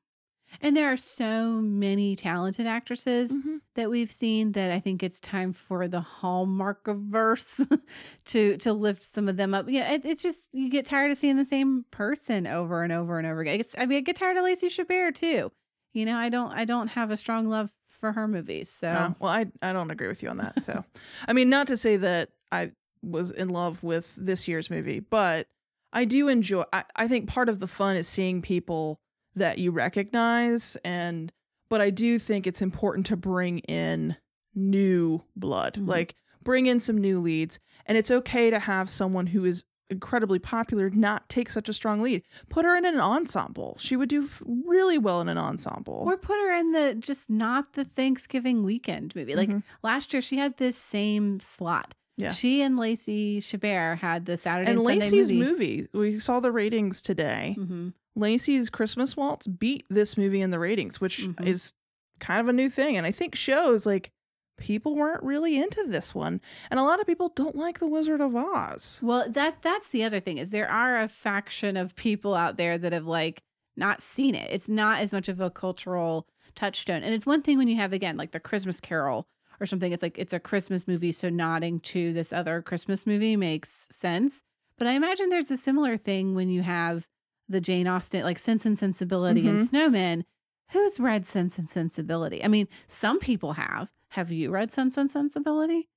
And 0.60 0.76
there 0.76 0.92
are 0.92 0.96
so 0.96 1.52
many 1.52 2.16
talented 2.16 2.66
actresses 2.66 3.32
mm-hmm. 3.32 3.56
that 3.74 3.90
we've 3.90 4.10
seen 4.10 4.52
that 4.52 4.70
I 4.70 4.80
think 4.80 5.02
it's 5.02 5.20
time 5.20 5.52
for 5.52 5.88
the 5.88 6.00
Hallmark 6.00 6.86
verse 6.86 7.60
to 8.26 8.56
to 8.58 8.72
lift 8.72 9.02
some 9.02 9.28
of 9.28 9.36
them 9.36 9.54
up. 9.54 9.66
Yeah, 9.68 9.92
it, 9.92 10.04
it's 10.04 10.22
just 10.22 10.48
you 10.52 10.68
get 10.68 10.84
tired 10.84 11.10
of 11.10 11.18
seeing 11.18 11.36
the 11.36 11.44
same 11.44 11.84
person 11.90 12.46
over 12.46 12.82
and 12.82 12.92
over 12.92 13.18
and 13.18 13.26
over 13.26 13.40
again. 13.40 13.60
It's, 13.60 13.74
I 13.78 13.86
mean, 13.86 13.98
I 13.98 14.00
get 14.00 14.16
tired 14.16 14.36
of 14.36 14.44
Lacey 14.44 14.68
Chabert 14.68 15.14
too. 15.14 15.52
You 15.92 16.04
know, 16.04 16.16
I 16.16 16.28
don't 16.28 16.52
I 16.52 16.64
don't 16.64 16.88
have 16.88 17.10
a 17.10 17.16
strong 17.16 17.48
love 17.48 17.70
for 17.88 18.12
her 18.12 18.26
movies. 18.26 18.70
So 18.70 19.14
well, 19.18 19.32
I 19.32 19.46
I 19.62 19.72
don't 19.72 19.90
agree 19.90 20.08
with 20.08 20.22
you 20.22 20.28
on 20.28 20.38
that. 20.38 20.62
So, 20.62 20.84
I 21.28 21.32
mean, 21.32 21.48
not 21.48 21.68
to 21.68 21.76
say 21.76 21.96
that 21.96 22.30
I 22.52 22.72
was 23.02 23.30
in 23.30 23.48
love 23.48 23.82
with 23.82 24.14
this 24.16 24.46
year's 24.46 24.70
movie, 24.70 25.00
but 25.00 25.48
I 25.92 26.04
do 26.04 26.28
enjoy. 26.28 26.64
I, 26.72 26.84
I 26.96 27.08
think 27.08 27.28
part 27.28 27.48
of 27.48 27.60
the 27.60 27.68
fun 27.68 27.96
is 27.96 28.08
seeing 28.08 28.42
people 28.42 29.00
that 29.36 29.58
you 29.58 29.70
recognize, 29.70 30.76
and 30.84 31.32
but 31.68 31.80
I 31.80 31.90
do 31.90 32.18
think 32.18 32.46
it's 32.46 32.62
important 32.62 33.06
to 33.06 33.16
bring 33.16 33.58
in 33.60 34.16
new 34.54 35.22
blood, 35.36 35.74
Mhm. 35.74 35.86
like 35.88 36.14
bring 36.42 36.66
in 36.66 36.80
some 36.80 36.98
new 36.98 37.20
leads, 37.20 37.58
and 37.86 37.96
it's 37.96 38.10
okay 38.10 38.50
to 38.50 38.58
have 38.58 38.90
someone 38.90 39.28
who 39.28 39.44
is 39.44 39.64
incredibly 39.88 40.38
popular 40.38 40.88
not 40.90 41.28
take 41.28 41.48
such 41.50 41.68
a 41.68 41.72
strong 41.72 42.00
lead. 42.00 42.22
Put 42.48 42.64
her 42.64 42.76
in 42.76 42.84
an 42.84 42.98
ensemble; 43.00 43.76
she 43.78 43.96
would 43.96 44.08
do 44.08 44.24
f- 44.24 44.42
really 44.46 44.98
well 44.98 45.20
in 45.20 45.28
an 45.28 45.38
ensemble. 45.38 46.04
Or 46.06 46.16
put 46.16 46.36
her 46.38 46.54
in 46.54 46.72
the 46.72 46.94
just 46.98 47.28
not 47.30 47.72
the 47.74 47.84
Thanksgiving 47.84 48.62
weekend 48.64 49.14
movie. 49.16 49.34
Like 49.36 49.50
Mhm. 49.50 49.62
last 49.82 50.12
year, 50.12 50.22
she 50.22 50.36
had 50.38 50.56
this 50.58 50.76
same 50.76 51.40
slot. 51.40 51.94
Yeah. 52.16 52.32
She 52.32 52.60
and 52.62 52.76
Lacey 52.76 53.40
Chabert 53.40 53.98
had 53.98 54.26
the 54.26 54.36
Saturday 54.36 54.70
and 54.70 54.78
and, 54.78 54.86
Lacey's 54.86 55.30
movie. 55.32 55.50
movie, 55.52 55.88
we 55.94 56.18
saw 56.18 56.38
the 56.40 56.52
ratings 56.52 57.00
today. 57.02 57.54
hmm 57.58 57.88
Lacey's 58.16 58.70
Christmas 58.70 59.16
Waltz 59.16 59.46
beat 59.46 59.84
this 59.88 60.16
movie 60.16 60.40
in 60.40 60.50
the 60.50 60.58
ratings, 60.58 61.00
which 61.00 61.18
Mhm. 61.20 61.46
is 61.46 61.72
kind 62.18 62.40
of 62.40 62.48
a 62.48 62.52
new 62.52 62.68
thing. 62.68 62.96
And 62.96 63.06
I 63.06 63.12
think 63.12 63.34
shows 63.34 63.86
like 63.86 64.10
people 64.58 64.94
weren't 64.94 65.22
really 65.22 65.56
into 65.58 65.84
this 65.84 66.14
one. 66.14 66.40
And 66.70 66.78
a 66.78 66.82
lot 66.82 67.00
of 67.00 67.06
people 67.06 67.30
don't 67.30 67.56
like 67.56 67.78
The 67.78 67.86
Wizard 67.86 68.20
of 68.20 68.36
Oz. 68.36 68.98
Well, 69.02 69.28
that 69.30 69.62
that's 69.62 69.88
the 69.88 70.04
other 70.04 70.20
thing 70.20 70.36
is 70.38 70.50
there 70.50 70.70
are 70.70 70.98
a 71.00 71.08
faction 71.08 71.76
of 71.76 71.96
people 71.96 72.34
out 72.34 72.56
there 72.58 72.76
that 72.76 72.92
have 72.92 73.06
like 73.06 73.42
not 73.76 74.02
seen 74.02 74.34
it. 74.34 74.50
It's 74.52 74.68
not 74.68 75.00
as 75.00 75.12
much 75.12 75.28
of 75.28 75.40
a 75.40 75.50
cultural 75.50 76.26
touchstone. 76.54 77.02
And 77.02 77.14
it's 77.14 77.24
one 77.24 77.40
thing 77.40 77.56
when 77.56 77.68
you 77.68 77.76
have 77.76 77.92
again 77.94 78.16
like 78.18 78.32
the 78.32 78.40
Christmas 78.40 78.80
Carol 78.80 79.26
or 79.60 79.66
something. 79.66 79.92
It's 79.92 80.02
like 80.02 80.18
it's 80.18 80.32
a 80.34 80.40
Christmas 80.40 80.86
movie, 80.86 81.12
so 81.12 81.30
nodding 81.30 81.80
to 81.80 82.12
this 82.12 82.32
other 82.32 82.60
Christmas 82.60 83.06
movie 83.06 83.36
makes 83.36 83.86
sense. 83.90 84.42
But 84.76 84.86
I 84.88 84.92
imagine 84.92 85.28
there's 85.30 85.50
a 85.50 85.56
similar 85.56 85.96
thing 85.96 86.34
when 86.34 86.50
you 86.50 86.62
have 86.62 87.06
the 87.50 87.60
Jane 87.60 87.86
Austen, 87.86 88.22
like 88.22 88.38
Sense 88.38 88.64
and 88.64 88.78
Sensibility 88.78 89.46
and 89.46 89.58
Mhm. 89.58 89.68
Snowman. 89.68 90.24
Who's 90.70 90.98
read 91.00 91.26
Sense 91.26 91.58
and 91.58 91.68
Sensibility? 91.68 92.42
I 92.44 92.48
mean, 92.48 92.68
some 92.88 93.18
people 93.18 93.54
have, 93.54 93.88
Have 94.14 94.32
you 94.32 94.50
read 94.50 94.72
Sense 94.72 94.96
and 94.96 95.08
Sensibility? 95.10 95.88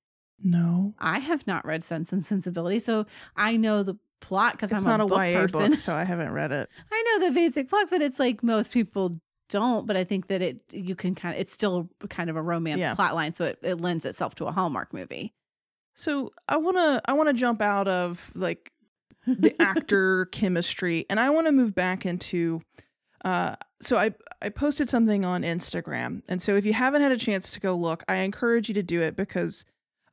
No. 0.42 0.94
I 0.98 1.18
have 1.20 1.46
not 1.48 1.64
read 1.66 1.82
Sense 1.82 2.12
and 2.12 2.24
Sensibility, 2.24 2.78
so 2.78 3.06
I 3.36 3.56
know 3.56 3.82
the 3.82 3.96
plot 4.20 4.52
because 4.52 4.72
I'm 4.72 4.84
not 4.84 5.00
a, 5.00 5.04
a, 5.04 5.06
book 5.08 5.18
YA 5.18 5.40
person. 5.40 5.70
book, 5.70 5.78
so 5.78 5.94
I 5.94 6.04
haven't 6.04 6.32
read 6.32 6.52
it. 6.52 6.68
I 6.92 7.02
know 7.18 7.26
the 7.28 7.32
basic 7.34 7.68
plot, 7.68 7.86
but 7.90 8.02
it's 8.02 8.18
like 8.20 8.42
most 8.42 8.72
people 8.72 9.20
don't. 9.48 9.86
But 9.86 9.96
I 9.96 10.04
think 10.04 10.28
that 10.28 10.42
it 10.42 10.60
you 10.72 10.94
can 10.94 11.14
kind 11.14 11.34
of 11.34 11.40
it's 11.40 11.52
still 11.52 11.88
kind 12.08 12.30
of 12.30 12.36
a 12.36 12.42
romance 12.42 12.78
Yeah. 12.80 12.94
plot 12.94 13.14
line, 13.14 13.32
so 13.32 13.44
it, 13.46 13.58
it 13.62 13.80
lends 13.80 14.04
itself 14.04 14.34
to 14.36 14.46
a 14.46 14.52
Hallmark 14.52 14.92
movie. 14.92 15.34
So 15.96 16.30
I 16.48 16.56
wanna 16.56 17.00
I 17.06 17.12
wanna 17.14 17.32
jump 17.32 17.60
out 17.62 17.86
of 17.88 18.30
like 18.34 18.72
the 19.26 19.54
actor 19.60 20.26
chemistry 20.26 21.06
and 21.10 21.18
I 21.20 21.30
wanna 21.30 21.52
move 21.52 21.74
back 21.74 22.04
into 22.06 22.60
uh 23.24 23.56
so 23.80 23.96
I 23.98 24.14
I 24.42 24.50
posted 24.50 24.90
something 24.90 25.24
on 25.24 25.42
Instagram. 25.42 26.22
And 26.28 26.42
so 26.42 26.54
if 26.56 26.66
you 26.66 26.74
haven't 26.74 27.00
had 27.02 27.12
a 27.12 27.16
chance 27.16 27.50
to 27.52 27.60
go 27.60 27.74
look, 27.74 28.02
I 28.08 28.16
encourage 28.16 28.68
you 28.68 28.74
to 28.74 28.82
do 28.82 29.00
it 29.00 29.16
because 29.16 29.64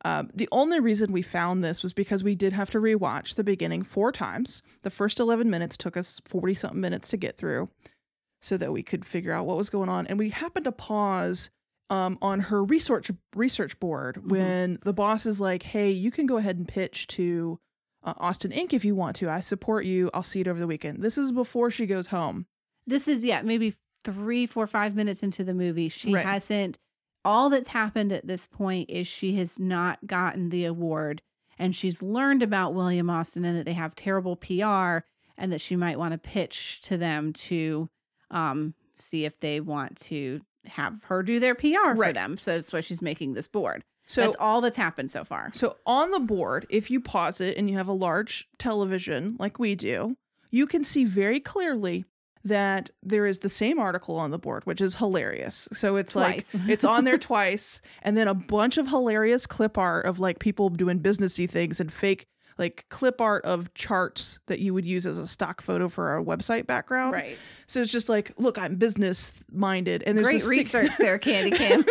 um, 0.05 0.29
the 0.33 0.47
only 0.53 0.79
reason 0.79 1.11
we 1.11 1.21
found 1.21 1.63
this 1.63 1.83
was 1.83 1.91
because 1.93 2.23
we 2.23 2.33
did 2.33 2.53
have 2.53 2.71
to 2.71 2.79
rewatch 2.79 3.35
the 3.35 3.43
beginning 3.43 3.83
four 3.83 4.11
times. 4.11 4.63
The 4.83 4.89
first 4.89 5.19
11 5.19 5.49
minutes 5.49 5.75
took 5.77 5.95
us 5.97 6.19
40 6.25 6.53
something 6.53 6.79
minutes 6.81 7.09
to 7.09 7.17
get 7.17 7.37
through 7.37 7.69
so 8.41 8.55
that 8.57 8.71
we 8.71 8.81
could 8.83 9.05
figure 9.05 9.31
out 9.33 9.45
what 9.45 9.57
was 9.57 9.69
going 9.69 9.89
on. 9.89 10.07
And 10.07 10.17
we 10.17 10.29
happened 10.29 10.63
to 10.65 10.71
pause 10.71 11.49
um, 11.89 12.17
on 12.21 12.39
her 12.39 12.63
research 12.63 13.11
research 13.35 13.77
board 13.79 14.15
Mhm. 14.15 14.29
when 14.29 14.79
the 14.83 14.93
boss 14.93 15.25
is 15.25 15.41
like, 15.41 15.61
"Hey, 15.63 15.91
you 15.91 16.09
can 16.09 16.25
go 16.25 16.37
ahead 16.37 16.57
and 16.57 16.67
pitch 16.67 17.07
to 17.07 17.59
uh, 18.03 18.13
Austin 18.17 18.51
Inc. 18.51 18.73
if 18.73 18.83
you 18.85 18.95
want 18.95 19.15
to. 19.17 19.29
I 19.29 19.39
support 19.41 19.85
you. 19.85 20.09
I'll 20.13 20.23
see 20.23 20.41
it 20.41 20.47
over 20.47 20.59
the 20.59 20.67
weekend." 20.67 21.01
This 21.01 21.17
is 21.17 21.31
before 21.31 21.71
she 21.71 21.85
goes 21.85 22.07
home. 22.07 22.45
This 22.87 23.07
is 23.07 23.23
yeah, 23.23 23.41
maybe 23.41 23.73
three, 24.03 24.45
four, 24.45 24.65
five 24.67 24.95
minutes 24.95 25.21
into 25.23 25.43
the 25.43 25.53
movie. 25.53 25.89
She 25.89 26.13
Right. 26.13 26.25
hasn't. 26.25 26.77
All 27.23 27.49
that's 27.51 27.67
happened 27.69 28.11
at 28.11 28.25
this 28.25 28.47
point 28.47 28.89
is 28.89 29.07
she 29.07 29.35
has 29.35 29.59
not 29.59 30.07
gotten 30.07 30.49
the 30.49 30.65
award, 30.65 31.21
and 31.59 31.75
she's 31.75 32.01
learned 32.01 32.41
about 32.41 32.73
William 32.73 33.09
Austin 33.11 33.45
and 33.45 33.55
that 33.57 33.65
they 33.65 33.73
have 33.73 33.93
terrible 33.93 34.35
PR, 34.35 35.05
and 35.37 35.51
that 35.51 35.61
she 35.61 35.75
might 35.75 35.99
want 35.99 36.13
to 36.13 36.17
pitch 36.17 36.81
to 36.81 36.97
them 36.97 37.31
to 37.33 37.89
um, 38.31 38.73
see 38.97 39.25
if 39.25 39.39
they 39.39 39.59
want 39.59 39.97
to 39.97 40.41
have 40.65 41.03
her 41.05 41.21
do 41.21 41.39
their 41.39 41.53
PR 41.55 41.93
for 41.95 42.13
them. 42.13 42.37
So 42.37 42.53
that's 42.53 42.73
why 42.73 42.79
she's 42.81 43.01
making 43.03 43.33
this 43.33 43.47
board. 43.47 43.83
So 44.05 44.21
that's 44.21 44.35
all 44.39 44.61
that's 44.61 44.77
happened 44.77 45.11
so 45.11 45.23
far. 45.23 45.51
So 45.53 45.77
on 45.85 46.11
the 46.11 46.19
board, 46.19 46.65
if 46.69 46.91
you 46.91 46.99
pause 46.99 47.39
it 47.39 47.57
and 47.57 47.69
you 47.69 47.77
have 47.77 47.87
a 47.87 47.93
large 47.93 48.47
television 48.59 49.37
like 49.39 49.59
we 49.59 49.75
do, 49.75 50.17
you 50.49 50.67
can 50.67 50.83
see 50.83 51.05
very 51.05 51.39
clearly 51.39 52.05
that 52.43 52.89
there 53.03 53.25
is 53.25 53.39
the 53.39 53.49
same 53.49 53.79
article 53.79 54.17
on 54.17 54.31
the 54.31 54.39
board, 54.39 54.65
which 54.65 54.81
is 54.81 54.95
hilarious. 54.95 55.69
So 55.73 55.95
it's 55.95 56.15
like 56.15 56.45
it's 56.67 56.83
on 56.83 57.03
there 57.03 57.17
twice, 57.19 57.81
and 58.01 58.17
then 58.17 58.27
a 58.27 58.33
bunch 58.33 58.77
of 58.77 58.87
hilarious 58.87 59.45
clip 59.45 59.77
art 59.77 60.05
of 60.05 60.19
like 60.19 60.39
people 60.39 60.69
doing 60.69 60.99
businessy 60.99 61.49
things 61.49 61.79
and 61.79 61.91
fake 61.91 62.27
like 62.57 62.85
clip 62.89 63.21
art 63.21 63.43
of 63.45 63.73
charts 63.73 64.39
that 64.47 64.59
you 64.59 64.73
would 64.73 64.85
use 64.85 65.05
as 65.05 65.17
a 65.17 65.27
stock 65.27 65.61
photo 65.61 65.89
for 65.89 66.17
a 66.17 66.23
website 66.23 66.67
background. 66.67 67.13
Right. 67.13 67.37
So 67.65 67.81
it's 67.81 67.91
just 67.91 68.09
like, 68.09 68.31
look, 68.37 68.57
I'm 68.57 68.75
business 68.75 69.33
minded, 69.51 70.03
and 70.05 70.17
there's 70.17 70.27
Great 70.27 70.43
a 70.43 70.47
research 70.47 70.97
there, 70.97 71.17
Candy 71.17 71.51
Cam. 71.51 71.83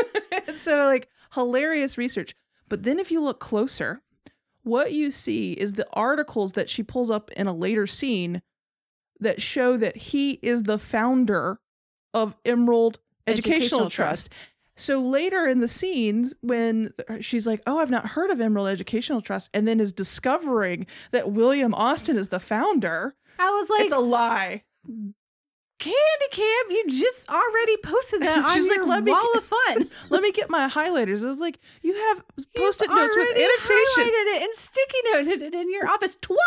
And 0.47 0.59
so 0.61 0.85
like 0.85 1.09
hilarious 1.35 1.97
research. 1.99 2.35
But 2.69 2.83
then 2.83 2.99
if 2.99 3.11
you 3.11 3.21
look 3.21 3.41
closer, 3.41 4.03
what 4.63 4.93
you 4.93 5.11
see 5.11 5.53
is 5.53 5.73
the 5.73 5.87
articles 5.93 6.53
that 6.53 6.69
she 6.69 6.83
pulls 6.83 7.11
up 7.11 7.31
in 7.33 7.47
a 7.47 7.53
later 7.53 7.87
scene 7.87 8.43
that 9.19 9.43
show 9.43 9.77
that 9.77 9.97
he 9.97 10.33
is 10.43 10.63
the 10.65 10.79
founder 10.79 11.61
of 12.15 12.37
Emerald 12.45 12.99
Educational, 13.27 13.57
Educational 13.57 13.91
Trust. 13.91 14.31
Trust. 14.31 14.35
So 14.77 15.01
later 15.01 15.47
in 15.47 15.61
the 15.61 15.69
scenes, 15.69 16.33
when 16.41 16.91
she's 17.21 17.47
like, 17.47 17.63
"Oh, 17.67 17.79
I've 17.79 17.91
not 17.91 18.07
heard 18.07 18.31
of 18.31 18.41
Emerald 18.41 18.69
Educational 18.69 19.21
Trust," 19.21 19.51
and 19.53 19.69
then 19.69 19.79
is 19.79 19.93
discovering 19.93 20.87
that 21.11 21.33
William 21.33 21.75
Austin 21.75 22.17
is 22.17 22.29
the 22.29 22.41
founder, 22.41 23.15
I 23.39 23.51
was 23.51 23.69
like, 23.69 23.83
it's 23.83 23.93
a 23.93 23.99
lie. 23.99 24.65
Candy 25.81 25.97
Cam, 26.31 26.71
you 26.71 26.85
just 26.89 27.29
already 27.29 27.77
posted 27.79 28.21
that 28.23 28.45
on 28.45 28.55
She's 28.55 28.69
like, 28.69 28.77
your 28.77 28.87
"Let 28.87 29.03
me 29.03 29.13
wall 29.13 29.33
of 29.37 29.45
fun. 29.67 29.89
Let 30.11 30.23
me 30.23 30.31
get 30.31 30.51
my 30.51 30.69
highlighters. 30.69 31.25
I 31.25 31.29
was 31.29 31.41
like, 31.41 31.59
"You 31.83 31.95
have 31.95 32.23
You've 32.37 32.47
post-it 32.55 32.89
notes 32.91 33.17
with 33.17 33.29
annotation 33.37 34.05
highlighted 34.05 34.37
it 34.37 34.43
and 34.43 34.55
sticky 34.55 34.99
noted 35.13 35.43
it 35.43 35.55
in 35.55 35.73
your 35.73 35.89
office 35.89 36.17
twice. 36.21 36.39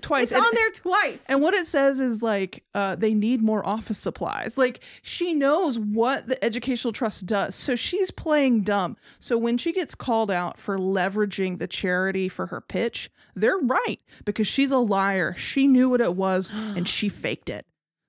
twice." 0.00 0.22
It's 0.24 0.32
And- 0.32 0.44
on 0.44 0.54
there 0.54 0.70
twice. 0.70 1.24
And 1.28 1.42
what 1.42 1.54
it 1.54 1.66
says 1.66 1.98
is 1.98 2.22
like 2.22 2.64
uh, 2.74 2.94
they 2.94 3.14
need 3.14 3.42
more 3.42 3.66
office 3.66 3.98
supplies. 3.98 4.56
Like 4.56 4.80
she 5.02 5.34
knows 5.34 5.78
what 5.78 6.28
the 6.28 6.42
educational 6.44 6.92
trust 6.92 7.26
does, 7.26 7.56
so 7.56 7.74
she's 7.74 8.10
playing 8.12 8.62
dumb. 8.62 8.96
So 9.18 9.36
when 9.36 9.58
she 9.58 9.72
gets 9.72 9.94
called 9.96 10.30
out 10.30 10.58
for 10.58 10.78
leveraging 10.78 11.58
the 11.58 11.66
charity 11.66 12.28
for 12.28 12.46
her 12.46 12.60
pitch, 12.60 13.10
they're 13.34 13.58
right 13.58 13.98
because 14.24 14.46
she's 14.46 14.70
a 14.70 14.78
liar. 14.78 15.34
She 15.36 15.66
knew 15.66 15.88
what 15.90 16.00
it 16.00 16.14
was 16.14 16.52
and 16.52 16.88
she 16.88 17.08
faked 17.08 17.50
it. 17.50 17.66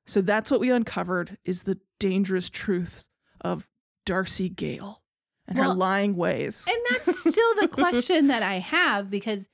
So 0.10 0.22
that's 0.22 0.50
what 0.50 0.60
we 0.60 0.72
uncovered 0.72 1.38
is 1.46 1.64
the 1.64 1.80
dangerous 2.00 2.50
truth 2.50 3.08
of 3.42 3.68
Darcy 4.08 4.50
Gale 4.50 5.04
and 5.48 5.56
her 5.58 5.68
lying 5.68 6.16
ways. 6.16 6.66
And 6.68 6.78
that's 6.90 7.20
still 7.20 7.56
the 7.62 7.68
question 7.72 8.28
that 8.28 8.42
I 8.42 8.56
have 8.60 9.12
because 9.12 9.48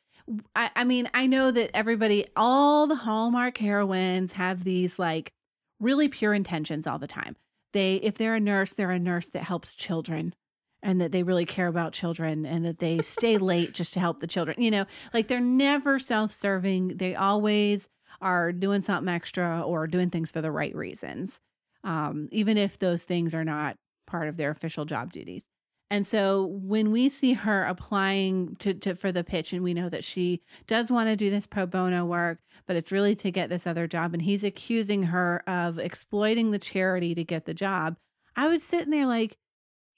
I, 0.56 0.72
I 0.74 0.84
mean, 0.86 1.10
I 1.14 1.28
know 1.28 1.52
that 1.52 1.72
everybody, 1.74 2.26
all 2.38 2.88
the 2.88 2.96
Hallmark 2.96 3.58
heroines 3.58 4.32
have 4.34 4.64
these 4.64 4.98
like 4.98 5.34
really 5.82 6.08
pure 6.08 6.34
intentions 6.34 6.88
all 6.88 7.00
the 7.00 7.08
time. 7.08 7.36
They, 7.74 7.96
if 7.96 8.18
they're 8.18 8.36
a 8.36 8.40
nurse, 8.40 8.72
they're 8.72 8.92
a 8.92 9.00
nurse 9.00 9.28
that 9.30 9.44
helps 9.44 9.76
children 9.76 10.34
and 10.82 11.02
that 11.02 11.12
they 11.12 11.24
really 11.24 11.46
care 11.46 11.68
about 11.68 11.92
children 11.92 12.46
and 12.46 12.64
that 12.66 12.80
they 12.80 13.02
stay 13.02 13.38
late 13.40 13.74
just 13.74 13.92
to 13.94 14.00
help 14.00 14.20
the 14.20 14.28
children. 14.28 14.62
You 14.62 14.72
know, 14.72 14.86
like 15.14 15.28
they're 15.28 15.42
never 15.42 16.00
self 16.00 16.32
serving. 16.32 16.96
They 16.96 17.14
always 17.14 17.90
are 18.22 18.52
doing 18.52 18.82
something 18.82 19.14
extra 19.14 19.62
or 19.62 19.88
doing 19.88 20.10
things 20.10 20.32
for 20.32 20.42
the 20.42 20.52
right 20.52 20.76
reasons, 20.76 21.40
um, 21.84 22.30
even 22.32 22.58
if 22.58 22.80
those 22.80 23.04
things 23.04 23.34
are 23.34 23.44
not 23.44 23.76
part 24.08 24.28
of 24.28 24.38
their 24.38 24.52
official 24.52 24.86
job 24.86 25.12
duties. 25.12 25.44
And 25.92 26.06
so 26.06 26.48
when 26.48 26.92
we 26.92 27.10
see 27.10 27.34
her 27.34 27.64
applying 27.64 28.56
to, 28.58 28.74
to 28.74 28.96
for 28.96 29.12
the 29.12 29.24
pitch, 29.24 29.54
and 29.54 29.64
we 29.64 29.74
know 29.74 29.88
that 29.90 30.04
she 30.04 30.42
does 30.66 30.92
want 30.92 31.10
to 31.10 31.16
do 31.16 31.30
this 31.30 31.46
pro 31.46 31.68
bono 31.68 32.06
work, 32.06 32.40
but 32.66 32.76
it's 32.76 32.92
really 32.92 33.16
to 33.18 33.32
get 33.32 33.50
this 33.50 33.68
other 33.68 33.88
job, 33.88 34.14
and 34.14 34.22
he's 34.22 34.44
accusing 34.44 35.04
her 35.04 35.44
of 35.48 35.78
exploiting 35.78 36.52
the 36.52 36.60
charity 36.60 37.14
to 37.14 37.24
get 37.24 37.46
the 37.46 37.54
job. 37.54 37.98
I 38.36 38.48
was 38.48 38.64
sitting 38.64 38.90
there 38.90 39.06
like, 39.06 39.38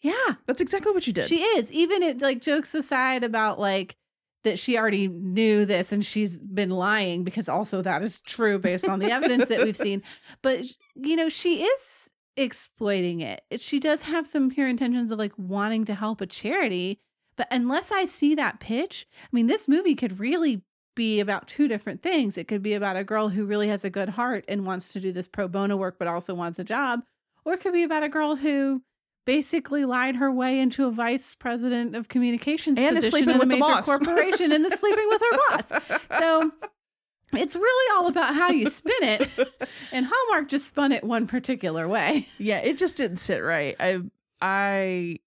yeah, 0.01 0.35
that's 0.45 0.61
exactly 0.61 0.91
what 0.91 1.07
you 1.07 1.13
did. 1.13 1.27
she 1.27 1.41
is. 1.41 1.71
Even 1.71 2.03
it 2.03 2.21
like 2.21 2.41
jokes 2.41 2.75
aside 2.75 3.23
about 3.23 3.59
like 3.59 3.95
that 4.43 4.59
she 4.59 4.77
already 4.77 5.07
knew 5.07 5.65
this 5.65 5.91
and 5.91 6.05
she's 6.05 6.37
been 6.37 6.69
lying 6.69 7.23
because 7.23 7.49
also 7.49 7.81
that 7.81 8.01
is 8.01 8.19
true 8.21 8.59
based 8.59 8.87
on 8.87 8.99
the 8.99 9.11
evidence 9.11 9.49
that 9.49 9.63
we've 9.63 9.77
seen. 9.77 10.03
But 10.41 10.65
you 10.95 11.15
know, 11.15 11.29
she 11.29 11.63
is 11.63 12.09
exploiting 12.35 13.21
it. 13.21 13.43
She 13.57 13.79
does 13.79 14.03
have 14.03 14.27
some 14.27 14.49
pure 14.49 14.67
intentions 14.67 15.11
of 15.11 15.19
like 15.19 15.33
wanting 15.37 15.85
to 15.85 15.95
help 15.95 16.21
a 16.21 16.25
charity, 16.25 16.99
but 17.35 17.47
unless 17.51 17.91
I 17.91 18.05
see 18.05 18.35
that 18.35 18.59
pitch, 18.59 19.07
I 19.21 19.27
mean, 19.31 19.47
this 19.47 19.67
movie 19.67 19.95
could 19.95 20.19
really 20.19 20.63
be 20.95 21.19
about 21.19 21.47
two 21.47 21.67
different 21.67 22.01
things. 22.01 22.37
It 22.37 22.47
could 22.47 22.63
be 22.63 22.73
about 22.73 22.97
a 22.97 23.03
girl 23.03 23.29
who 23.29 23.45
really 23.45 23.67
has 23.67 23.85
a 23.85 23.89
good 23.89 24.09
heart 24.09 24.43
and 24.47 24.65
wants 24.65 24.91
to 24.93 24.99
do 24.99 25.11
this 25.11 25.27
pro 25.27 25.47
bono 25.47 25.77
work 25.77 25.97
but 25.99 26.07
also 26.07 26.33
wants 26.33 26.59
a 26.59 26.63
job, 26.63 27.01
or 27.45 27.53
it 27.53 27.61
could 27.61 27.73
be 27.73 27.83
about 27.83 28.03
a 28.03 28.09
girl 28.09 28.35
who 28.35 28.81
basically 29.27 29.85
lied 29.85 30.15
her 30.15 30.31
way 30.31 30.57
into 30.59 30.87
a 30.87 30.91
vice 30.91 31.35
president 31.35 31.95
of 31.95 32.07
communications 32.07 32.79
And 32.79 32.97
is 32.97 33.03
position 33.05 33.11
sleeping 33.11 33.29
in 33.29 33.35
a 33.35 33.39
with 33.39 33.49
the 33.49 33.57
major 33.59 33.81
corporation 33.83 34.51
and 34.53 34.65
is 34.65 34.79
sleeping 34.79 35.05
with 35.09 35.21
her 35.21 35.37
boss. 35.49 35.99
So 36.17 36.51
it's 37.33 37.55
really 37.55 37.95
all 37.97 38.07
about 38.07 38.33
how 38.33 38.49
you 38.49 38.69
spin 38.69 38.93
it. 39.03 39.29
And 39.91 40.05
Hallmark 40.09 40.49
just 40.49 40.67
spun 40.67 40.91
it 40.91 41.03
one 41.03 41.27
particular 41.27 41.87
way. 41.87 42.27
yeah 42.39 42.57
it 42.59 42.77
just 42.77 42.97
didn't 42.97 43.17
sit 43.17 43.39
right 43.39 43.75
i 43.79 43.99
i 44.41 45.17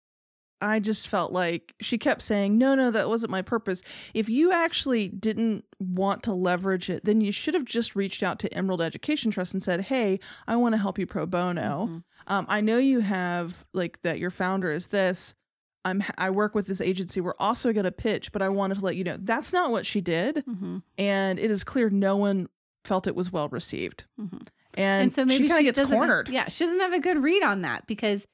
i 0.60 0.78
just 0.80 1.08
felt 1.08 1.32
like 1.32 1.74
she 1.80 1.96
kept 1.98 2.20
saying 2.22 2.58
no 2.58 2.74
no 2.74 2.90
that 2.90 3.08
wasn't 3.08 3.30
my 3.30 3.40
purpose 3.42 3.82
if 4.12 4.28
you 4.28 4.52
actually 4.52 5.08
didn't 5.08 5.64
want 5.78 6.22
to 6.24 6.34
leverage 6.34 6.90
it 6.90 7.04
then 7.04 7.20
you 7.22 7.32
should 7.32 7.54
have 7.54 7.64
just 7.64 7.96
reached 7.96 8.22
out 8.22 8.38
to 8.38 8.52
emerald 8.54 8.82
education 8.82 9.30
trust 9.30 9.54
and 9.54 9.62
said 9.62 9.80
hey 9.80 10.20
i 10.46 10.54
want 10.54 10.74
to 10.74 10.78
help 10.78 10.98
you 10.98 11.06
pro 11.06 11.24
bono 11.26 11.86
Mhm. 11.90 12.02
Um, 12.30 12.46
i 12.48 12.60
know 12.62 12.78
you 12.78 13.00
have 13.00 13.66
like 13.74 14.00
that 14.02 14.18
your 14.18 14.30
founder 14.30 14.70
is 14.70 14.86
this 14.86 15.34
i'm 15.84 16.02
i 16.16 16.30
work 16.30 16.54
with 16.54 16.66
this 16.66 16.80
agency 16.80 17.20
we're 17.20 17.34
also 17.38 17.72
going 17.74 17.84
to 17.84 17.92
pitch 17.92 18.32
but 18.32 18.40
i 18.40 18.48
wanted 18.48 18.78
to 18.78 18.84
let 18.84 18.96
you 18.96 19.04
know 19.04 19.16
that's 19.20 19.52
not 19.52 19.70
what 19.70 19.84
she 19.84 20.00
did 20.00 20.42
Mhm. 20.48 20.82
and 20.96 21.38
it 21.38 21.50
is 21.50 21.62
clear 21.64 21.90
no 21.90 22.16
one 22.16 22.48
felt 22.84 23.06
it 23.06 23.14
was 23.14 23.30
well 23.30 23.48
received 23.50 24.06
Mhm. 24.18 24.46
and, 24.74 25.02
And, 25.02 25.12
so 25.12 25.24
maybe 25.26 25.44
she 25.44 25.48
kind 25.48 25.60
of 25.60 25.64
gets 25.74 25.78
have- 25.78 25.90
cornered 25.90 26.28
yeah, 26.30 26.48
she 26.48 26.64
doesn't 26.64 26.80
have 26.80 26.94
a 26.94 27.00
good 27.00 27.22
read 27.22 27.42
on 27.42 27.60
that 27.62 27.86
because 27.86 28.26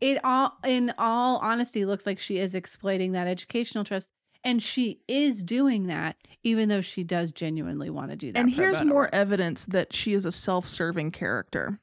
it 0.00 0.22
all, 0.24 0.52
in 0.66 0.92
all 0.98 1.38
honesty, 1.38 1.84
looks 1.86 2.04
like 2.04 2.18
she 2.18 2.36
is 2.38 2.54
exploiting 2.54 3.12
that 3.12 3.26
educational 3.28 3.84
trust, 3.84 4.10
and 4.42 4.60
she 4.62 5.00
is 5.08 5.42
doing 5.44 5.86
that, 5.86 6.16
even 6.42 6.68
though 6.68 6.80
she 6.82 7.04
does 7.04 7.30
genuinely 7.30 7.88
want 7.88 8.10
to 8.10 8.16
do 8.16 8.32
that. 8.32 8.38
And 8.40 8.50
here's 8.50 8.82
more 8.82 9.02
work. 9.02 9.10
evidence 9.14 9.64
that 9.66 9.94
she 9.94 10.12
is 10.12 10.24
a 10.26 10.32
self 10.32 10.66
serving 10.66 11.12
character. 11.12 11.78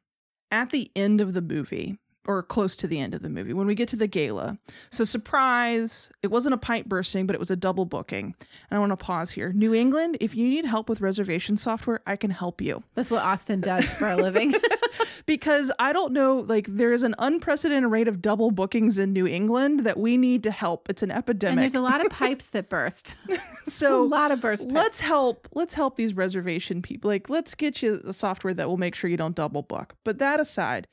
At 0.51 0.69
the 0.69 0.91
end 0.95 1.21
of 1.21 1.33
the 1.33 1.41
movie, 1.41 1.97
or 2.25 2.43
close 2.43 2.77
to 2.77 2.87
the 2.87 2.99
end 2.99 3.15
of 3.15 3.21
the 3.21 3.29
movie 3.29 3.53
when 3.53 3.65
we 3.65 3.75
get 3.75 3.89
to 3.89 3.95
the 3.95 4.07
gala. 4.07 4.57
So 4.91 5.03
surprise, 5.03 6.09
it 6.21 6.29
wasn't 6.29 6.53
a 6.53 6.57
pipe 6.57 6.85
bursting, 6.85 7.25
but 7.25 7.33
it 7.33 7.39
was 7.39 7.49
a 7.49 7.55
double 7.55 7.85
booking. 7.85 8.35
And 8.69 8.77
I 8.77 8.79
want 8.79 8.91
to 8.91 8.97
pause 8.97 9.31
here. 9.31 9.51
New 9.53 9.73
England, 9.73 10.17
if 10.21 10.35
you 10.35 10.47
need 10.47 10.65
help 10.65 10.87
with 10.87 11.01
reservation 11.01 11.57
software, 11.57 12.01
I 12.05 12.15
can 12.15 12.29
help 12.29 12.61
you. 12.61 12.83
That's 12.93 13.09
what 13.09 13.23
Austin 13.23 13.61
does 13.61 13.85
for 13.85 14.09
a 14.09 14.17
living. 14.17 14.53
because 15.31 15.71
I 15.79 15.93
don't 15.93 16.11
know, 16.11 16.39
like 16.39 16.67
there 16.67 16.91
is 16.91 17.03
an 17.03 17.15
unprecedented 17.17 17.89
rate 17.89 18.09
of 18.09 18.21
double 18.21 18.51
bookings 18.51 18.97
in 18.97 19.13
New 19.13 19.25
England 19.25 19.85
that 19.85 19.97
we 19.97 20.17
need 20.17 20.43
to 20.43 20.51
help. 20.51 20.89
It's 20.89 21.03
an 21.03 21.09
epidemic. 21.09 21.51
and 21.53 21.61
there's 21.61 21.73
a 21.73 21.79
lot 21.79 22.05
of 22.05 22.11
pipes 22.11 22.47
that 22.47 22.67
burst. 22.67 23.15
so 23.65 24.03
a 24.03 24.03
lot 24.03 24.31
of 24.31 24.41
burst 24.41 24.63
pipes. 24.63 24.75
let's 24.75 24.99
help 24.99 25.47
let's 25.53 25.73
help 25.73 25.95
these 25.95 26.13
reservation 26.13 26.81
people 26.81 27.09
like 27.09 27.29
let's 27.29 27.55
get 27.55 27.81
you 27.81 27.95
the 27.95 28.11
software 28.11 28.53
that 28.53 28.67
will 28.67 28.75
make 28.75 28.93
sure 28.93 29.09
you 29.09 29.15
don't 29.15 29.35
double 29.35 29.61
book 29.61 29.95
but 30.03 30.19
that 30.19 30.41
aside 30.41 30.85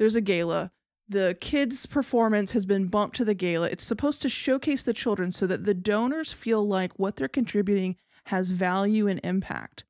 there's 0.00 0.16
a 0.16 0.20
gala 0.20 0.72
the 1.08 1.36
kids 1.40 1.86
performance 1.86 2.50
has 2.50 2.66
been 2.66 2.86
bumped 2.88 3.14
to 3.14 3.24
the 3.24 3.34
gala 3.34 3.68
it's 3.68 3.84
supposed 3.84 4.20
to 4.22 4.28
showcase 4.28 4.82
the 4.82 4.92
children 4.92 5.30
so 5.30 5.46
that 5.46 5.64
the 5.64 5.74
donors 5.74 6.32
feel 6.32 6.66
like 6.66 6.92
what 6.98 7.14
they're 7.14 7.28
contributing 7.28 7.94
has 8.26 8.50
value 8.50 9.06
and 9.06 9.20
impact 9.22 9.84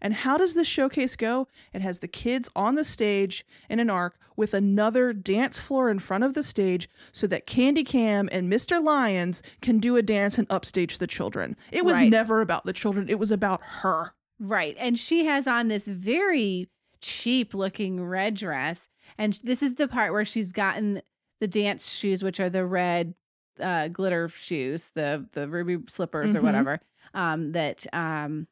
and 0.00 0.12
how 0.14 0.36
does 0.36 0.54
this 0.54 0.66
showcase 0.66 1.16
go 1.16 1.46
it 1.72 1.80
has 1.82 1.98
the 2.00 2.08
kids 2.08 2.48
on 2.56 2.74
the 2.74 2.84
stage 2.84 3.44
in 3.70 3.78
an 3.80 3.88
arc 3.90 4.18
with 4.36 4.52
another 4.54 5.12
dance 5.12 5.58
floor 5.60 5.88
in 5.88 5.98
front 5.98 6.24
of 6.24 6.34
the 6.34 6.42
stage 6.42 6.88
so 7.12 7.26
that 7.26 7.46
candy 7.46 7.84
cam 7.84 8.28
and 8.32 8.52
mr 8.52 8.82
lyons 8.82 9.42
can 9.62 9.78
do 9.78 9.96
a 9.96 10.02
dance 10.02 10.36
and 10.38 10.46
upstage 10.50 10.98
the 10.98 11.06
children 11.06 11.56
it 11.72 11.84
was 11.84 11.96
Right. 11.98 12.10
never 12.10 12.40
about 12.40 12.64
the 12.66 12.72
children 12.72 13.08
it 13.08 13.18
was 13.18 13.30
about 13.30 13.60
her 13.62 14.12
Right. 14.40 14.74
And 14.80 14.98
she 14.98 15.26
has 15.26 15.46
on 15.46 15.68
this 15.68 15.86
very 15.86 16.68
cheap 17.00 17.54
looking 17.54 18.04
red 18.04 18.34
dress. 18.34 18.88
And 19.16 19.32
this 19.44 19.62
is 19.62 19.76
the 19.76 19.86
part 19.86 20.12
where 20.12 20.24
she's 20.24 20.50
gotten 20.50 21.02
the 21.40 21.46
dance 21.46 21.92
shoes, 21.92 22.24
which 22.24 22.40
are 22.40 22.50
the 22.50 22.66
red 22.66 23.14
uh, 23.60 23.86
glitter 23.88 24.28
shoes, 24.28 24.90
the 24.96 25.24
the 25.34 25.48
ruby 25.48 25.78
slippers 25.88 26.34
or 26.34 26.40
Mhm. 26.40 26.42
whatever, 26.42 26.80
um, 27.14 27.52
that 27.52 27.86
um, 27.92 28.48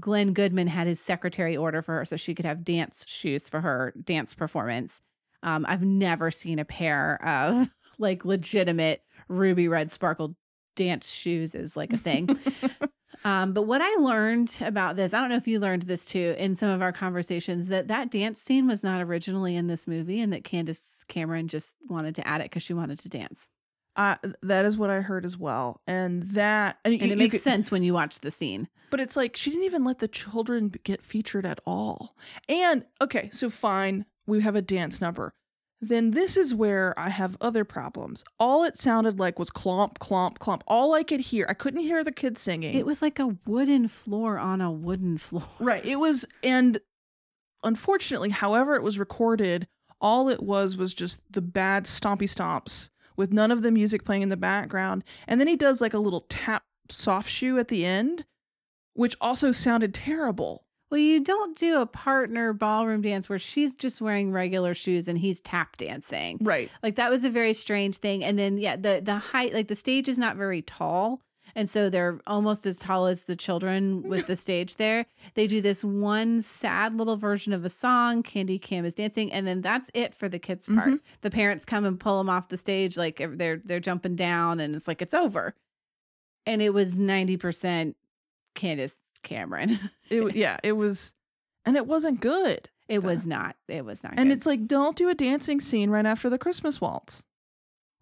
Glenn 0.00 0.32
Goodman 0.32 0.66
had 0.66 0.86
his 0.86 1.00
secretary 1.00 1.56
order 1.56 1.82
for 1.82 1.96
her 1.96 2.04
so 2.04 2.16
she 2.16 2.34
could 2.34 2.46
have 2.46 2.64
dance 2.64 3.04
shoes 3.06 3.48
for 3.48 3.60
her 3.60 3.92
dance 4.02 4.34
performance. 4.34 5.00
Um, 5.42 5.66
I've 5.68 5.82
never 5.82 6.30
seen 6.30 6.58
a 6.58 6.64
pair 6.64 7.22
of 7.24 7.70
like 7.98 8.24
legitimate 8.24 9.02
ruby 9.28 9.68
red 9.68 9.90
sparkle 9.90 10.36
dance 10.74 11.10
shoes 11.10 11.54
is 11.54 11.76
like 11.76 11.92
a 11.92 11.98
thing. 11.98 12.38
Um, 13.24 13.54
but 13.54 13.62
what 13.62 13.80
I 13.80 13.94
learned 13.96 14.54
about 14.60 14.96
this, 14.96 15.14
I 15.14 15.20
don't 15.20 15.30
know 15.30 15.36
if 15.36 15.48
you 15.48 15.58
learned 15.58 15.82
this 15.82 16.04
too 16.04 16.34
in 16.36 16.54
some 16.54 16.68
of 16.68 16.82
our 16.82 16.92
conversations, 16.92 17.68
that 17.68 17.88
that 17.88 18.10
dance 18.10 18.40
scene 18.40 18.66
was 18.66 18.82
not 18.84 19.00
originally 19.00 19.56
in 19.56 19.66
this 19.66 19.86
movie, 19.86 20.20
and 20.20 20.30
that 20.34 20.44
Candace 20.44 21.04
Cameron 21.08 21.48
just 21.48 21.74
wanted 21.88 22.14
to 22.16 22.28
add 22.28 22.42
it 22.42 22.50
because 22.50 22.62
she 22.62 22.74
wanted 22.74 22.98
to 22.98 23.08
dance, 23.08 23.48
uh, 23.96 24.16
that 24.42 24.64
is 24.64 24.76
what 24.76 24.90
i 24.90 25.00
heard 25.00 25.24
as 25.24 25.36
well 25.38 25.80
and 25.86 26.22
that 26.24 26.78
and, 26.84 26.94
and 26.94 27.02
you- 27.06 27.12
it 27.12 27.18
makes 27.18 27.34
could- 27.36 27.42
sense 27.42 27.70
when 27.70 27.82
you 27.82 27.94
watch 27.94 28.18
the 28.20 28.30
scene. 28.30 28.68
But 28.90 29.00
it's 29.00 29.16
like 29.16 29.36
she 29.36 29.50
didn't 29.50 29.64
even 29.64 29.82
let 29.84 29.98
the 29.98 30.06
children 30.06 30.72
get 30.84 31.02
featured 31.02 31.44
at 31.44 31.58
all. 31.66 32.14
And 32.48 32.84
okay, 33.00 33.28
so 33.32 33.50
fine, 33.50 34.04
we 34.24 34.40
have 34.42 34.54
a 34.54 34.62
dance 34.62 35.00
number. 35.00 35.32
Then 35.80 36.12
this 36.12 36.36
is 36.36 36.54
where 36.54 36.96
I 36.96 37.08
have 37.08 37.36
other 37.40 37.64
problems. 37.64 38.22
All 38.38 38.62
it 38.62 38.76
sounded 38.78 39.18
like 39.18 39.36
was 39.38 39.50
clomp, 39.50 39.98
clomp, 39.98 40.38
clomp. 40.38 40.60
All 40.68 40.94
I 40.94 41.02
could 41.02 41.18
hear, 41.20 41.44
I 41.48 41.54
couldn't 41.54 41.80
hear 41.80 42.04
the 42.04 42.12
kids 42.12 42.40
singing. 42.40 42.74
It 42.78 42.86
was 42.86 43.02
like 43.02 43.18
a 43.18 43.36
wooden 43.46 43.88
floor 43.88 44.38
on 44.38 44.60
a 44.60 44.70
wooden 44.70 45.18
floor. 45.26 45.48
right. 45.58 45.84
It 45.84 45.96
was, 45.96 46.24
and 46.44 46.78
unfortunately, 47.62 48.30
however 48.30 48.76
it 48.76 48.82
was 48.82 48.98
recorded, 48.98 49.66
all 50.00 50.28
it 50.28 50.42
was 50.42 50.76
was 50.76 50.94
just 50.94 51.20
the 51.30 51.42
bad 51.42 51.84
stompy 51.86 52.28
stomps 52.28 52.90
with 53.16 53.32
none 53.32 53.50
of 53.50 53.62
the 53.62 53.70
music 53.70 54.04
playing 54.04 54.22
in 54.22 54.28
the 54.28 54.36
background. 54.36 55.04
And 55.26 55.40
then 55.40 55.48
he 55.48 55.56
does 55.56 55.80
like 55.80 55.94
a 55.94 55.98
little 55.98 56.26
tap 56.28 56.64
soft 56.90 57.30
shoe 57.30 57.58
at 57.58 57.68
the 57.68 57.84
end, 57.84 58.24
which 58.94 59.16
also 59.20 59.52
sounded 59.52 59.94
terrible. 59.94 60.64
Well, 60.90 61.00
you 61.00 61.20
don't 61.20 61.56
do 61.56 61.80
a 61.80 61.86
partner 61.86 62.52
ballroom 62.52 63.02
dance 63.02 63.28
where 63.28 63.38
she's 63.38 63.74
just 63.74 64.00
wearing 64.00 64.30
regular 64.30 64.74
shoes 64.74 65.08
and 65.08 65.18
he's 65.18 65.40
tap 65.40 65.76
dancing. 65.76 66.38
Right. 66.40 66.70
Like 66.82 66.96
that 66.96 67.10
was 67.10 67.24
a 67.24 67.30
very 67.30 67.54
strange 67.54 67.96
thing. 67.96 68.22
And 68.22 68.38
then 68.38 68.58
yeah, 68.58 68.76
the 68.76 69.00
the 69.02 69.16
height 69.16 69.54
like 69.54 69.68
the 69.68 69.74
stage 69.74 70.08
is 70.08 70.18
not 70.18 70.36
very 70.36 70.62
tall. 70.62 71.20
And 71.56 71.68
so 71.68 71.88
they're 71.88 72.18
almost 72.26 72.66
as 72.66 72.76
tall 72.78 73.06
as 73.06 73.24
the 73.24 73.36
children 73.36 74.02
with 74.02 74.26
the 74.26 74.36
stage 74.36 74.76
there. 74.76 75.06
They 75.34 75.46
do 75.46 75.60
this 75.60 75.84
one 75.84 76.42
sad 76.42 76.96
little 76.96 77.16
version 77.16 77.52
of 77.52 77.64
a 77.64 77.70
song. 77.70 78.22
Candy 78.22 78.58
Cam 78.58 78.84
is 78.84 78.94
dancing, 78.94 79.32
and 79.32 79.46
then 79.46 79.60
that's 79.60 79.90
it 79.94 80.14
for 80.14 80.28
the 80.28 80.38
kids' 80.38 80.66
part. 80.66 80.88
Mhm. 80.88 81.00
The 81.20 81.30
parents 81.30 81.64
come 81.64 81.84
and 81.84 81.98
pull 82.00 82.18
them 82.18 82.28
off 82.28 82.48
the 82.48 82.56
stage, 82.56 82.96
like 82.96 83.22
they're 83.36 83.60
they're 83.64 83.80
jumping 83.80 84.16
down, 84.16 84.58
and 84.60 84.74
it's 84.74 84.88
like 84.88 85.00
it's 85.00 85.14
over. 85.14 85.54
And 86.46 86.60
it 86.60 86.74
was 86.74 86.98
ninety 86.98 87.36
percent 87.36 87.96
Candace 88.54 88.96
Cameron. 89.22 89.78
It 90.10 90.34
yeah, 90.34 90.58
it 90.62 90.72
was 90.72 91.14
and 91.64 91.76
it 91.76 91.86
wasn't 91.86 92.20
good. 92.20 92.68
It 92.88 93.02
was 93.02 93.26
not. 93.26 93.56
It 93.68 93.84
was 93.84 94.04
not. 94.04 94.12
And 94.18 94.28
good. 94.28 94.36
it's 94.36 94.44
like 94.46 94.66
don't 94.66 94.96
do 94.96 95.08
a 95.08 95.14
dancing 95.14 95.60
scene 95.60 95.88
right 95.88 96.04
after 96.04 96.28
the 96.28 96.36
Christmas 96.36 96.80
waltz. 96.80 97.24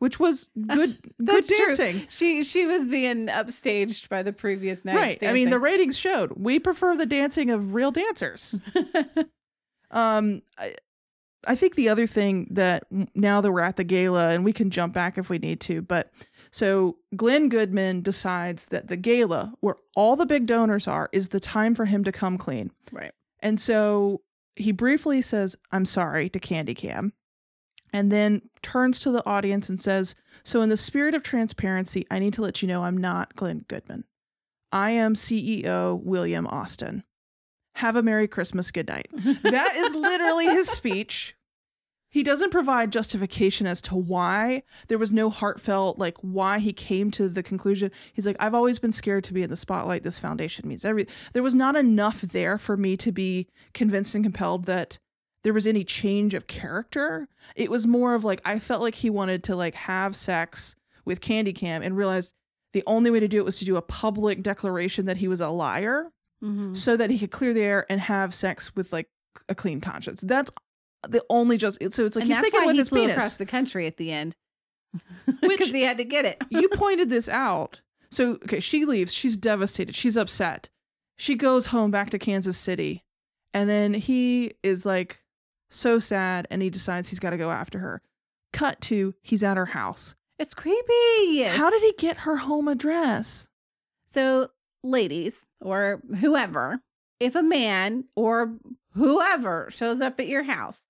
Which 0.03 0.19
was 0.19 0.51
good 0.67 0.97
good 1.01 1.15
That's 1.21 1.47
true. 1.47 1.67
dancing. 1.77 2.07
she 2.11 2.43
she 2.43 2.67
was 2.67 2.89
being 2.89 3.29
upstaged 3.29 4.09
by 4.09 4.25
the 4.25 4.33
previous 4.33 4.85
night. 4.85 4.97
Right. 4.97 5.23
I 5.23 5.33
mean 5.33 5.51
the 5.51 5.61
ratings 5.61 5.97
showed. 5.97 6.33
We 6.37 6.59
prefer 6.59 6.97
the 6.97 7.07
dancing 7.07 7.53
of 7.53 7.73
real 7.73 7.93
dancers. 7.93 8.59
Um, 9.93 10.41
I, 10.59 10.73
I 11.47 11.55
think 11.55 11.75
the 11.75 11.91
other 11.91 12.07
thing 12.07 12.47
that 12.53 12.85
now 13.15 13.41
that 13.43 13.53
we're 13.53 13.61
at 13.61 13.77
the 13.77 13.85
gala, 13.85 14.31
and 14.31 14.43
we 14.43 14.53
can 14.55 14.71
jump 14.71 14.95
back 14.95 15.19
if 15.19 15.29
we 15.29 15.39
need 15.39 15.61
to, 15.63 15.83
but 15.83 16.11
so 16.51 16.97
Glenn 17.15 17.51
Goodman 17.51 18.01
decides 18.01 18.65
that 18.67 18.89
the 18.89 18.97
gala, 18.97 19.53
where 19.61 19.77
all 19.95 20.17
the 20.17 20.25
big 20.25 20.47
donors 20.47 20.89
are, 20.89 21.11
is 21.13 21.29
the 21.29 21.41
time 21.41 21.75
for 21.75 21.85
him 21.85 22.05
to 22.05 22.13
come 22.13 22.39
clean. 22.39 22.71
right. 22.91 23.13
And 23.41 23.61
so 23.61 24.23
he 24.57 24.73
briefly 24.73 25.21
says, 25.21 25.57
I'm 25.73 25.85
sorry 25.85 26.31
to 26.31 26.39
Candy 26.41 26.75
Cam, 26.75 27.13
and 27.93 28.11
then 28.11 28.43
turns 28.63 29.01
to 29.01 29.11
the 29.11 29.27
audience 29.27 29.69
and 29.69 29.81
says, 29.81 30.15
So, 30.45 30.63
in 30.63 30.69
the 30.69 30.77
spirit 30.77 31.15
of 31.15 31.23
transparency, 31.23 32.07
I 32.11 32.19
need 32.19 32.35
to 32.35 32.43
let 32.43 32.63
you 32.63 32.69
know 32.69 32.85
I'm 32.85 32.97
not 32.97 33.37
Glenn 33.37 33.65
Goodman. 33.69 34.05
I 34.71 34.93
am 34.93 35.15
CEO 35.15 36.03
William 36.03 36.47
Austin. 36.47 37.05
Have 37.77 37.97
a 37.97 38.03
Merry 38.03 38.29
Christmas. 38.29 38.71
Good 38.71 38.89
night. 38.89 39.09
That 39.43 39.75
is 39.77 39.95
literally 39.95 40.47
his 40.47 40.69
speech. 40.69 41.37
He 42.13 42.23
doesn't 42.23 42.51
provide 42.51 42.93
justification 42.93 43.67
as 43.67 43.81
to 43.83 43.97
why 43.97 44.65
there 44.89 44.99
was 44.99 45.15
no 45.15 45.31
heartfelt, 45.31 45.99
like 45.99 46.19
why 46.21 46.59
he 46.59 46.75
came 46.75 47.11
to 47.13 47.27
the 47.27 47.43
conclusion. 47.43 47.91
He's 48.13 48.27
like, 48.27 48.37
I've 48.39 48.55
always 48.55 48.79
been 48.79 48.93
scared 48.93 49.25
to 49.25 49.33
be 49.33 49.43
in 49.43 49.49
the 49.49 49.57
spotlight. 49.57 50.03
This 50.03 50.19
foundation 50.19 50.69
means 50.69 50.85
every. 50.85 51.07
There 51.33 51.43
was 51.43 51.55
not 51.55 51.75
enough 51.75 52.21
there 52.21 52.59
for 52.59 52.77
me 52.77 52.99
to 52.99 53.13
be 53.13 53.49
convinced 53.73 54.15
and 54.15 54.23
compelled 54.23 54.67
that 54.67 54.99
there 55.45 55.53
was 55.53 55.67
any 55.67 55.85
change 55.85 56.35
of 56.35 56.47
character. 56.47 57.29
It 57.57 57.71
was 57.71 57.87
more 57.87 58.15
of 58.15 58.25
like 58.25 58.41
I 58.45 58.59
felt 58.59 58.81
like 58.83 58.95
he 58.95 59.11
wanted 59.11 59.43
to 59.45 59.57
like 59.57 59.75
have 59.75 60.15
sex 60.17 60.75
with 61.05 61.21
Candy 61.21 61.53
Cam 61.53 61.83
and 61.83 61.97
realized 61.97 62.33
the 62.73 62.83
only 62.87 63.11
way 63.11 63.21
to 63.21 63.29
do 63.29 63.39
it 63.39 63.45
was 63.45 63.59
to 63.59 63.65
do 63.65 63.77
a 63.77 63.83
public 63.83 64.43
declaration 64.43 65.07
that 65.07 65.17
he 65.19 65.29
was 65.29 65.41
a 65.41 65.49
liar 65.49 66.11
Mhm. 66.43 66.77
so 66.77 66.97
that 66.97 67.11
he 67.11 67.19
could 67.19 67.31
clear 67.31 67.53
the 67.55 67.63
air 67.63 67.87
and 67.89 68.01
have 68.01 68.35
sex 68.35 68.75
with 68.75 68.93
like 68.93 69.09
a 69.49 69.55
clean 69.55 69.81
conscience. 69.81 70.23
That's 70.23 70.51
the 71.09 71.23
only 71.31 71.57
just 71.57 71.79
so 71.93 72.05
it's 72.07 72.17
like 72.17 72.25
and 72.25 72.33
he's 72.33 72.41
thinking 72.41 72.65
with 72.67 72.73
he 72.75 72.79
his 72.79 72.89
penis. 72.89 73.17
across 73.17 73.37
the 73.37 73.47
country 73.47 73.87
at 73.87 73.97
the 73.97 74.11
end 74.13 74.35
Which- 75.27 75.39
because 75.41 75.69
he 75.69 75.83
had 75.83 75.99
to 75.99 76.05
get 76.05 76.25
it. 76.25 76.43
you 76.51 76.69
pointed 76.73 77.11
this 77.11 77.29
out. 77.29 77.81
So 78.11 78.33
okay, 78.45 78.61
she 78.61 78.85
leaves. 78.85 79.13
She's 79.15 79.37
devastated. 79.37 79.95
She's 79.95 80.17
upset. 80.17 80.69
She 81.17 81.35
goes 81.35 81.67
home 81.67 81.91
back 81.91 82.11
to 82.11 82.19
Kansas 82.19 82.57
City, 82.59 83.05
and 83.55 83.69
then 83.71 83.95
he 83.95 84.53
is 84.63 84.85
like 84.85 85.22
so 85.73 85.99
sad, 85.99 86.47
and 86.51 86.63
he 86.63 86.71
decides 86.71 87.09
he's 87.09 87.21
got 87.21 87.31
to 87.31 87.37
go 87.37 87.51
after 87.51 87.79
her. 87.79 88.03
Cut 88.53 88.81
to 88.83 89.15
he's 89.23 89.43
at 89.43 89.57
her 89.57 89.67
house. 89.67 90.15
It's 90.39 90.55
creepy. 90.55 91.43
How 91.45 91.71
did 91.71 91.83
he 91.83 91.95
get 91.99 92.19
her 92.19 92.37
home 92.37 92.69
address? 92.69 93.49
So, 94.07 94.51
ladies 94.83 95.47
or 95.61 96.03
whoever, 96.21 96.81
if 97.21 97.35
a 97.35 97.43
man 97.43 98.05
or 98.17 98.57
whoever 98.95 99.69
shows 99.71 100.01
up 100.01 100.19
at 100.21 100.29
your 100.29 100.43
house, 100.43 100.83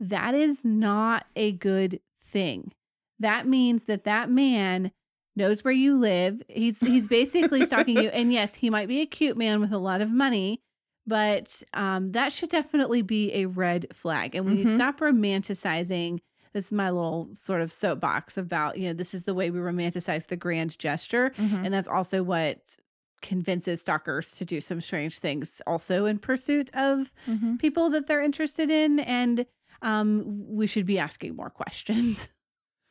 that 0.00 0.34
is 0.34 0.64
not 0.64 1.26
a 1.36 1.52
good 1.52 2.00
thing. 2.22 2.72
That 3.18 3.46
means 3.46 3.84
that 3.84 4.04
that 4.04 4.30
man 4.30 4.92
knows 5.36 5.64
where 5.64 5.72
you 5.72 5.98
live. 5.98 6.42
He's 6.48 6.80
he's 6.80 7.06
basically 7.06 7.64
stalking 7.64 7.96
you. 7.98 8.08
And 8.12 8.32
yes, 8.32 8.54
he 8.56 8.70
might 8.70 8.88
be 8.88 9.00
a 9.00 9.06
cute 9.06 9.36
man 9.36 9.60
with 9.60 9.72
a 9.72 9.78
lot 9.78 10.00
of 10.00 10.10
money, 10.10 10.60
but 11.06 11.62
um, 11.74 12.08
that 12.08 12.32
should 12.32 12.48
definitely 12.50 13.02
be 13.02 13.32
a 13.34 13.46
red 13.46 13.86
flag. 13.92 14.34
And 14.34 14.44
when 14.46 14.56
you 14.56 14.64
Mhm. 14.64 14.74
stop 14.74 15.00
romanticizing, 15.00 16.20
this 16.52 16.66
is 16.66 16.72
my 16.72 16.90
little 16.90 17.30
sort 17.34 17.62
of 17.62 17.72
soapbox 17.72 18.36
about 18.36 18.78
you 18.78 18.88
know 18.88 18.92
this 18.94 19.14
is 19.14 19.24
the 19.24 19.34
way 19.34 19.50
we 19.50 19.58
romanticize 19.58 20.26
the 20.28 20.36
grand 20.36 20.78
gesture. 20.78 21.32
And 21.38 21.72
that's 21.72 21.88
also 21.88 22.22
what 22.22 22.76
convinces 23.22 23.80
stalkers 23.80 24.32
to 24.34 24.44
do 24.44 24.60
some 24.60 24.80
strange 24.80 25.18
things, 25.20 25.62
also 25.66 26.06
in 26.06 26.18
pursuit 26.18 26.70
of 26.74 27.12
Mhm. 27.28 27.58
people 27.58 27.88
that 27.90 28.06
they're 28.06 28.22
interested 28.22 28.68
in. 28.70 28.98
And 29.00 29.46
um, 29.80 30.44
we 30.48 30.66
should 30.66 30.86
be 30.86 30.98
asking 30.98 31.36
more 31.36 31.50
questions. 31.50 32.28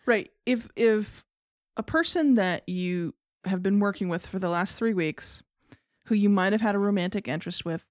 Right. 0.08 0.32
If 0.48 0.68
if 0.76 1.24
a 1.78 1.84
person 1.84 2.34
that 2.34 2.68
you 2.68 3.14
have 3.46 3.62
been 3.62 3.80
working 3.80 4.10
with 4.10 4.26
for 4.26 4.40
the 4.40 4.50
last 4.50 4.76
3 4.78 4.96
weeks 4.96 5.44
who 6.06 6.16
you 6.16 6.28
might 6.28 6.54
have 6.54 6.62
had 6.62 6.74
a 6.74 6.80
romantic 6.80 7.28
interest 7.28 7.64
with 7.66 7.86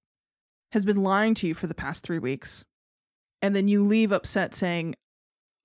has 0.72 0.84
been 0.84 1.02
lying 1.02 1.34
to 1.34 1.46
you 1.48 1.54
for 1.54 1.66
the 1.66 1.74
past 1.74 2.04
3 2.04 2.18
weeks 2.18 2.64
and 3.42 3.54
then 3.56 3.68
you 3.68 3.82
leave 3.84 4.12
upset 4.12 4.54
saying 4.54 4.94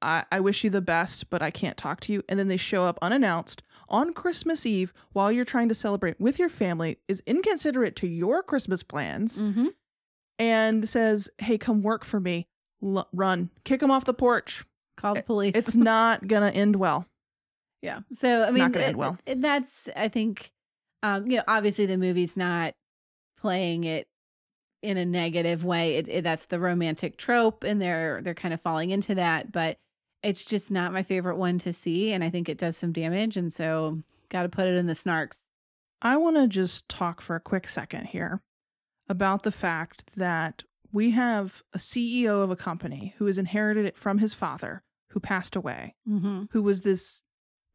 I, 0.02 0.26
I 0.32 0.40
wish 0.42 0.64
you 0.64 0.70
the 0.70 0.82
best, 0.82 1.30
but 1.30 1.42
I 1.42 1.50
can't 1.52 1.78
talk 1.78 2.00
to 2.02 2.14
you. 2.14 2.22
And 2.30 2.38
then 2.38 2.48
they 2.48 2.58
show 2.58 2.84
up 2.84 3.00
unannounced 3.02 3.64
on 3.90 4.14
Christmas 4.14 4.66
Eve 4.66 4.94
while 5.14 5.32
you're 5.32 5.46
trying 5.46 5.70
to 5.70 5.74
celebrate 5.76 6.20
with 6.20 6.38
your 6.38 6.50
family, 6.50 7.00
is 7.08 7.24
inconsiderate 7.26 7.96
to 7.98 8.08
your 8.08 8.44
Christmas 8.44 8.84
plans, 8.84 9.42
Mm-hmm. 9.42 9.68
and 10.38 10.88
says, 10.88 11.30
Hey, 11.40 11.58
come 11.58 11.82
work 11.82 12.04
for 12.06 12.20
me. 12.20 12.48
L- 12.84 13.08
run. 13.14 13.50
Kick 13.64 13.82
him 13.82 13.90
off 13.90 14.06
the 14.06 14.14
porch. 14.14 14.66
Call 14.98 15.16
the 15.16 15.24
police. 15.24 15.54
It's 15.56 15.76
not 15.76 16.28
going 16.28 16.44
to 16.44 16.56
end 16.56 16.76
well. 16.76 17.08
Yeah. 17.82 18.00
So 18.12 18.42
I 18.42 18.44
It's 18.46 18.54
mean, 18.54 18.64
not 18.64 18.72
gonna 18.74 18.86
end 18.86 18.98
well. 18.98 19.18
that's 19.26 19.90
I 19.96 20.08
think, 20.10 20.52
um, 21.04 21.26
you 21.32 21.38
know, 21.38 21.44
obviously 21.48 21.86
the 21.86 21.98
movie's 21.98 22.36
not 22.38 22.74
playing 23.38 23.86
it 23.86 24.08
in 24.86 24.98
a 24.98 25.06
negative 25.06 25.66
way. 25.66 25.96
It, 25.96 26.08
it 26.08 26.24
that's 26.24 26.46
the 26.46 26.60
romantic 26.60 27.18
trope, 27.18 27.64
and 27.64 27.82
they're 27.82 28.22
they're 28.22 28.34
kind 28.34 28.54
of 28.54 28.62
falling 28.62 28.92
into 28.92 29.16
that. 29.16 29.52
But 29.52 29.78
it's 30.24 30.46
just 30.46 30.72
not 30.72 30.94
my 30.94 31.04
favorite 31.04 31.38
one 31.38 31.60
to 31.60 31.74
see, 31.74 32.14
and 32.14 32.24
I 32.24 32.30
think 32.30 32.48
it 32.48 32.58
does 32.58 32.78
some 32.78 32.92
damage, 32.92 33.38
and 33.38 33.54
so 33.54 34.02
got 34.30 34.44
to 34.44 34.50
put 34.50 34.68
it 34.68 34.76
in 34.76 34.88
the 34.88 34.94
snarks. 34.94 35.38
I 36.02 36.18
want 36.18 36.36
to 36.36 36.48
just 36.48 36.88
talk 36.88 37.22
for 37.22 37.36
a 37.36 37.40
quick 37.42 37.68
second 37.68 38.08
here 38.08 38.42
about 39.10 39.44
the 39.44 39.52
fact 39.52 40.06
that 40.16 40.64
we 40.92 41.12
have 41.12 41.62
a 41.74 41.78
CEO 41.78 42.44
of 42.44 42.52
a 42.52 42.56
company 42.56 43.14
who 43.18 43.26
has 43.26 43.38
inherited 43.38 43.86
it 43.86 43.98
from 43.98 44.20
his 44.20 44.34
father, 44.34 44.84
who 45.12 45.20
passed 45.20 45.56
away. 45.56 45.96
Mm-hmm. 46.08 46.44
who 46.52 46.62
was 46.62 46.82
this 46.82 47.22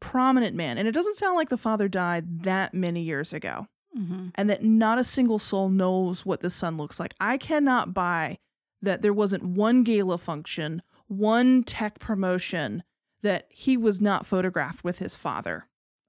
prominent 0.01 0.55
man. 0.55 0.77
And 0.77 0.87
it 0.87 0.91
doesn't 0.91 1.15
sound 1.15 1.37
like 1.37 1.49
the 1.49 1.57
father 1.57 1.87
died 1.87 2.43
that 2.43 2.73
many 2.73 3.01
years 3.01 3.31
ago, 3.31 3.67
Mm-hmm. 3.97 4.29
and 4.35 4.49
that 4.49 4.63
not 4.63 4.99
a 4.99 5.03
single 5.03 5.37
soul 5.39 5.67
knows 5.67 6.25
what 6.25 6.39
the 6.39 6.49
son 6.49 6.77
looks 6.77 6.97
like. 6.99 7.13
I 7.19 7.37
cannot 7.37 7.93
buy 7.93 8.37
that 8.81 9.01
there 9.01 9.11
wasn't 9.13 9.43
one 9.43 9.83
gala 9.83 10.17
function, 10.17 10.81
one 11.07 11.63
tech 11.63 11.99
promotion 11.99 12.83
that 13.21 13.47
he 13.49 13.75
was 13.75 13.99
not 13.99 14.25
photographed 14.25 14.83
with 14.83 14.99
his 14.99 15.15
father. 15.17 15.67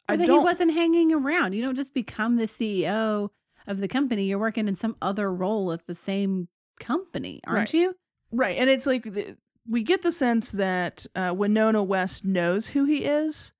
I 0.08 0.14
Or 0.14 0.16
that 0.16 0.28
he 0.28 0.38
wasn't 0.38 0.72
hanging 0.74 1.12
around. 1.12 1.54
You 1.54 1.62
don't 1.62 1.74
just 1.74 1.92
become 1.92 2.36
the 2.36 2.46
CEO 2.46 3.30
of 3.66 3.78
the 3.78 3.88
company. 3.88 4.24
You're 4.24 4.38
working 4.38 4.68
in 4.68 4.76
some 4.76 4.96
other 5.02 5.32
role 5.32 5.72
at 5.72 5.86
the 5.86 5.94
same 5.94 6.48
company, 6.78 7.40
aren't 7.46 7.58
Right. 7.58 7.74
you? 7.74 7.96
Right. 8.30 8.56
And 8.58 8.70
it's 8.70 8.86
like 8.86 9.04
the, 9.04 9.36
we 9.68 9.82
get 9.82 10.02
the 10.02 10.12
sense 10.12 10.50
that 10.52 11.04
uh, 11.14 11.34
Winona 11.36 11.82
West 11.82 12.24
knows 12.24 12.68
who 12.68 12.84
he 12.84 13.04
is, 13.04 13.52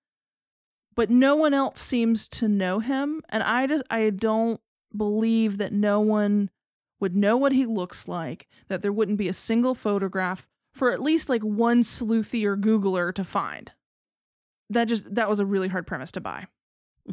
but 0.94 1.10
no 1.10 1.36
one 1.36 1.54
else 1.54 1.80
seems 1.80 2.28
to 2.28 2.48
know 2.48 2.78
him. 2.78 3.22
And 3.28 3.42
I 3.42 3.66
just, 3.66 3.84
I 3.90 4.10
don't 4.10 4.60
believe 4.96 5.58
that 5.58 5.72
no 5.72 6.00
one 6.00 6.50
would 7.00 7.16
know 7.16 7.36
what 7.36 7.52
he 7.52 7.66
looks 7.66 8.06
like, 8.06 8.46
that 8.68 8.82
there 8.82 8.92
wouldn't 8.92 9.18
be 9.18 9.28
a 9.28 9.32
single 9.32 9.74
photograph 9.74 10.46
for 10.72 10.92
at 10.92 11.02
least 11.02 11.28
like 11.28 11.42
one 11.42 11.82
sleuthy 11.82 12.44
or 12.44 12.56
Googler 12.56 13.14
to 13.14 13.24
find. 13.24 13.72
That 14.70 14.86
just, 14.86 15.14
that 15.14 15.28
was 15.28 15.38
a 15.38 15.46
really 15.46 15.68
hard 15.68 15.86
premise 15.86 16.12
to 16.12 16.20
buy. 16.20 16.46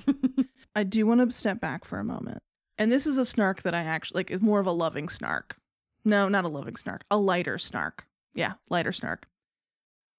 I 0.75 0.83
do 0.83 1.05
want 1.05 1.21
to 1.21 1.35
step 1.35 1.59
back 1.59 1.83
for 1.83 1.99
a 1.99 2.03
moment. 2.03 2.41
And 2.77 2.91
this 2.91 3.05
is 3.05 3.17
a 3.17 3.25
snark 3.25 3.63
that 3.63 3.73
I 3.73 3.81
actually 3.81 4.19
like 4.19 4.31
is 4.31 4.41
more 4.41 4.59
of 4.59 4.67
a 4.67 4.71
loving 4.71 5.09
snark. 5.09 5.57
No, 6.05 6.29
not 6.29 6.45
a 6.45 6.49
loving 6.49 6.77
snark, 6.77 7.03
a 7.11 7.17
lighter 7.17 7.57
snark. 7.57 8.07
Yeah, 8.33 8.53
lighter 8.69 8.93
snark. 8.93 9.27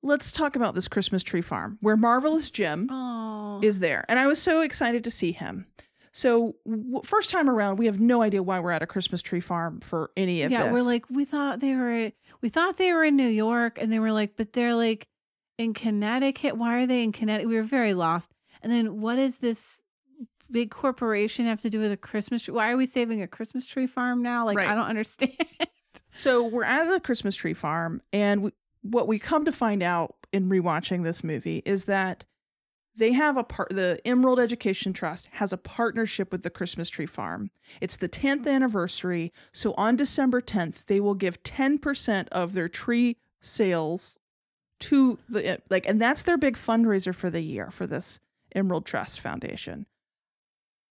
Let's 0.03 0.32
talk 0.32 0.57
about 0.57 0.74
this 0.74 0.88
Christmas 0.88 1.22
tree 1.22 1.42
farm 1.42 1.78
where 1.80 1.96
Marvelous 1.96 2.51
Jim 2.51 2.88
oh, 2.90 3.61
is 3.62 3.80
there. 3.80 4.05
And 4.09 4.18
I 4.18 4.26
was 4.26 4.40
so 4.40 4.62
excited 4.62 5.05
to 5.05 5.11
see 5.11 5.32
him. 5.32 5.66
So, 6.12 6.57
w- 6.66 7.03
first 7.05 7.30
time 7.30 7.48
around, 7.48 7.76
we 7.76 7.86
have 7.86 8.01
no 8.01 8.22
idea 8.22 8.42
why 8.42 8.59
we're 8.59 8.72
at 8.72 8.82
a 8.82 8.86
Christmas 8.86 9.22
tree 9.22 9.40
farm 9.40 9.80
for 9.80 10.11
any 10.16 10.42
of 10.42 10.51
yeah, 10.51 10.64
this. 10.64 10.66
Yeah, 10.66 10.72
we're 10.72 10.82
like 10.82 11.09
we 11.09 11.24
thought 11.24 11.61
they 11.61 11.74
were 11.74 12.11
we 12.40 12.48
thought 12.48 12.78
they 12.78 12.92
were 12.92 13.05
in 13.05 13.16
New 13.16 13.28
York, 13.28 13.78
and 13.80 13.92
they 13.92 13.98
were 13.98 14.11
like, 14.11 14.36
but 14.36 14.53
they're 14.53 14.74
like 14.74 15.07
in 15.59 15.74
Connecticut. 15.74 16.57
Why 16.57 16.82
are 16.82 16.86
they 16.86 17.05
in 17.05 17.12
Connecticut? 17.12 17.48
We 17.48 17.57
were 17.57 17.62
very 17.62 17.94
lost. 17.94 18.32
And 18.62 18.72
then 18.72 19.01
what 19.01 19.18
is 19.18 19.38
this 19.38 19.82
big 20.51 20.70
corporation 20.70 21.46
have 21.46 21.61
to 21.61 21.70
do 21.70 21.78
with 21.78 21.92
a 21.92 21.96
Christmas 21.96 22.42
tree? 22.42 22.55
Why 22.55 22.70
are 22.70 22.76
we 22.76 22.86
saving 22.86 23.22
a 23.22 23.28
Christmas 23.28 23.66
tree 23.66 23.86
farm 23.86 24.22
now? 24.22 24.44
Like 24.44 24.57
Right. 24.57 24.68
I 24.68 24.74
don't 24.74 24.86
understand. 24.88 25.36
So 26.12 26.44
we're 26.46 26.64
at 26.64 26.90
the 26.90 27.01
Christmas 27.01 27.36
tree 27.36 27.55
farm, 27.55 28.03
and 28.12 28.42
we, 28.42 28.51
what 28.83 29.09
we 29.09 29.18
come 29.18 29.45
to 29.45 29.53
find 29.53 29.83
out 29.83 30.16
in 30.33 30.49
rewatching 30.49 31.05
this 31.05 31.24
movie 31.24 31.62
is 31.64 31.87
that 31.87 32.24
they 32.97 33.12
have 33.12 33.37
a 33.37 33.45
part. 33.45 33.70
The 33.70 34.01
Emerald 34.05 34.41
Education 34.41 34.93
Trust 34.93 35.28
has 35.33 35.53
a 35.53 35.57
partnership 35.57 36.33
with 36.33 36.43
the 36.43 36.51
Christmas 36.51 36.89
tree 36.89 37.07
farm. 37.07 37.51
It's 37.81 37.97
the 37.97 38.09
10th 38.09 38.43
hmm. 38.43 38.49
anniversary, 38.49 39.33
so 39.53 39.74
on 39.76 39.97
December 39.97 40.41
10th, 40.41 40.87
they 40.87 41.01
will 41.01 41.14
give 41.14 41.43
10% 41.43 42.28
of 42.28 42.53
their 42.53 42.68
tree 42.68 43.16
sales 43.41 44.18
to 44.81 45.18
the 45.28 45.47
eh, 45.47 45.57
like, 45.68 45.87
and 45.89 46.01
that's 46.01 46.22
their 46.22 46.39
big 46.39 46.57
fundraiser 46.57 47.14
for 47.14 47.31
the 47.31 47.43
year 47.43 47.70
for 47.70 47.87
this 47.87 48.18
Emerald 48.55 48.87
Trust 48.87 49.20
Foundation. 49.20 49.87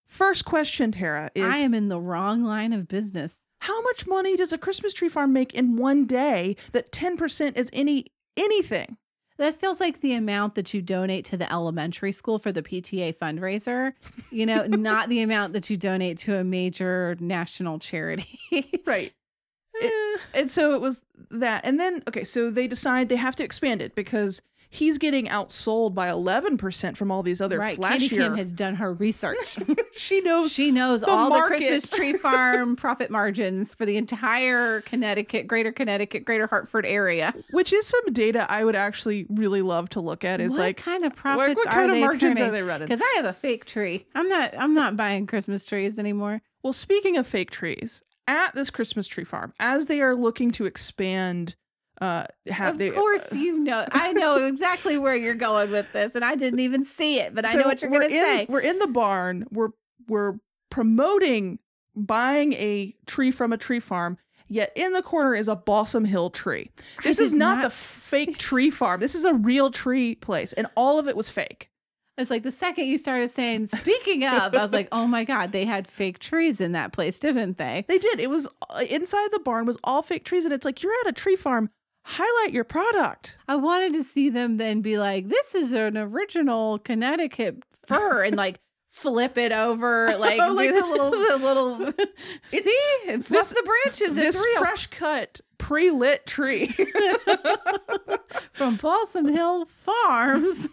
First 0.05 0.45
question, 0.45 0.91
Tara, 0.91 1.29
is 1.35 1.45
I 1.45 1.57
am 1.57 1.73
in 1.73 1.87
the 1.87 1.99
wrong 1.99 2.43
line 2.43 2.73
of 2.73 2.87
business. 2.87 3.35
How 3.59 3.81
much 3.81 4.07
money 4.07 4.35
does 4.35 4.53
a 4.53 4.57
Christmas 4.57 4.93
tree 4.93 5.09
farm 5.09 5.33
make 5.33 5.53
in 5.53 5.77
one 5.77 6.05
day 6.05 6.55
that 6.71 6.91
10% 6.91 7.57
is 7.57 7.69
any 7.73 8.05
anything? 8.37 8.97
That 9.37 9.53
feels 9.53 9.79
like 9.79 10.01
the 10.01 10.13
amount 10.13 10.55
that 10.55 10.73
you 10.73 10.81
donate 10.81 11.23
to 11.25 11.37
the 11.37 11.51
elementary 11.51 12.11
school 12.11 12.39
for 12.39 12.51
the 12.51 12.61
PTA 12.61 13.17
fundraiser, 13.17 13.93
you 14.31 14.45
know, 14.45 14.65
not 14.67 15.07
the 15.07 15.21
amount 15.21 15.53
that 15.53 15.69
you 15.69 15.77
donate 15.77 16.17
to 16.19 16.35
a 16.35 16.43
major 16.43 17.15
national 17.19 17.79
charity. 17.79 18.39
Right. 18.85 19.13
And 20.33 20.51
so 20.51 20.75
it 20.75 20.81
was 20.81 21.01
that. 21.31 21.65
And 21.65 21.79
then 21.79 22.03
okay, 22.07 22.25
so 22.25 22.51
they 22.51 22.67
decide 22.67 23.07
they 23.07 23.15
have 23.15 23.35
to 23.37 23.43
expand 23.43 23.81
it 23.81 23.95
because 23.95 24.41
he's 24.69 24.97
getting 24.97 25.25
outsold 25.25 25.93
by 25.95 26.07
11% 26.07 26.95
from 26.95 27.11
all 27.11 27.23
these 27.23 27.41
other 27.41 27.57
right. 27.57 27.79
Katie 27.79 28.07
flashier. 28.07 28.17
Kim 28.17 28.37
has 28.37 28.53
done 28.53 28.75
her 28.75 28.93
research. 28.93 29.57
she 29.95 30.21
knows 30.21 30.51
she 30.51 30.71
knows 30.71 31.01
The 31.01 31.09
all 31.09 31.29
market. 31.29 31.59
the 31.59 31.65
Christmas 31.67 31.87
tree 31.89 32.13
farm 32.17 32.75
profit 32.75 33.09
margins 33.09 33.73
for 33.75 33.85
the 33.85 33.97
entire 33.97 34.81
Connecticut, 34.81 35.47
greater 35.47 35.71
Connecticut, 35.71 36.25
greater 36.25 36.47
Hartford 36.47 36.85
area. 36.85 37.33
which 37.51 37.73
is 37.73 37.85
some 37.87 38.13
data 38.13 38.45
I 38.49 38.63
would 38.63 38.75
actually 38.75 39.25
really 39.29 39.61
love 39.61 39.89
to 39.89 40.01
look 40.01 40.23
at. 40.23 40.39
Is 40.39 40.51
what 40.51 40.59
like 40.59 40.77
kind 40.77 41.03
of 41.03 41.13
what, 41.13 41.17
profits 41.17 41.55
what 41.55 41.67
are 41.67 41.71
kind 41.71 41.91
of 41.91 41.97
margins 41.97 42.21
turning? 42.37 42.43
are 42.43 42.51
they 42.51 42.61
running? 42.61 42.87
Because 42.87 43.01
I 43.01 43.13
have 43.17 43.25
a 43.25 43.33
fake 43.33 43.65
tree. 43.65 44.05
I'm 44.15 44.29
not. 44.29 44.57
I'm 44.57 44.73
not 44.73 44.95
buying 44.95 45.27
Christmas 45.27 45.65
trees 45.65 45.97
anymore. 45.99 46.41
Well, 46.63 46.73
speaking 46.73 47.17
of 47.17 47.25
fake 47.25 47.51
trees, 47.51 48.03
at 48.27 48.53
this 48.53 48.69
Christmas 48.69 49.07
tree 49.07 49.23
farm, 49.23 49.53
as 49.59 49.87
they 49.87 50.01
are 50.01 50.15
looking 50.15 50.51
to 50.51 50.65
expand, 50.65 51.55
uh, 52.01 52.25
have 52.47 52.73
of 52.73 52.79
they, 52.79 52.91
course, 52.91 53.33
you 53.33 53.59
know. 53.59 53.85
I 53.91 54.13
know 54.13 54.45
exactly 54.45 54.97
where 54.97 55.15
you're 55.15 55.35
going 55.35 55.71
with 55.71 55.91
this, 55.91 56.15
and 56.15 56.23
I 56.23 56.35
didn't 56.35 56.59
even 56.59 56.83
see 56.83 57.19
it, 57.19 57.35
but 57.35 57.47
I 57.47 57.53
know 57.53 57.65
what 57.65 57.81
you're 57.81 57.91
going 57.91 58.07
to 58.07 58.09
say. 58.09 58.45
We're 58.47 58.59
in 58.61 58.79
the 58.79 58.87
barn. 58.87 59.45
We're 59.51 59.69
we're 60.07 60.35
promoting 60.69 61.59
buying 61.95 62.53
a 62.53 62.95
tree 63.05 63.31
from 63.31 63.53
a 63.53 63.57
tree 63.57 63.79
farm. 63.79 64.17
Yet 64.51 64.71
in 64.75 64.93
the 64.93 65.03
corner 65.03 65.35
is 65.35 65.47
a 65.47 65.55
Balsam 65.55 66.05
Hill 66.05 66.31
tree. 66.31 66.71
This 67.03 67.19
is 67.19 67.33
not, 67.33 67.57
not 67.57 67.63
the 67.65 67.69
fake 67.69 68.39
tree 68.39 68.71
farm. 68.71 68.99
This 68.99 69.13
is 69.13 69.23
a 69.23 69.35
real 69.35 69.69
tree 69.69 70.15
place, 70.15 70.53
and 70.53 70.67
all 70.75 70.97
of 70.97 71.07
it 71.07 71.15
was 71.15 71.29
fake. 71.29 71.69
It's 72.17 72.29
like 72.29 72.43
the 72.43 72.51
second 72.51 72.87
you 72.87 72.97
started 72.97 73.31
saying, 73.31 73.67
speaking 73.67 74.25
of, 74.25 74.53
I 74.53 74.61
was 74.61 74.73
like, 74.73 74.89
oh 74.91 75.07
my 75.07 75.23
God, 75.23 75.53
they 75.53 75.63
had 75.65 75.87
fake 75.87 76.19
trees 76.19 76.59
in 76.59 76.73
that 76.73 76.91
place, 76.91 77.17
didn't 77.17 77.57
they? 77.57 77.85
They 77.87 77.97
did. 77.97 78.19
It 78.19 78.29
was 78.29 78.45
uh, 78.69 78.83
inside 78.89 79.29
the 79.31 79.39
barn 79.39 79.65
was 79.65 79.77
all 79.85 80.01
fake 80.01 80.25
trees, 80.25 80.43
and 80.43 80.53
it's 80.53 80.65
like 80.65 80.83
you're 80.83 80.93
at 81.05 81.09
a 81.09 81.13
tree 81.13 81.37
farm. 81.37 81.69
Highlight 82.03 82.53
your 82.53 82.63
product. 82.63 83.37
I 83.47 83.55
wanted 83.55 83.93
to 83.93 84.03
see 84.03 84.29
them 84.29 84.55
then 84.55 84.81
be 84.81 84.97
like, 84.97 85.29
this 85.29 85.53
is 85.55 85.71
an 85.73 85.97
original 85.97 86.79
Connecticut 86.79 87.63
fir 87.85 88.23
and 88.23 88.35
like 88.35 88.59
flip 88.91 89.37
it 89.37 89.51
over, 89.51 90.15
like, 90.17 90.39
oh, 90.41 90.53
Like 90.53 90.69
the 90.71 90.85
little- 90.85 91.11
the 91.11 91.37
little, 91.41 91.93
see, 92.49 92.77
and 93.07 93.23
flip 93.25 93.41
this- 93.41 93.49
the 93.49 93.63
branches. 93.63 94.15
this 94.15 94.43
fresh 94.57 94.87
cut, 94.87 95.39
pre 95.59 95.91
lit 95.91 96.25
tree. 96.25 96.75
From 98.53 98.75
Balsam 98.77 99.27
Hill 99.27 99.65
Farms. 99.65 100.67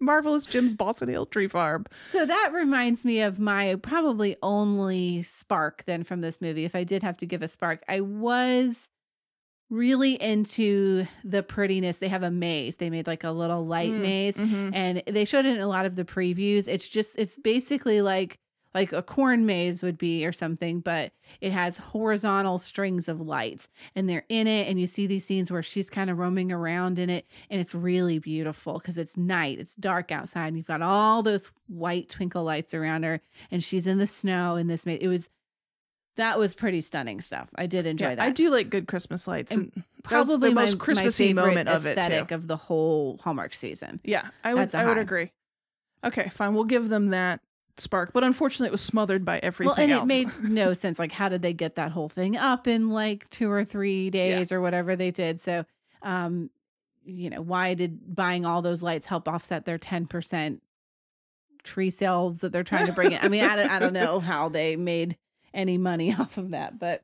Marvelous 0.00 0.44
Jim's 0.46 0.74
Balsam 0.74 1.08
Hill 1.08 1.26
Tree 1.26 1.46
Farm. 1.46 1.86
So 2.08 2.26
that 2.26 2.50
reminds 2.52 3.04
me 3.04 3.20
of 3.20 3.38
my 3.38 3.76
probably 3.76 4.36
only 4.42 5.22
spark 5.22 5.84
then 5.84 6.02
from 6.02 6.22
this 6.22 6.40
movie. 6.40 6.64
If 6.64 6.74
I 6.74 6.82
did 6.84 7.02
have 7.04 7.16
to 7.18 7.26
give 7.26 7.40
a 7.42 7.46
spark, 7.48 7.84
I 7.88 8.00
was 8.00 8.88
really 9.72 10.20
into 10.22 11.06
the 11.24 11.42
prettiness. 11.42 11.96
They 11.96 12.08
have 12.08 12.22
a 12.22 12.30
maze. 12.30 12.76
They 12.76 12.90
made 12.90 13.06
like 13.06 13.24
a 13.24 13.30
little 13.32 13.66
light 13.66 13.90
Mm, 13.90 14.02
maze 14.02 14.36
mhm. 14.36 14.70
and 14.74 15.02
they 15.06 15.24
showed 15.24 15.46
it 15.46 15.54
in 15.56 15.60
a 15.60 15.66
lot 15.66 15.86
of 15.86 15.96
the 15.96 16.04
previews. 16.04 16.68
It's 16.68 16.86
just 16.88 17.18
it's 17.18 17.38
basically 17.38 18.02
like 18.02 18.38
like 18.74 18.92
a 18.92 19.02
corn 19.02 19.44
maze 19.44 19.82
would 19.82 19.98
be 19.98 20.24
or 20.24 20.32
something, 20.32 20.80
but 20.80 21.12
it 21.42 21.52
has 21.52 21.76
horizontal 21.76 22.58
strings 22.58 23.06
of 23.06 23.20
lights 23.20 23.68
and 23.94 24.08
they're 24.08 24.24
in 24.30 24.46
it. 24.46 24.66
And 24.66 24.80
you 24.80 24.86
see 24.86 25.06
these 25.06 25.24
scenes 25.26 25.50
where 25.50 25.62
she's 25.62 25.90
kind 25.90 26.08
of 26.08 26.16
roaming 26.18 26.50
around 26.50 26.98
in 26.98 27.10
it. 27.10 27.26
And 27.50 27.60
it's 27.60 27.74
really 27.74 28.18
beautiful 28.18 28.74
because 28.74 28.96
it's 28.96 29.14
night, 29.16 29.58
it's 29.58 29.74
dark 29.74 30.10
outside. 30.10 30.48
And 30.48 30.56
you've 30.56 30.66
got 30.66 30.80
all 30.80 31.22
those 31.22 31.50
white 31.68 32.08
twinkle 32.08 32.44
lights 32.44 32.72
around 32.72 33.02
her. 33.02 33.20
And 33.50 33.62
she's 33.62 33.86
in 33.86 33.98
the 33.98 34.06
snow 34.06 34.56
in 34.56 34.68
this 34.68 34.86
maze. 34.86 35.00
It 35.02 35.08
was, 35.08 35.28
that 36.16 36.38
was 36.38 36.54
pretty 36.54 36.80
stunning 36.82 37.20
stuff. 37.20 37.48
I 37.54 37.66
did 37.66 37.86
enjoy 37.86 38.10
Yeah, 38.10 38.14
that. 38.16 38.24
I 38.24 38.30
do 38.30 38.50
like 38.50 38.68
good 38.70 38.86
Christmas 38.86 39.26
lights. 39.26 39.50
And 39.52 39.72
And 39.74 39.84
Probably 40.02 40.50
the 40.50 40.54
my, 40.54 40.62
most 40.62 40.78
my 40.78 40.84
Christmassy 40.84 41.28
favorite 41.28 41.46
moment 41.46 41.68
of 41.68 41.86
it 41.86 41.96
too. 42.28 42.34
of 42.34 42.46
the 42.48 42.56
whole 42.56 43.18
Hallmark 43.22 43.54
season. 43.54 44.00
Yeah, 44.04 44.28
I 44.44 44.54
would 44.54 44.74
I 44.74 44.86
would 44.86 44.98
agree. 44.98 45.30
Okay, 46.04 46.28
fine. 46.30 46.54
We'll 46.54 46.64
give 46.64 46.88
them 46.88 47.10
that 47.10 47.40
spark, 47.78 48.12
but 48.12 48.24
unfortunately, 48.24 48.66
it 48.66 48.72
was 48.72 48.80
smothered 48.80 49.24
by 49.24 49.38
everything 49.38 49.68
well, 49.74 49.80
and 49.80 49.92
else. 49.92 50.02
it 50.04 50.06
made 50.08 50.28
no 50.42 50.74
sense. 50.74 50.98
Like, 50.98 51.12
how 51.12 51.28
did 51.28 51.40
they 51.42 51.52
get 51.52 51.76
that 51.76 51.92
whole 51.92 52.08
thing 52.08 52.36
up 52.36 52.66
in 52.66 52.90
like 52.90 53.28
two 53.30 53.50
or 53.50 53.64
three 53.64 54.10
days 54.10 54.50
or 54.52 54.60
whatever 54.60 54.96
they 54.96 55.10
did? 55.12 55.40
So, 55.40 55.64
um, 56.02 56.50
you 57.04 57.30
know, 57.30 57.40
why 57.40 57.74
did 57.74 58.14
buying 58.14 58.44
all 58.44 58.60
those 58.60 58.82
lights 58.82 59.06
help 59.06 59.28
offset 59.28 59.64
their 59.64 59.78
ten 59.78 60.06
percent 60.06 60.62
tree 61.62 61.90
sales 61.90 62.38
that 62.40 62.50
they're 62.52 62.64
trying 62.64 62.86
to 62.86 62.92
bring 62.92 63.12
in? 63.12 63.18
I 63.22 63.28
mean, 63.28 63.44
I 63.44 63.56
don't, 63.56 63.70
I 63.70 63.78
don't 63.78 63.92
know 63.92 64.18
how 64.32 64.48
they 64.48 64.74
made 64.76 65.16
any 65.54 65.78
money 65.78 66.14
off 66.18 66.36
of 66.38 66.50
that, 66.52 66.78
but 66.78 67.02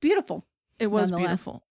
beautiful. 0.00 0.44
it 0.78 0.88
was 0.88 1.10
beautiful. 1.10 1.62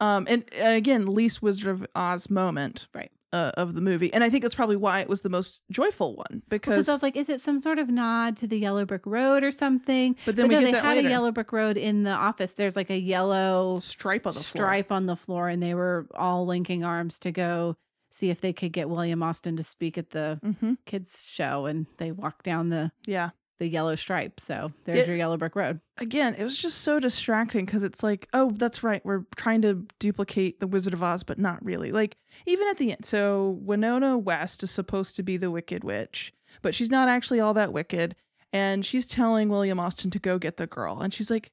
Um, 0.00 0.26
and, 0.28 0.44
and 0.56 0.74
again, 0.74 1.06
least 1.06 1.42
Wizard 1.42 1.68
of 1.68 1.86
Oz 1.94 2.28
moment, 2.28 2.88
Right. 2.92 3.10
uh, 3.32 3.52
of 3.56 3.74
the 3.74 3.80
movie, 3.80 4.12
and 4.12 4.24
I 4.24 4.30
think 4.30 4.42
that's 4.42 4.54
probably 4.54 4.74
why 4.76 4.98
it 5.00 5.08
was 5.08 5.20
the 5.20 5.28
most 5.28 5.62
joyful 5.70 6.16
one 6.16 6.42
Because 6.48 6.72
because. 6.74 6.88
I 6.88 6.92
was 6.92 7.02
like, 7.04 7.14
is 7.16 7.28
it 7.28 7.40
some 7.40 7.60
sort 7.60 7.78
of 7.78 7.88
nod 7.88 8.36
to 8.38 8.48
the 8.48 8.58
Yellow 8.58 8.84
Brick 8.84 9.06
Road 9.06 9.44
or 9.44 9.52
something? 9.52 10.16
but 10.26 10.34
then 10.34 10.46
but 10.48 10.48
we 10.48 10.54
no, 10.56 10.60
get 10.70 10.72
they 10.72 10.80
had 10.88 10.96
later. 10.96 11.06
a 11.08 11.10
Yellow 11.10 11.30
Brick 11.30 11.52
Road 11.52 11.76
in 11.76 12.02
the 12.02 12.10
office. 12.10 12.54
There's 12.54 12.74
like 12.74 12.90
a 12.90 12.98
yellow 12.98 13.78
stripe 13.78 14.26
on 14.26 14.34
the 14.34 14.40
floor. 14.40 14.64
stripe 14.66 14.90
on 14.90 15.06
the 15.06 15.16
floor, 15.16 15.48
and 15.48 15.62
they 15.62 15.74
were 15.74 16.08
all 16.16 16.46
linking 16.46 16.82
arms 16.84 17.18
to 17.20 17.30
go 17.30 17.76
see 18.10 18.28
if 18.28 18.40
they 18.40 18.52
could 18.52 18.72
get 18.72 18.90
William 18.90 19.22
Austin 19.22 19.56
to 19.56 19.62
speak 19.62 19.96
at 19.96 20.10
the 20.10 20.40
Mm-hmm. 20.44 20.74
kids 20.84 21.24
show, 21.30 21.66
and 21.66 21.86
they 21.98 22.10
walked 22.10 22.44
down 22.44 22.70
the 22.70 22.90
Yeah. 23.06 23.30
The 23.62 23.68
yellow 23.68 23.94
stripe. 23.94 24.40
So 24.40 24.72
there's 24.84 25.00
It- 25.04 25.08
your 25.08 25.16
Yellow 25.16 25.36
Brick 25.36 25.54
Road. 25.54 25.80
Again, 25.98 26.34
it 26.34 26.42
was 26.42 26.58
just 26.58 26.78
so 26.80 26.98
distracting 26.98 27.64
because 27.64 27.84
it's 27.84 28.02
like, 28.02 28.26
oh, 28.32 28.50
that's 28.50 28.82
right. 28.82 29.00
We're 29.04 29.24
trying 29.36 29.62
to 29.62 29.86
duplicate 30.00 30.58
the 30.58 30.66
Wizard 30.66 30.94
of 30.94 31.02
Oz, 31.02 31.22
but 31.22 31.38
not 31.38 31.64
really. 31.64 31.92
Like, 31.92 32.16
even 32.44 32.66
at 32.66 32.76
the 32.78 32.90
end. 32.90 33.04
So, 33.06 33.58
Winona 33.62 34.18
West 34.18 34.64
is 34.64 34.72
supposed 34.72 35.14
to 35.14 35.22
be 35.22 35.36
the 35.36 35.50
Wicked 35.50 35.84
Witch, 35.84 36.32
but 36.60 36.74
she's 36.74 36.90
not 36.90 37.08
actually 37.08 37.38
all 37.38 37.54
that 37.54 37.72
wicked. 37.72 38.16
And 38.52 38.84
she's 38.84 39.06
telling 39.06 39.48
William 39.48 39.78
Austin 39.78 40.10
to 40.10 40.18
go 40.18 40.38
get 40.38 40.56
the 40.56 40.66
girl. 40.66 41.00
And 41.00 41.14
she's 41.14 41.30
like, 41.30 41.52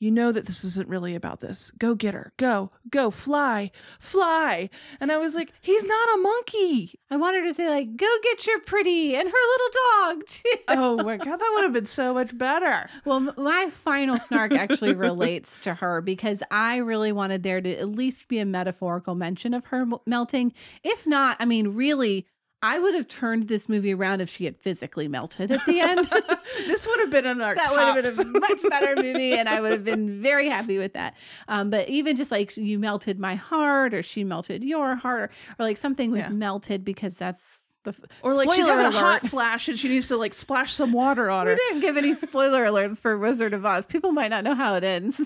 you 0.00 0.10
know 0.10 0.32
that 0.32 0.46
this 0.46 0.64
isn't 0.64 0.88
really 0.88 1.14
about 1.14 1.40
this. 1.40 1.70
Go 1.78 1.94
get 1.94 2.14
her. 2.14 2.32
Go, 2.38 2.72
go, 2.90 3.10
fly, 3.10 3.70
fly. 3.98 4.70
And 4.98 5.12
I 5.12 5.18
was 5.18 5.34
like, 5.34 5.52
he's 5.60 5.84
not 5.84 6.14
a 6.14 6.22
monkey. 6.22 6.98
I 7.10 7.16
wanted 7.16 7.42
to 7.42 7.54
say 7.54 7.68
like, 7.68 7.96
go 7.96 8.08
get 8.22 8.46
your 8.46 8.60
pretty 8.60 9.14
and 9.14 9.28
her 9.28 9.34
little 9.52 9.68
dog. 10.16 10.26
too." 10.26 10.42
Oh 10.68 10.96
my 11.04 11.18
God, 11.18 11.36
that 11.36 11.50
would 11.54 11.64
have 11.64 11.74
been 11.74 11.84
so 11.84 12.14
much 12.14 12.36
better. 12.36 12.88
Well, 13.04 13.20
my 13.36 13.68
final 13.70 14.18
snark 14.18 14.52
actually 14.52 14.94
relates 14.94 15.60
to 15.60 15.74
her 15.74 16.00
because 16.00 16.42
I 16.50 16.78
really 16.78 17.12
wanted 17.12 17.42
there 17.42 17.60
to 17.60 17.76
at 17.76 17.90
least 17.90 18.28
be 18.28 18.38
a 18.38 18.46
metaphorical 18.46 19.14
mention 19.14 19.52
of 19.52 19.66
her 19.66 19.86
melting. 20.06 20.54
If 20.82 21.06
not, 21.06 21.36
I 21.38 21.44
mean, 21.44 21.68
really, 21.74 22.26
I 22.62 22.78
would 22.78 22.94
have 22.94 23.08
turned 23.08 23.48
this 23.48 23.68
movie 23.70 23.94
around 23.94 24.20
if 24.20 24.28
she 24.28 24.44
had 24.44 24.56
physically 24.58 25.08
melted 25.08 25.50
at 25.50 25.64
the 25.64 25.80
end. 25.80 26.04
this 26.66 26.86
would 26.86 27.00
have 27.00 27.10
been 27.10 27.24
an 27.24 27.40
our 27.40 27.54
that 27.56 27.70
would 27.70 28.04
have 28.04 28.16
been 28.16 28.36
a 28.36 28.38
much 28.40 28.60
better 28.68 28.94
movie, 29.02 29.32
and 29.32 29.48
I 29.48 29.60
would 29.62 29.72
have 29.72 29.84
been 29.84 30.20
very 30.20 30.48
happy 30.48 30.76
with 30.76 30.92
that. 30.92 31.14
Um, 31.48 31.70
but 31.70 31.88
even 31.88 32.16
just 32.16 32.30
like 32.30 32.54
you 32.58 32.78
melted 32.78 33.18
my 33.18 33.34
heart, 33.34 33.94
or 33.94 34.02
she 34.02 34.24
melted 34.24 34.62
your 34.62 34.94
heart, 34.96 35.30
or, 35.58 35.62
or 35.62 35.66
like 35.66 35.78
something 35.78 36.10
with 36.10 36.20
Yeah. 36.20 36.28
melted 36.28 36.84
because 36.84 37.14
that's 37.14 37.62
the 37.84 37.90
f- 37.92 38.00
Or 38.22 38.34
like 38.34 38.52
she's 38.52 38.66
having 38.66 38.84
a 38.84 38.88
alert. 38.90 39.00
hot 39.22 39.26
flash 39.28 39.66
and 39.68 39.78
she 39.78 39.88
needs 39.88 40.08
to 40.08 40.18
like 40.18 40.34
splash 40.34 40.74
some 40.74 40.92
water 40.92 41.30
on 41.30 41.46
her. 41.46 41.52
We 41.54 41.56
didn't 41.56 41.80
give 41.80 41.96
any 41.96 42.14
spoiler 42.14 42.66
alerts 42.66 43.00
for 43.00 43.16
Wizard 43.16 43.54
of 43.54 43.64
Oz. 43.64 43.86
People 43.86 44.12
might 44.12 44.28
not 44.28 44.44
know 44.44 44.54
how 44.54 44.74
it 44.74 44.84
ends. 44.84 45.18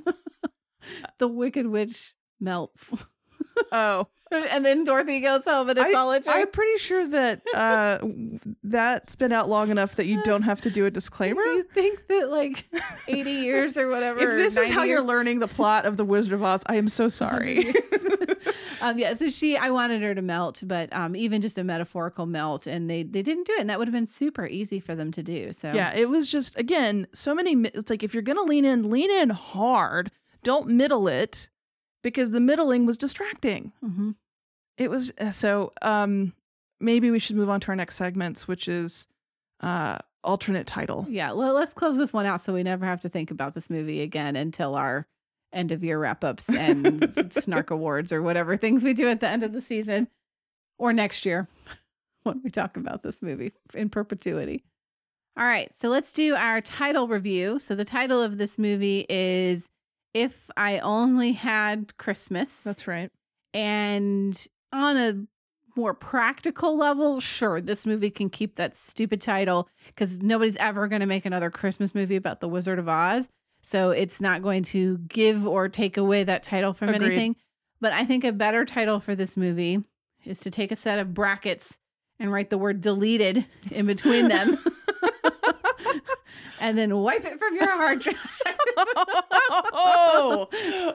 the 1.18 1.26
Wicked 1.26 1.66
Witch 1.66 2.14
melts. 2.39 3.05
Oh, 3.72 4.07
and 4.37 4.64
then 4.64 4.85
Dorothy 4.85 5.20
goes 5.20 5.45
home 5.45 5.68
and 5.68 5.78
it's 5.78 5.95
I, 5.95 5.99
all 5.99 6.12
a 6.12 6.20
joke. 6.20 6.35
I'm 6.35 6.51
pretty 6.51 6.78
sure 6.78 7.07
that 7.09 7.43
uh, 7.55 7.99
that's 8.64 9.14
been 9.14 9.32
out 9.32 9.49
long 9.49 9.70
enough 9.70 9.97
that 9.97 10.07
you 10.07 10.22
don't 10.22 10.43
have 10.43 10.61
to 10.62 10.70
do 10.70 10.87
a 10.87 10.91
disclaimer. 10.91 11.43
you 11.43 11.62
think 11.62 12.07
that 12.09 12.30
like 12.30 12.66
80 13.09 13.30
years 13.30 13.76
or 13.76 13.89
whatever. 13.89 14.20
If 14.20 14.30
this 14.37 14.53
is 14.53 14.57
90 14.57 14.72
how 14.72 14.82
you're 14.82 15.03
learning 15.03 15.39
the 15.39 15.49
plot 15.49 15.87
of 15.87 15.97
the 15.97 16.05
Wizard 16.05 16.32
of 16.32 16.43
Oz, 16.43 16.62
I 16.66 16.76
am 16.76 16.89
so 16.89 17.09
sorry. 17.09 17.74
um, 18.80 18.99
yeah, 18.99 19.14
so 19.14 19.28
she, 19.30 19.57
I 19.57 19.70
wanted 19.70 20.03
her 20.03 20.14
to 20.14 20.22
melt, 20.22 20.62
but 20.66 20.93
um, 20.93 21.16
even 21.16 21.41
just 21.41 21.59
a 21.59 21.64
metaphorical 21.64 22.26
melt, 22.26 22.66
and 22.66 22.91
they 22.91 23.03
they 23.03 23.22
didn't 23.22 23.47
do 23.47 23.55
it, 23.55 23.61
and 23.61 23.70
that 23.70 23.78
would 23.78 23.89
have 23.89 23.95
been 23.95 24.07
super 24.07 24.47
easy 24.47 24.80
for 24.80 24.95
them 24.95 25.11
to 25.12 25.22
do. 25.22 25.53
So 25.53 25.72
yeah, 25.72 25.95
it 25.95 26.09
was 26.09 26.30
just 26.30 26.59
again 26.59 27.07
so 27.12 27.35
many. 27.35 27.53
It's 27.74 27.91
like 27.91 28.03
if 28.03 28.14
you're 28.14 28.22
gonna 28.22 28.43
lean 28.43 28.64
in, 28.64 28.91
lean 28.91 29.11
in 29.11 29.30
hard. 29.30 30.11
Don't 30.43 30.68
middle 30.68 31.09
it 31.09 31.49
because 32.03 32.30
the 32.30 32.41
middling 32.41 32.87
was 32.87 32.99
distracting. 32.99 33.72
hmm 33.80 34.12
It 34.79 34.91
was 34.91 35.12
uh, 35.18 35.31
so. 35.31 35.72
Um, 35.83 36.33
maybe 36.81 37.11
we 37.11 37.18
should 37.18 37.37
move 37.37 37.49
on 37.49 37.61
to 37.61 37.68
our 37.68 37.77
next 37.77 37.97
segments, 37.97 38.47
which 38.49 38.68
is 38.68 39.07
uh 39.61 39.99
alternate 40.25 40.66
title. 40.66 41.07
yeah. 41.09 41.33
Well, 41.33 41.53
let's 41.53 41.75
close 41.75 41.97
this 41.99 42.12
one 42.12 42.27
out 42.27 42.41
so 42.41 42.55
we 42.55 42.62
never 42.62 42.87
have 42.87 43.01
to 43.03 43.09
think 43.09 43.31
about 43.31 43.55
this 43.55 43.68
movie 43.68 44.01
again 44.01 44.37
until 44.37 44.75
our 44.75 45.07
end 45.53 45.70
of 45.70 45.85
year 45.85 45.99
wrap 45.99 46.25
ups 46.25 46.49
and 46.49 47.12
snark 47.33 47.70
awards 47.70 48.12
or 48.12 48.22
whatever 48.22 48.57
things 48.57 48.83
we 48.83 48.95
do 48.95 49.07
at 49.07 49.20
the 49.20 49.29
end 49.29 49.43
of 49.43 49.53
the 49.53 49.61
season 49.61 50.09
or 50.79 50.93
next 50.93 51.25
year 51.27 51.47
when 52.25 52.41
we 52.43 52.51
talk 52.51 52.77
about 52.77 53.03
this 53.03 53.22
movie 53.22 53.53
in 53.75 53.89
perpetuity. 53.91 54.64
All 55.39 55.45
right, 55.45 55.72
so 55.75 55.89
let's 55.89 56.12
do 56.12 56.35
our 56.37 56.61
title 56.61 57.07
review. 57.09 57.59
So 57.59 57.75
the 57.75 57.85
title 57.85 58.22
of 58.22 58.39
this 58.39 58.59
movie 58.59 59.05
is 59.09 59.66
If 60.14 60.49
I 60.57 60.79
Only 60.79 61.33
Had 61.33 61.97
Christmas. 61.99 62.51
That's 62.64 62.87
right. 62.87 63.11
And 63.53 64.47
on 64.75 64.97
a 64.97 65.27
more 65.77 65.95
practical 65.95 66.77
level, 66.77 67.20
sure, 67.20 67.61
this 67.61 67.87
movie 67.87 68.11
can 68.11 68.31
keep 68.31 68.57
that 68.57 68.77
stupid 68.77 69.20
title 69.20 69.68
because 69.87 70.20
nobody's 70.20 70.57
ever 70.57 70.89
going 70.89 71.01
to 71.01 71.07
make 71.07 71.25
another 71.25 71.51
Christmas 71.51 71.95
movie 71.95 72.16
about 72.16 72.41
the 72.41 72.49
Wizard 72.49 72.79
of 72.79 72.89
Oz. 72.89 73.29
So 73.62 73.91
it's 73.91 74.20
not 74.20 74.43
going 74.43 74.62
to 74.64 74.99
give 74.99 75.47
or 75.47 75.68
take 75.68 75.97
away 75.97 76.25
that 76.25 76.43
title 76.43 76.75
from 76.75 76.91
Agreed. 76.91 77.07
anything. 77.07 77.37
But 77.81 77.93
I 77.93 78.05
think 78.05 78.25
a 78.25 78.33
better 78.33 78.64
title 78.64 79.01
for 79.01 79.14
this 79.14 79.37
movie 79.37 79.83
is 80.25 80.41
to 80.41 80.51
take 80.51 80.70
a 80.70 80.77
set 80.77 80.99
of 80.99 81.14
brackets 81.14 81.77
and 82.18 82.33
write 82.33 82.51
the 82.51 82.59
word 82.59 82.81
deleted 82.81 83.47
in 83.70 83.87
between 83.87 84.29
them 84.29 84.59
and 86.61 86.79
then 86.79 86.97
wipe 86.97 87.25
it 87.25 87.39
from 87.39 87.57
your 87.57 87.70
hard 87.70 88.01
drive. 88.01 88.16
oh, 89.72 90.95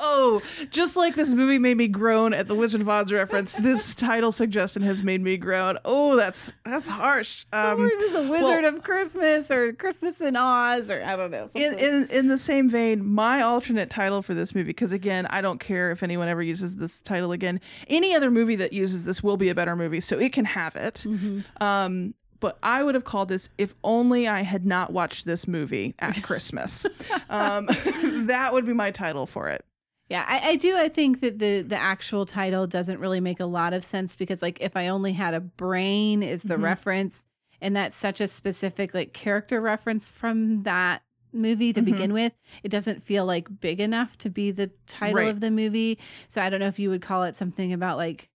oh! 0.00 0.42
Just 0.70 0.96
like 0.96 1.14
this 1.14 1.32
movie 1.32 1.58
made 1.58 1.76
me 1.76 1.88
groan 1.88 2.32
at 2.34 2.48
the 2.48 2.54
Wizard 2.54 2.80
of 2.80 2.88
Oz 2.88 3.12
reference, 3.12 3.54
this 3.54 3.94
title 3.94 4.32
suggestion 4.32 4.82
has 4.82 5.02
made 5.02 5.20
me 5.22 5.36
groan. 5.36 5.78
Oh, 5.84 6.16
that's 6.16 6.52
that's 6.64 6.86
harsh. 6.86 7.44
Um, 7.52 7.80
or 7.80 7.86
is 7.86 8.02
it 8.02 8.12
the 8.12 8.30
Wizard 8.30 8.64
of 8.64 8.82
Christmas 8.82 9.50
or 9.50 9.72
Christmas 9.72 10.20
in 10.20 10.36
Oz 10.36 10.90
or 10.90 11.02
I 11.04 11.16
don't 11.16 11.30
know. 11.30 11.50
in, 11.54 11.78
in 11.78 12.08
in 12.10 12.28
the 12.28 12.38
same 12.38 12.68
vein, 12.68 13.04
my 13.04 13.40
alternate 13.42 13.90
title 13.90 14.22
for 14.22 14.34
this 14.34 14.54
movie, 14.54 14.66
because 14.68 14.92
again, 14.92 15.26
I 15.30 15.40
don't 15.40 15.60
care 15.60 15.90
if 15.90 16.02
anyone 16.02 16.28
ever 16.28 16.42
uses 16.42 16.76
this 16.76 17.02
title 17.02 17.32
again. 17.32 17.60
Any 17.88 18.14
other 18.14 18.30
movie 18.30 18.56
that 18.56 18.72
uses 18.72 19.04
this 19.04 19.22
will 19.22 19.36
be 19.36 19.48
a 19.48 19.54
better 19.54 19.76
movie, 19.76 20.00
so 20.00 20.18
it 20.18 20.32
can 20.32 20.44
have 20.44 20.76
it. 20.76 21.04
Mhm. 21.06 21.44
Um, 21.60 22.14
but 22.40 22.58
I 22.62 22.82
would 22.82 22.94
have 22.94 23.04
called 23.04 23.28
this 23.28 23.48
if 23.56 23.74
only 23.82 24.28
I 24.28 24.42
had 24.42 24.66
not 24.66 24.92
watched 24.92 25.24
this 25.24 25.48
movie 25.48 25.94
at 25.98 26.22
Christmas. 26.22 26.84
um, 27.30 27.66
that 28.26 28.52
would 28.52 28.66
be 28.66 28.74
my 28.74 28.90
title 28.90 29.26
for 29.26 29.48
it. 29.48 29.64
Yeah, 30.08 30.24
I, 30.28 30.50
I 30.50 30.56
do. 30.56 30.76
I 30.76 30.88
think 30.88 31.20
that 31.20 31.38
the 31.38 31.62
the 31.62 31.76
actual 31.78 32.26
title 32.26 32.66
doesn't 32.66 32.98
really 33.00 33.20
make 33.20 33.40
a 33.40 33.46
lot 33.46 33.72
of 33.72 33.84
sense 33.84 34.16
because, 34.16 34.42
like, 34.42 34.60
if 34.60 34.76
I 34.76 34.88
only 34.88 35.12
had 35.14 35.32
a 35.34 35.40
brain 35.40 36.22
is 36.22 36.42
the 36.42 36.56
Mhm. 36.56 36.62
reference, 36.62 37.24
and 37.60 37.74
that's 37.74 37.96
such 37.96 38.20
a 38.20 38.28
specific 38.28 38.92
like 38.94 39.12
character 39.14 39.60
reference 39.60 40.10
from 40.10 40.62
that 40.64 41.02
movie 41.32 41.72
to 41.72 41.80
Mhm. 41.80 41.84
begin 41.86 42.12
with. 42.12 42.32
It 42.62 42.68
doesn't 42.68 43.02
feel 43.02 43.24
like 43.24 43.60
big 43.60 43.80
enough 43.80 44.16
to 44.18 44.30
be 44.30 44.50
the 44.50 44.70
title 44.86 45.16
Right. 45.16 45.28
of 45.28 45.40
the 45.40 45.50
movie. 45.50 45.98
So 46.28 46.40
I 46.42 46.48
don't 46.50 46.60
know 46.60 46.68
if 46.68 46.78
you 46.78 46.90
would 46.90 47.02
call 47.02 47.24
it 47.24 47.34
something 47.34 47.72
about 47.72 47.96
like 47.96 48.28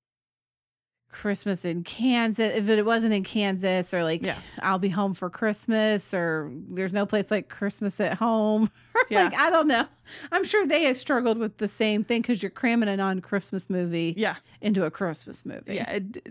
Christmas 1.10 1.66
in 1.66 1.84
Kansas, 1.84 2.51
if 2.55 2.70
it 2.70 2.86
wasn't 2.86 3.14
in 3.14 3.24
Kansas, 3.24 3.93
or 3.93 4.03
like 4.03 4.22
Yeah. 4.24 4.38
I'll 4.62 4.80
be 4.80 4.89
home 4.89 5.14
for 5.14 5.30
Christmas, 5.30 6.14
or 6.14 6.51
there's 6.70 6.93
no 6.93 7.05
place 7.05 7.32
like 7.32 7.49
Christmas 7.49 7.99
at 7.99 8.18
home. 8.18 8.70
Yeah. 9.10 9.24
like 9.24 9.34
I 9.39 9.49
don't 9.49 9.68
know. 9.68 9.86
I'm 10.32 10.43
sure 10.43 10.68
they 10.68 10.84
have 10.84 10.97
struggled 10.97 11.39
with 11.39 11.57
the 11.57 11.68
same 11.68 12.03
thing 12.03 12.22
because 12.22 12.43
you're 12.43 12.49
cramming 12.51 12.89
a 12.89 12.95
non-Christmas 12.97 13.68
movie 13.70 14.14
Yeah. 14.18 14.36
into 14.62 14.86
a 14.86 14.91
Christmas 14.91 15.45
movie. 15.45 15.76
Yeah. 15.76 15.89
It, 15.93 16.28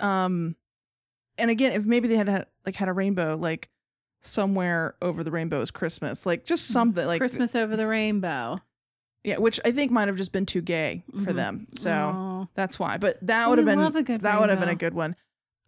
um, 0.00 0.56
and 1.36 1.50
again, 1.50 1.72
if 1.72 1.84
maybe 1.84 2.08
they 2.08 2.16
had 2.16 2.28
had 2.28 2.46
like 2.64 2.74
had 2.76 2.88
a 2.88 2.92
rainbow, 2.94 3.36
like 3.38 3.68
somewhere 4.22 4.94
over 5.02 5.22
the 5.24 5.30
rainbow 5.30 5.60
is 5.60 5.70
Christmas. 5.70 6.24
Like 6.24 6.44
just 6.44 6.68
something 6.68 7.04
like 7.06 7.20
Christmas 7.20 7.54
over 7.54 7.76
the 7.76 7.86
rainbow. 7.86 8.60
Yeah, 9.24 9.38
which 9.38 9.60
I 9.64 9.70
think 9.70 9.92
might 9.92 10.08
have 10.08 10.16
just 10.16 10.32
been 10.32 10.46
too 10.46 10.60
gay 10.62 11.04
for 11.12 11.32
Mhm. 11.32 11.36
them. 11.36 11.66
So 11.74 11.90
Aw. 11.92 12.46
that's 12.54 12.78
why. 12.78 12.98
But 12.98 13.18
that 13.26 13.48
would 13.48 13.58
have 13.58 13.66
been 13.66 13.78
love 13.78 13.94
a 13.96 14.02
good 14.02 14.20
that 14.22 14.40
would 14.40 14.50
have 14.50 14.58
been 14.60 14.68
a 14.68 14.74
good 14.74 14.94
one. 14.94 15.14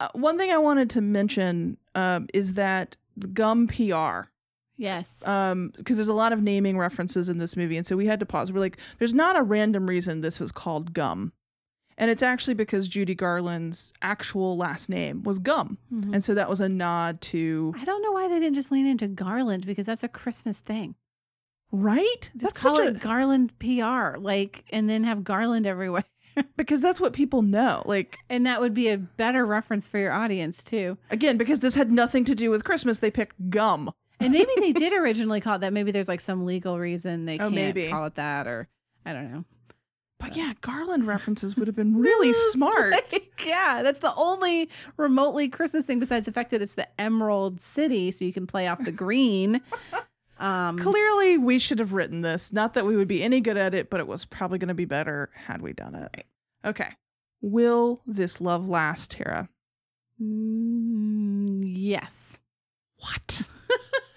Uh, 0.00 0.08
one 0.14 0.36
thing 0.38 0.50
I 0.50 0.58
wanted 0.58 0.90
to 0.90 1.00
mention 1.00 1.76
um, 1.94 2.26
is 2.34 2.54
that 2.54 2.96
gum 3.32 3.68
PR 3.68 4.28
yes. 4.76 5.22
um 5.24 5.72
because 5.76 5.96
there's 5.96 6.08
a 6.08 6.12
lot 6.12 6.32
of 6.32 6.42
naming 6.42 6.76
references 6.76 7.28
in 7.28 7.38
this 7.38 7.56
movie 7.56 7.76
and 7.76 7.86
so 7.86 7.96
we 7.96 8.06
had 8.06 8.18
to 8.18 8.26
pause 8.26 8.50
we're 8.50 8.58
like 8.58 8.76
there's 8.98 9.14
not 9.14 9.36
a 9.36 9.42
random 9.44 9.86
reason 9.86 10.20
this 10.20 10.40
is 10.40 10.50
called 10.50 10.92
gum 10.92 11.32
and 11.96 12.10
it's 12.10 12.24
actually 12.24 12.54
because 12.54 12.88
judy 12.88 13.14
garland's 13.14 13.92
actual 14.02 14.56
last 14.56 14.88
name 14.88 15.22
was 15.22 15.38
gum 15.38 15.78
Mhm. 15.92 16.12
and 16.14 16.24
so 16.24 16.34
that 16.34 16.48
was 16.50 16.58
a 16.58 16.68
nod 16.68 17.20
to 17.20 17.72
I 17.80 17.84
don't 17.84 18.02
know 18.02 18.10
why 18.10 18.26
they 18.26 18.40
didn't 18.40 18.56
just 18.56 18.72
lean 18.72 18.86
into 18.88 19.06
Garland 19.06 19.64
because 19.64 19.86
that's 19.86 20.02
a 20.02 20.08
Christmas 20.08 20.58
thing. 20.58 20.96
Right 21.74 22.30
Just 22.36 22.54
that's 22.54 22.62
call 22.62 22.78
it 22.80 22.88
a 22.96 22.98
Garland 22.98 23.58
PR, 23.58 24.16
like, 24.18 24.64
and 24.70 24.88
then 24.88 25.04
have 25.04 25.24
Garland 25.24 25.66
everywhere. 25.66 26.04
because 26.56 26.80
that's 26.80 27.00
what 27.00 27.12
people 27.12 27.42
know 27.42 27.80
like 27.86 28.18
And 28.28 28.44
that 28.46 28.60
would 28.60 28.74
be 28.74 28.88
a 28.88 28.98
better 28.98 29.46
reference 29.46 29.88
for 29.88 29.98
your 29.98 30.10
audience 30.12 30.64
too. 30.64 30.98
again 31.10 31.36
because 31.36 31.60
this 31.60 31.76
had 31.76 31.92
nothing 31.92 32.24
to 32.24 32.34
do 32.34 32.50
with 32.50 32.64
christmas 32.64 32.98
they 32.98 33.10
picked 33.12 33.50
gum 33.50 33.92
And 34.18 34.32
maybe 34.32 34.50
they 34.58 34.72
did 34.72 34.92
originally 35.00 35.40
call 35.40 35.56
it 35.56 35.58
that. 35.60 35.72
Maybe 35.72 35.92
there's 35.92 36.08
like 36.08 36.20
some 36.20 36.44
legal 36.44 36.76
reason 36.78 37.24
they 37.26 37.34
Oh, 37.36 37.38
can't 37.50 37.54
maybe. 37.54 37.88
call 37.88 38.04
it 38.06 38.16
that, 38.16 38.48
or 38.48 38.66
I 39.06 39.12
don't 39.12 39.32
know. 39.32 39.44
but 40.18 40.34
yeah 40.36 40.54
garland 40.60 41.06
references 41.06 41.56
would 41.56 41.68
have 41.68 41.76
been 41.76 41.96
really 42.00 42.32
smart 42.50 42.94
yeah, 43.46 43.82
that's 43.84 44.00
the 44.00 44.14
only 44.16 44.70
remotely 44.96 45.48
Christmas 45.48 45.84
thing 45.84 46.00
besides 46.00 46.24
the 46.26 46.32
fact 46.32 46.50
that 46.50 46.62
it's 46.62 46.72
the 46.74 46.88
Emerald 47.00 47.60
City, 47.60 48.10
so 48.10 48.24
you 48.24 48.32
can 48.32 48.46
play 48.46 48.66
off 48.66 48.82
the 48.82 48.90
green. 48.92 49.60
Um, 50.38 50.78
clearly 50.78 51.38
we 51.38 51.58
should 51.58 51.78
have 51.78 51.92
written 51.92 52.22
this 52.22 52.52
not 52.52 52.74
that 52.74 52.84
we 52.86 52.96
would 52.96 53.08
be 53.08 53.22
any 53.22 53.40
good 53.40 53.56
at 53.56 53.72
it 53.74 53.88
but 53.90 54.00
it 54.00 54.06
was 54.06 54.24
probably 54.24 54.58
going 54.58 54.68
to 54.68 54.74
be 54.74 54.84
better 54.84 55.30
had 55.34 55.62
we 55.62 55.72
done 55.72 55.94
it 55.94 56.26
okay 56.64 56.90
will 57.40 58.00
this 58.06 58.40
love 58.40 58.68
last 58.68 59.12
tara 59.12 59.48
mm, 60.20 61.62
yes, 61.64 62.38
what 62.98 63.42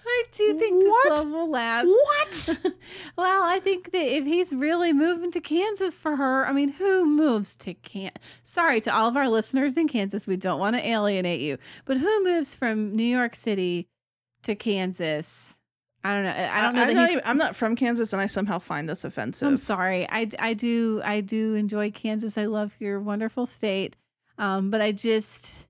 I 0.06 0.24
do 0.32 0.58
think 0.58 0.82
this 0.82 0.90
What? 0.90 1.10
love 1.18 1.28
will 1.28 1.50
last. 1.50 1.86
what 1.86 2.58
well, 3.16 3.42
I 3.44 3.60
think 3.60 3.92
that 3.92 4.06
if 4.16 4.24
he's 4.24 4.52
really 4.52 4.92
moving 4.92 5.30
to 5.32 5.40
Kansas 5.40 5.98
for 5.98 6.16
her, 6.16 6.46
I 6.46 6.52
mean, 6.52 6.70
who 6.70 7.04
moves 7.04 7.54
to 7.56 7.74
Kansas? 7.74 8.18
Sorry 8.42 8.80
to 8.80 8.94
all 8.94 9.08
of 9.08 9.16
our 9.16 9.28
listeners 9.28 9.76
in 9.76 9.86
Kansas, 9.88 10.26
we 10.26 10.36
don't 10.36 10.58
want 10.58 10.76
to 10.76 10.86
alienate 10.86 11.40
you, 11.40 11.58
but 11.84 11.98
who 11.98 12.24
moves 12.24 12.54
from 12.54 12.96
New 12.96 13.04
York 13.04 13.34
City 13.36 13.88
to 14.42 14.54
Kansas? 14.54 15.57
I 16.04 16.14
don't 16.14 16.24
know. 16.24 16.30
I 16.30 16.62
don't 16.62 16.74
know 16.74 16.80
I'm 16.82 16.88
that 16.88 16.94
not, 16.94 17.02
he's. 17.08 17.16
even- 17.16 17.22
I'm 17.26 17.38
not 17.38 17.56
from 17.56 17.74
Kansas, 17.76 18.12
and 18.12 18.22
I 18.22 18.26
somehow 18.26 18.58
find 18.60 18.88
this 18.88 19.04
offensive. 19.04 19.48
I'm 19.48 19.56
sorry. 19.56 20.08
I, 20.08 20.28
I 20.38 20.54
do 20.54 21.00
I 21.04 21.20
do 21.20 21.54
enjoy 21.54 21.90
Kansas. 21.90 22.38
I 22.38 22.46
love 22.46 22.76
your 22.78 23.00
wonderful 23.00 23.46
state. 23.46 23.96
Um, 24.38 24.70
but 24.70 24.80
I 24.80 24.92
just 24.92 25.66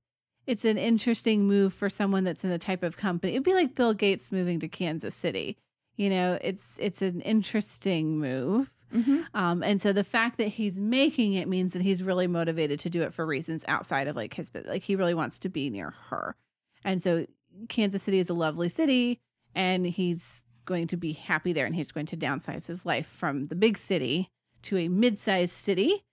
it's 0.46 0.64
an 0.64 0.78
interesting 0.78 1.46
move 1.46 1.72
for 1.74 1.88
someone 1.88 2.24
that's 2.24 2.44
in 2.44 2.50
the 2.50 2.58
type 2.58 2.82
of 2.82 2.96
company. 2.96 3.32
It'd 3.32 3.44
be 3.44 3.54
like 3.54 3.74
Bill 3.74 3.94
Gates 3.94 4.30
moving 4.30 4.60
to 4.60 4.68
Kansas 4.68 5.14
City. 5.14 5.56
You 5.96 6.10
know, 6.10 6.38
it's 6.42 6.76
it's 6.78 7.00
an 7.02 7.20
interesting 7.22 8.18
move. 8.18 8.72
Mhm. 8.94 9.24
Um, 9.34 9.62
and 9.62 9.80
so 9.82 9.92
the 9.92 10.04
fact 10.04 10.38
that 10.38 10.48
he's 10.48 10.78
making 10.80 11.34
it 11.34 11.48
means 11.48 11.72
that 11.74 11.82
he's 11.82 12.02
really 12.02 12.26
motivated 12.26 12.80
to 12.80 12.90
do 12.90 13.02
it 13.02 13.12
for 13.12 13.26
reasons 13.26 13.62
outside 13.68 14.08
of 14.08 14.16
like 14.16 14.32
his 14.32 14.48
but 14.48 14.64
like 14.66 14.82
he 14.82 14.96
really 14.96 15.12
wants 15.14 15.38
to 15.40 15.48
be 15.48 15.68
near 15.70 15.90
her. 16.08 16.36
And 16.84 17.02
so 17.02 17.26
Kansas 17.68 18.02
City 18.02 18.18
is 18.18 18.30
a 18.30 18.34
lovely 18.34 18.68
city 18.70 19.20
and 19.54 19.86
he's 19.86 20.44
going 20.64 20.86
to 20.86 20.96
be 20.96 21.12
happy 21.12 21.52
there 21.52 21.66
and 21.66 21.74
he's 21.74 21.92
going 21.92 22.06
to 22.06 22.16
downsize 22.16 22.66
his 22.66 22.84
life 22.84 23.06
from 23.06 23.46
the 23.46 23.56
big 23.56 23.78
city 23.78 24.30
to 24.62 24.76
a 24.76 24.88
mid-sized 24.88 25.54
city 25.54 26.04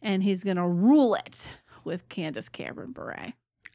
and 0.00 0.22
he's 0.22 0.44
going 0.44 0.56
to 0.56 0.66
rule 0.66 1.14
it 1.14 1.58
with 1.82 2.08
Candace 2.08 2.48
Cameron 2.48 2.92
Bure. 2.92 3.32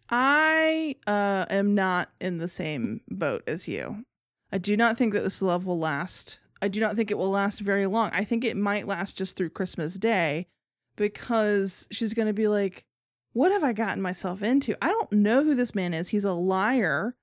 I 0.10 0.96
uh, 1.06 1.46
am 1.50 1.76
not 1.76 2.10
in 2.20 2.38
the 2.38 2.48
same 2.48 3.02
boat 3.10 3.44
as 3.48 3.68
you. 3.68 4.06
I 4.52 4.58
do 4.58 4.76
not 4.76 4.98
think 4.98 5.14
that 5.14 5.24
this 5.24 5.42
love 5.42 5.66
will 5.66 5.78
last. 5.78 6.40
I 6.62 6.68
do 6.68 6.80
not 6.80 6.96
think 6.96 7.12
it 7.12 7.18
will 7.18 7.30
last 7.30 7.60
very 7.60 7.86
long. 7.86 8.10
I 8.14 8.24
think 8.24 8.44
it 8.44 8.58
might 8.58 8.88
last 8.88 9.18
just 9.18 9.36
through 9.36 9.52
Christmas 9.52 9.96
Day 9.96 10.48
because 10.96 11.88
she's 11.92 12.14
going 12.14 12.28
to 12.28 12.34
be 12.34 12.48
like, 12.48 12.86
What 13.34 13.52
have 13.52 13.64
I 13.64 13.74
gotten 13.74 14.02
myself 14.02 14.42
into? 14.42 14.76
I 14.82 14.88
don't 14.88 15.12
know 15.12 15.44
who 15.44 15.56
this 15.56 15.76
man 15.76 15.94
is. 15.94 16.10
He's 16.10 16.26
a 16.26 16.34
liar. 16.34 17.16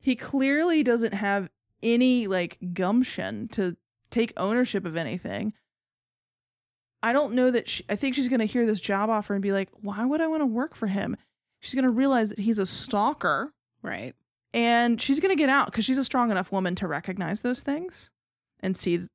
He 0.00 0.16
clearly 0.16 0.82
doesn't 0.82 1.14
have 1.14 1.50
any 1.82 2.26
like 2.26 2.58
gumption 2.72 3.48
to 3.48 3.76
take 4.10 4.32
ownership 4.36 4.84
of 4.84 4.96
anything. 4.96 5.52
I 7.02 7.12
don't 7.12 7.34
know 7.34 7.50
that 7.50 7.68
she, 7.68 7.84
I 7.88 7.96
think 7.96 8.14
she's 8.14 8.28
going 8.28 8.40
to 8.40 8.46
hear 8.46 8.66
this 8.66 8.80
job 8.80 9.08
offer 9.08 9.34
and 9.34 9.42
be 9.42 9.52
like, 9.52 9.68
Why 9.80 10.04
would 10.04 10.20
I 10.20 10.26
want 10.26 10.42
to 10.42 10.46
work 10.46 10.74
for 10.74 10.86
him? 10.86 11.16
She's 11.60 11.74
going 11.74 11.84
to 11.84 11.90
realize 11.90 12.28
that 12.30 12.38
he's 12.38 12.58
a 12.58 12.66
stalker 12.66 13.52
Right. 13.82 14.14
and 14.52 15.00
she's 15.00 15.20
going 15.20 15.30
to 15.30 15.40
get 15.40 15.48
out 15.48 15.66
because 15.66 15.84
she's 15.84 15.98
a 15.98 16.04
strong 16.04 16.30
enough 16.30 16.52
woman 16.52 16.74
to 16.76 16.86
recognize 16.86 17.40
those 17.42 17.62
things 17.62 18.10
and 18.60 18.76
see 18.76 19.06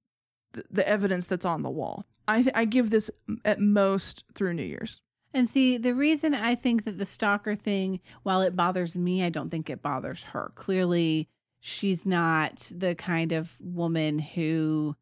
th- 0.53 0.65
the 0.71 0.87
evidence 0.87 1.25
that's 1.27 1.45
on 1.45 1.61
the 1.61 1.69
wall. 1.69 2.05
I, 2.27 2.41
th- 2.41 2.55
I 2.55 2.65
give 2.65 2.89
this 2.89 3.11
at 3.43 3.59
most 3.59 4.23
through 4.33 4.53
New 4.55 4.63
Year's. 4.63 5.01
And 5.35 5.49
see, 5.49 5.77
the 5.77 5.93
reason 5.93 6.33
I 6.33 6.55
think 6.55 6.85
that 6.85 6.97
the 6.97 7.05
stalker 7.05 7.55
thing, 7.55 7.99
while 8.23 8.39
it 8.39 8.55
bothers 8.55 8.95
me, 8.95 9.21
I 9.21 9.29
don't 9.29 9.49
think 9.49 9.69
it 9.69 9.81
bothers 9.81 10.23
her. 10.23 10.53
Clearly, 10.55 11.27
she's 11.59 12.05
not 12.05 12.71
the 12.73 12.95
kind 12.95 13.33
of 13.33 13.57
woman 13.59 14.17
who 14.19 14.95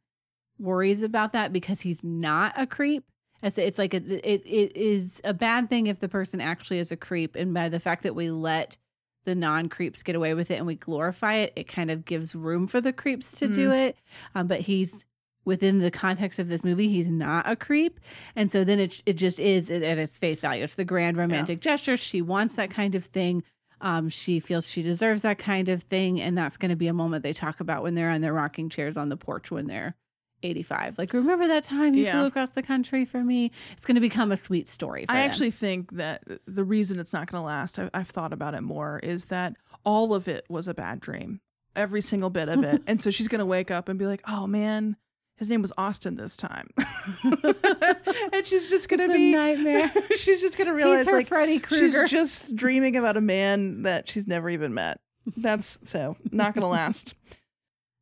worries 0.57 1.03
about 1.03 1.33
that 1.33 1.53
because 1.53 1.81
he's 1.81 2.03
not 2.03 2.55
a 2.57 2.65
creep. 2.65 3.03
It's 3.43 3.77
like 3.77 3.93
a, 3.93 3.97
it 3.97 4.41
it 4.47 4.75
is 4.75 5.21
a 5.23 5.35
bad 5.35 5.69
thing 5.69 5.85
if 5.85 5.99
the 5.99 6.09
person 6.09 6.41
actually 6.41 6.79
is 6.79 6.91
a 6.91 6.97
creep, 6.97 7.35
and 7.35 7.53
by 7.53 7.69
the 7.69 7.79
fact 7.79 8.01
that 8.01 8.15
we 8.15 8.31
let 8.31 8.77
the 9.25 9.35
non 9.35 9.69
creeps 9.69 10.01
get 10.01 10.15
away 10.15 10.33
with 10.33 10.49
it 10.49 10.55
and 10.55 10.65
we 10.65 10.75
glorify 10.75 11.35
it, 11.35 11.53
it 11.55 11.67
kind 11.67 11.91
of 11.91 12.05
gives 12.05 12.33
room 12.33 12.65
for 12.65 12.81
the 12.81 12.93
creeps 12.93 13.37
to 13.39 13.47
do 13.47 13.71
it. 13.71 13.97
Um, 14.33 14.47
but 14.47 14.61
he's 14.61 15.05
within 15.45 15.79
the 15.79 15.91
context 15.91 16.39
of 16.39 16.47
this 16.47 16.63
movie, 16.63 16.89
he's 16.89 17.07
not 17.07 17.49
a 17.49 17.55
creep, 17.55 17.99
and 18.35 18.51
so 18.51 18.63
then 18.63 18.79
it 18.79 19.01
it 19.05 19.13
just 19.13 19.39
is 19.39 19.69
at 19.71 19.81
its 19.83 20.17
face 20.17 20.41
value. 20.41 20.63
It's 20.63 20.75
the 20.75 20.85
grand 20.85 21.17
romantic 21.17 21.59
gesture. 21.59 21.97
She 21.97 22.21
wants 22.21 22.55
that 22.55 22.69
kind 22.69 22.95
of 22.95 23.05
thing. 23.05 23.43
Um, 23.81 24.07
she 24.09 24.39
feels 24.39 24.67
she 24.69 24.81
deserves 24.81 25.23
that 25.23 25.37
kind 25.37 25.67
of 25.69 25.83
thing, 25.83 26.21
and 26.21 26.37
that's 26.37 26.55
going 26.57 26.69
to 26.69 26.75
be 26.77 26.87
a 26.87 26.93
moment 26.93 27.23
they 27.23 27.33
talk 27.33 27.59
about 27.59 27.83
when 27.83 27.95
they're 27.95 28.09
on 28.09 28.21
their 28.21 28.31
rocking 28.33 28.69
chairs 28.69 28.95
on 28.95 29.09
the 29.09 29.17
porch 29.17 29.51
when 29.51 29.67
they're 29.67 29.95
85. 30.41 30.97
Like, 30.97 31.13
remember 31.13 31.47
that 31.47 31.63
time 31.63 31.93
you 31.93 32.03
Yeah. 32.05 32.13
flew 32.13 32.25
across 32.25 32.51
the 32.51 32.63
country 32.63 33.05
for 33.05 33.23
me? 33.23 33.51
It's 33.73 33.85
going 33.85 33.95
to 33.95 34.01
become 34.01 34.31
a 34.31 34.37
sweet 34.37 34.67
story. 34.69 35.05
For 35.05 35.11
I 35.11 35.21
them. 35.21 35.29
actually 35.29 35.51
think 35.51 35.91
that 35.93 36.23
the 36.45 36.63
reason 36.63 36.99
it's 36.99 37.13
not 37.13 37.29
going 37.31 37.41
to 37.41 37.45
last, 37.45 37.79
I- 37.79 37.89
I've 37.93 38.09
thought 38.09 38.33
about 38.33 38.53
it 38.53 38.61
more, 38.61 38.99
is 39.03 39.25
that 39.25 39.55
all 39.85 40.13
of 40.13 40.27
it 40.27 40.45
was 40.49 40.67
a 40.67 40.73
bad 40.73 40.99
dream. 40.99 41.39
Every 41.75 42.01
single 42.01 42.29
bit 42.29 42.49
of 42.49 42.63
it. 42.63 42.83
and 42.87 43.01
so 43.01 43.09
she's 43.09 43.27
going 43.27 43.39
to 43.39 43.45
wake 43.45 43.71
up 43.71 43.89
and 43.89 43.97
be 43.97 44.05
like, 44.05 44.21
oh 44.27 44.47
man, 44.47 44.95
his 45.37 45.49
name 45.49 45.61
was 45.61 45.71
Austin 45.77 46.15
this 46.15 46.37
time. 46.37 46.69
and 47.23 48.45
she's 48.45 48.69
just 48.69 48.87
going 48.87 48.99
It's 49.01 49.13
be. 49.13 49.33
nightmare. 49.33 49.91
she's 50.17 50.41
just 50.41 50.57
going 50.57 50.67
to 50.67 50.73
realize 50.73 50.99
He's 50.99 51.07
her 51.07 51.17
like 51.17 51.27
Freddy 51.27 51.59
Krueger. 51.59 52.07
she's 52.07 52.09
just 52.11 52.55
dreaming 52.55 52.95
about 52.95 53.17
a 53.17 53.21
man 53.21 53.81
that 53.83 54.09
she's 54.09 54.27
never 54.27 54.49
even 54.49 54.73
met. 54.73 54.99
That's 55.37 55.79
so 55.83 56.17
not 56.31 56.53
going 56.53 56.61
to 56.63 56.67
last. 56.67 57.15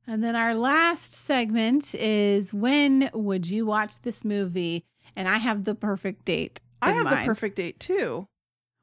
And 0.07 0.23
then 0.23 0.35
our 0.35 0.55
last 0.55 1.13
segment 1.13 1.93
is 1.95 2.53
when 2.53 3.09
would 3.13 3.47
you 3.47 3.65
watch 3.65 4.01
this 4.01 4.25
movie? 4.25 4.85
And 5.15 5.27
I 5.27 5.37
have 5.37 5.63
the 5.63 5.75
perfect 5.75 6.25
date. 6.25 6.59
I 6.81 6.91
have 6.91 7.05
mind. 7.05 7.21
the 7.21 7.25
perfect 7.25 7.55
date 7.57 7.79
too. 7.79 8.27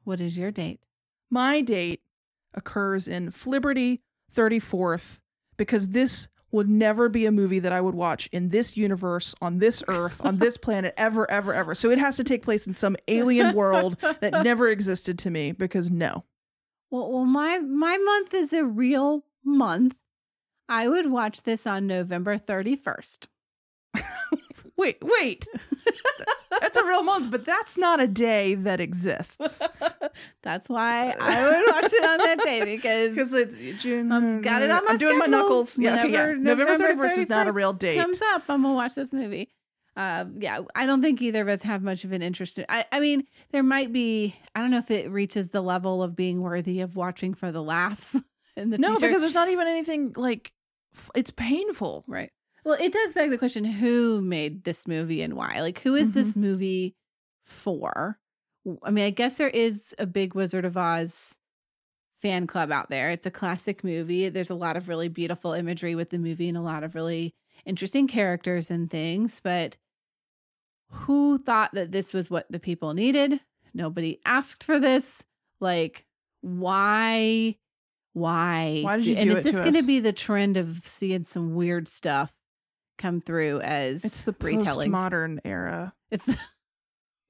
What 0.05 0.21
is 0.21 0.37
your 0.37 0.51
date? 0.51 0.79
My 1.29 1.61
date 1.61 2.01
occurs 2.53 3.07
in 3.07 3.31
Flibberty 3.31 3.99
34th 4.35 5.19
because 5.57 5.89
this 5.89 6.27
would 6.51 6.69
never 6.69 7.09
be 7.09 7.25
a 7.25 7.31
movie 7.31 7.59
that 7.59 7.73
I 7.73 7.81
would 7.81 7.95
watch 7.95 8.27
in 8.31 8.49
this 8.49 8.75
universe, 8.75 9.35
on 9.41 9.59
this 9.59 9.83
earth, 9.87 10.19
on 10.23 10.37
this 10.37 10.57
planet, 10.65 10.93
ever, 10.97 11.29
ever, 11.29 11.53
ever. 11.53 11.75
So 11.75 11.91
it 11.91 11.99
has 11.99 12.17
to 12.17 12.23
take 12.23 12.43
place 12.43 12.67
in 12.67 12.73
some 12.73 12.95
alien 13.07 13.55
world 13.55 13.97
that 14.01 14.43
never 14.43 14.69
existed 14.69 15.19
to 15.19 15.29
me 15.29 15.51
because 15.51 15.91
no. 15.91 16.23
Well, 16.91 17.11
well, 17.11 17.25
my 17.25 17.59
my 17.59 17.97
month 17.97 18.33
is 18.33 18.51
a 18.51 18.65
real 18.65 19.23
month. 19.43 19.95
I 20.67 20.87
would 20.87 21.11
watch 21.11 21.43
this 21.43 21.67
on 21.67 21.87
November 21.87 22.37
thirty 22.37 22.75
first. 22.75 23.27
Wait, 24.77 24.97
wait. 25.01 25.45
That's 26.61 26.77
a 26.77 26.83
real 26.83 27.03
month, 27.03 27.31
but 27.31 27.45
that's 27.45 27.77
not 27.77 28.01
a 28.01 28.07
day 28.07 28.55
that 28.55 28.79
exists. 28.79 29.61
That's 30.41 30.69
why 30.69 31.15
I 31.19 31.43
would 31.43 31.73
watch 31.73 31.91
it 31.93 32.03
on 32.03 32.17
that 32.17 32.39
day 32.43 32.65
because 32.75 33.09
Because 33.09 33.33
it's 33.33 33.81
June. 33.81 34.11
I've 34.11 34.41
got 34.41 34.61
it 34.61 34.71
on 34.71 34.83
my 34.85 34.91
I'm 34.91 34.97
doing 34.97 35.17
my 35.17 35.25
knuckles. 35.25 35.77
Yeah, 35.77 36.03
okay, 36.03 36.11
yeah. 36.11 36.33
November 36.37 36.77
31st 36.77 37.17
is 37.17 37.29
not 37.29 37.47
a 37.47 37.51
real 37.51 37.73
date. 37.73 37.97
Comes 37.97 38.21
up, 38.33 38.43
I'm 38.49 38.63
gonna 38.63 38.73
watch 38.73 38.95
this 38.95 39.13
movie. 39.13 39.49
Um, 39.95 40.37
yeah, 40.39 40.61
I 40.75 40.85
don't 40.85 41.01
think 41.01 41.21
either 41.21 41.41
of 41.41 41.49
us 41.49 41.61
have 41.63 41.83
much 41.83 42.05
of 42.05 42.13
an 42.13 42.21
interest 42.21 42.57
in. 42.57 42.65
I, 42.69 42.85
I 42.91 42.99
mean, 42.99 43.25
there 43.51 43.63
might 43.63 43.91
be. 43.91 44.35
I 44.55 44.61
don't 44.61 44.71
know 44.71 44.77
if 44.77 44.91
it 44.91 45.09
reaches 45.11 45.49
the 45.49 45.61
level 45.61 46.01
of 46.01 46.15
being 46.15 46.41
worthy 46.41 46.79
of 46.81 46.95
watching 46.95 47.33
for 47.33 47.51
the 47.51 47.61
laughs 47.61 48.15
in 48.55 48.69
the 48.69 48.77
no, 48.77 48.91
future. 48.91 49.07
because 49.07 49.21
there's 49.21 49.33
not 49.33 49.49
even 49.49 49.67
anything 49.67 50.13
like 50.15 50.53
it's 51.15 51.31
painful. 51.31 52.05
right. 52.07 52.31
Well, 52.69 52.77
it 52.79 52.93
does 52.93 53.15
beg 53.15 53.31
the 53.31 53.37
question: 53.39 53.65
Who 53.65 54.21
made 54.21 54.63
this 54.63 54.87
movie 54.87 55.23
and 55.23 55.33
why? 55.33 55.61
Like, 55.61 55.79
who 55.79 55.95
is 55.95 56.11
this 56.11 56.31
mm-hmm. 56.31 56.41
movie 56.41 56.95
for? 57.43 58.19
I 58.83 58.91
mean, 58.91 59.05
I 59.05 59.09
guess 59.09 59.37
there 59.37 59.49
is 59.49 59.95
a 59.97 60.05
big 60.05 60.35
Wizard 60.35 60.65
of 60.65 60.77
Oz 60.77 61.39
fan 62.21 62.45
club 62.45 62.71
out 62.71 62.91
there. 62.91 63.09
It's 63.09 63.25
a 63.25 63.31
classic 63.31 63.83
movie. 63.83 64.29
There's 64.29 64.51
a 64.51 64.55
lot 64.55 64.77
of 64.77 64.87
really 64.87 65.07
beautiful 65.07 65.53
imagery 65.53 65.95
with 65.95 66.11
the 66.11 66.19
movie 66.19 66.47
and 66.47 66.59
a 66.59 66.61
lot 66.61 66.83
of 66.83 66.93
really 66.93 67.33
interesting 67.65 68.07
characters 68.07 68.69
and 68.69 68.87
things. 68.87 69.41
But 69.43 69.77
who 70.91 71.39
thought 71.39 71.71
that 71.73 71.91
this 71.91 72.13
was 72.13 72.29
what 72.29 72.45
the 72.51 72.59
people 72.59 72.93
needed? 72.93 73.39
Nobody 73.73 74.19
asked 74.25 74.63
for 74.63 74.79
this. 74.79 75.23
Like, 75.59 76.05
why? 76.41 77.55
Why? 78.13 78.81
Why 78.83 78.97
did 78.97 79.07
you 79.07 79.15
and 79.15 79.31
do 79.31 79.37
is 79.37 79.43
it 79.43 79.53
this 79.53 79.61
going 79.61 79.73
to 79.73 79.81
be 79.81 79.99
the 79.99 80.13
trend 80.13 80.55
of 80.55 80.75
seeing 80.83 81.23
some 81.23 81.55
weird 81.55 81.87
stuff 81.87 82.35
come 82.99 83.19
through 83.21 83.61
as 83.61 84.05
It's 84.05 84.21
the 84.21 84.33
retellings? 84.33 84.91
postmodern 84.91 85.39
era. 85.43 85.93
It's 86.11 86.25
the 86.25 86.37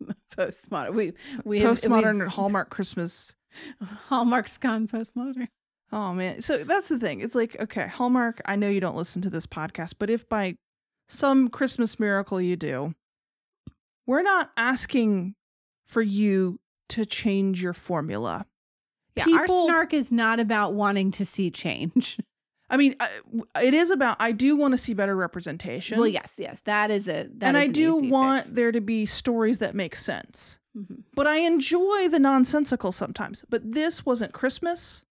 postmodern. 0.35 0.93
We 0.93 1.13
we 1.45 1.59
have- 1.61 1.77
Postmodern 1.77 2.19
we've- 2.19 2.31
Hallmark 2.35 2.69
Christmas. 2.69 3.35
Hallmark's 4.07 4.57
gone 4.57 4.87
postmodern. 4.87 5.47
Oh 5.91 6.13
man. 6.13 6.41
So 6.41 6.63
that's 6.63 6.87
the 6.89 6.99
thing. 6.99 7.21
It's 7.21 7.33
like, 7.35 7.55
okay, 7.59 7.87
Hallmark, 7.87 8.41
I 8.45 8.55
know 8.55 8.69
you 8.69 8.79
don't 8.81 8.95
listen 8.95 9.21
to 9.23 9.29
this 9.29 9.47
podcast, 9.47 9.93
but 9.97 10.09
if 10.09 10.27
by 10.29 10.55
some 11.07 11.47
Christmas 11.49 11.99
miracle 11.99 12.39
you 12.39 12.55
do, 12.55 12.93
we're 14.05 14.21
not 14.21 14.51
asking 14.57 15.35
for 15.87 16.01
you 16.03 16.59
to 16.89 17.05
change 17.05 17.61
your 17.61 17.73
formula. 17.73 18.45
Yeah, 19.15 19.25
our 19.33 19.47
snark 19.47 19.93
is 19.93 20.11
not 20.11 20.39
about 20.39 20.73
wanting 20.73 21.09
to 21.11 21.25
see 21.25 21.49
change. 21.51 22.17
I 22.69 22.77
mean, 22.77 22.95
it 23.61 23.73
is 23.73 23.89
about 23.89 24.17
I 24.19 24.31
do 24.31 24.55
want 24.55 24.73
to 24.73 24.77
see 24.77 24.93
better 24.93 25.15
representation. 25.15 25.97
Well, 25.97 26.07
yes, 26.07 26.33
yes, 26.37 26.61
that 26.65 26.91
is 26.91 27.07
a. 27.07 27.27
That 27.37 27.55
and 27.55 27.57
is 27.57 27.61
I 27.61 27.63
an 27.65 27.71
do 27.71 27.95
want 27.95 28.43
fix. 28.43 28.55
there 28.55 28.71
to 28.71 28.81
be 28.81 29.05
stories 29.05 29.57
that 29.59 29.73
make 29.75 29.95
sense. 29.95 30.59
Mhm. 30.77 31.03
But 31.15 31.25
I 31.27 31.37
enjoy 31.37 32.09
the 32.09 32.19
nonsensical 32.19 32.91
sometimes. 32.91 33.43
But 33.49 33.71
this 33.71 34.05
wasn't 34.05 34.33
Christmas. 34.33 35.03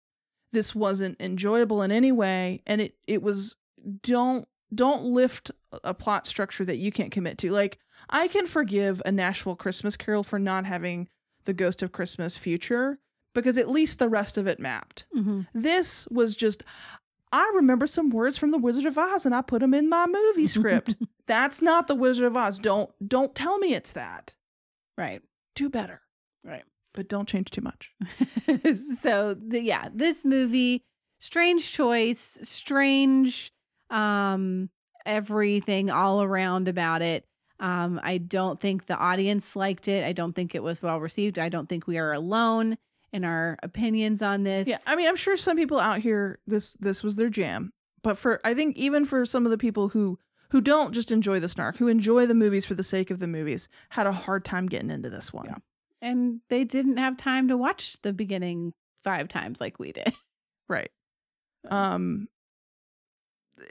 This 0.53 0.75
wasn't 0.75 1.17
enjoyable 1.21 1.83
in 1.83 1.91
any 1.91 2.13
way. 2.13 2.63
And 2.67 2.81
it 2.81 2.95
it 3.07 3.23
was 3.23 3.57
don't 4.03 4.47
don't 4.75 5.05
lift 5.05 5.51
a 5.83 5.95
plot 5.95 6.27
structure 6.27 6.65
that 6.65 6.77
you 6.79 6.93
can't 6.93 7.11
commit 7.11 7.39
to. 7.39 7.51
Like 7.51 7.79
I 8.09 8.29
can 8.29 8.47
forgive 8.47 9.03
a 9.05 9.11
Nashville 9.13 9.57
Christmas 9.57 9.97
Carol 9.97 10.23
for 10.23 10.39
not 10.39 10.65
having 10.65 11.09
the 11.45 11.53
Ghost 11.55 11.83
of 11.83 11.91
Christmas 11.93 12.37
future 12.37 12.99
because 13.35 13.59
at 13.59 13.69
least 13.69 13.99
the 13.99 14.09
rest 14.09 14.37
of 14.39 14.47
it 14.47 14.61
mapped. 14.61 15.07
Mhm. 15.17 15.47
This 15.55 16.07
was 16.09 16.37
just 16.37 16.63
I 17.33 17.53
remember 17.57 17.87
some 17.87 18.11
words 18.11 18.39
from 18.39 18.51
the 18.51 18.59
Wizard 18.59 18.87
of 18.87 18.97
Oz 18.99 19.27
and 19.27 19.35
I 19.35 19.43
put 19.43 19.61
them 19.61 19.75
in 19.75 19.89
my 19.89 20.07
movie 20.07 20.47
script. 20.59 20.95
That's 21.27 21.61
not 21.61 21.87
the 21.87 21.95
Wizard 21.95 22.27
of 22.27 22.37
Oz. 22.37 22.59
Don't 22.59 22.91
don't 23.07 23.35
tell 23.35 23.59
me 23.59 23.75
it's 23.75 23.93
that. 23.93 24.35
right, 24.97 25.23
Do 25.55 25.69
better. 25.69 26.01
right. 26.45 26.65
But 26.95 27.09
don't 27.09 27.29
change 27.29 27.51
too 27.51 27.61
much. 27.61 27.93
so 29.01 29.35
the, 29.35 29.61
yeah, 29.61 29.89
this 29.95 30.25
movie, 30.25 30.83
strange 31.21 31.71
choice, 31.71 32.39
strange, 32.43 33.53
um, 33.91 34.69
everything 35.07 35.91
all 35.91 36.23
around 36.23 36.67
about 36.67 37.03
it. 37.03 37.25
Um, 37.61 38.01
I 38.03 38.19
don't 38.19 38.59
think 38.59 38.87
the 38.87 38.97
audience 38.97 39.55
liked 39.55 39.87
it. 39.87 40.03
I 40.05 40.13
don't 40.13 40.33
think 40.33 40.55
it 40.55 40.63
was 40.63 40.83
well 40.83 40.99
received. 40.99 41.39
I 41.39 41.49
don't 41.51 41.69
think 41.69 41.87
we 41.87 41.99
are 41.99 42.13
alone 42.13 42.79
in 43.13 43.25
our 43.25 43.57
opinions 43.63 44.23
on 44.23 44.43
this. 44.43 44.69
Yeah, 44.69 44.79
I 44.87 44.97
mean, 44.97 45.09
I'm 45.09 45.17
sure 45.17 45.37
some 45.37 45.57
people 45.57 45.81
out 45.81 46.01
here 46.01 46.39
this 46.47 46.75
this 46.75 47.03
was 47.03 47.17
their 47.17 47.31
jam. 47.31 47.73
But 48.03 48.17
for 48.19 48.41
I 48.45 48.55
think 48.55 48.77
even 48.77 49.05
for 49.05 49.25
some 49.27 49.45
of 49.45 49.51
the 49.51 49.59
people 49.59 49.89
who 49.89 50.19
who 50.51 50.61
don't 50.61 50.93
just 50.95 51.11
enjoy 51.13 51.41
the 51.41 51.49
snark, 51.49 51.77
who 51.77 51.89
enjoy 51.89 52.27
the 52.27 52.35
movies 52.35 52.65
for 52.65 52.75
the 52.75 52.83
sake 52.83 53.11
of 53.11 53.19
the 53.19 53.27
movies, 53.27 53.69
had 53.91 54.07
a 54.07 54.13
hard 54.13 54.45
time 54.45 54.67
getting 54.67 54.91
into 54.91 55.11
this 55.11 55.33
one. 55.33 55.47
Yeah. 55.47 55.57
and 56.01 56.41
they 56.49 56.65
didn't 56.65 56.97
have 56.97 57.17
time 57.17 57.49
to 57.49 57.57
watch 57.57 57.97
the 58.03 58.13
beginning 58.13 58.73
five 59.05 59.29
times 59.29 59.61
like 59.61 59.79
we 59.79 59.93
did. 59.93 60.13
Right. 60.69 60.91
Um 61.71 62.29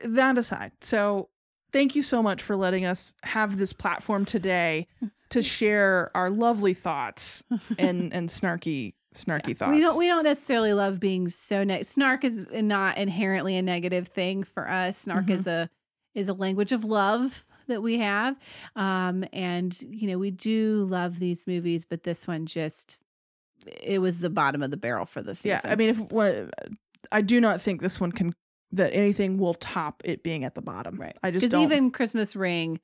that 0.04 0.38
aside. 0.38 0.72
So 0.82 1.30
thank 1.72 1.96
you 1.96 2.02
so 2.02 2.22
much 2.24 2.42
for 2.42 2.56
letting 2.56 2.86
us 2.86 3.14
have 3.24 3.58
this 3.58 3.72
platform 3.74 4.26
today 4.26 4.88
to 5.30 5.42
share 5.42 6.12
our 6.16 6.30
lovely 6.30 6.74
thoughts 6.74 7.44
and 7.78 8.14
and 8.14 8.30
snarky 8.30 8.94
snarky 9.16 9.56
thoughts. 9.58 9.72
We 9.74 9.82
don't 9.82 9.98
we 9.98 10.08
don't 10.08 10.24
necessarily 10.24 10.74
love 10.74 11.00
being 11.00 11.28
so 11.30 11.64
ne- 11.64 11.84
snark 11.84 12.24
is 12.24 12.46
not 12.52 12.98
inherently 12.98 13.56
a 13.58 13.62
negative 13.62 14.08
thing 14.10 14.44
for 14.44 14.70
us. 14.70 14.98
Snark 14.98 15.26
Mhm. 15.28 15.32
is 15.32 15.48
a 15.48 15.70
is 16.14 16.28
a 16.28 16.34
language 16.34 16.72
of 16.72 16.84
love 16.84 17.46
that 17.68 17.82
we 17.82 17.98
have. 18.00 18.38
Um 18.76 19.24
and 19.34 19.80
you 19.90 20.08
know, 20.08 20.18
we 20.18 20.32
do 20.32 20.86
love 20.90 21.20
these 21.20 21.48
movies, 21.48 21.86
but 21.86 22.04
this 22.04 22.28
one 22.28 22.46
just 22.46 23.00
it 23.82 24.00
was 24.00 24.20
the 24.20 24.30
bottom 24.30 24.62
of 24.62 24.72
the 24.72 24.78
barrel 24.78 25.06
for 25.06 25.22
the 25.22 25.34
season. 25.36 25.60
Yeah, 25.64 25.72
I 25.72 25.76
mean, 25.76 25.90
if 25.90 25.98
what 26.12 26.50
I 27.12 27.22
do 27.22 27.42
not 27.42 27.62
think 27.62 27.82
this 27.82 28.00
one 28.00 28.12
can 28.12 28.34
that 28.72 28.94
anything 28.94 29.38
will 29.38 29.54
top 29.54 30.02
it 30.06 30.22
being 30.24 30.44
at 30.44 30.54
the 30.54 30.62
bottom. 30.62 31.00
right. 31.00 31.18
I 31.24 31.32
just 31.32 31.46
Because 31.46 31.62
even 31.64 31.90
Christmas 31.92 32.36
Ring 32.36 32.80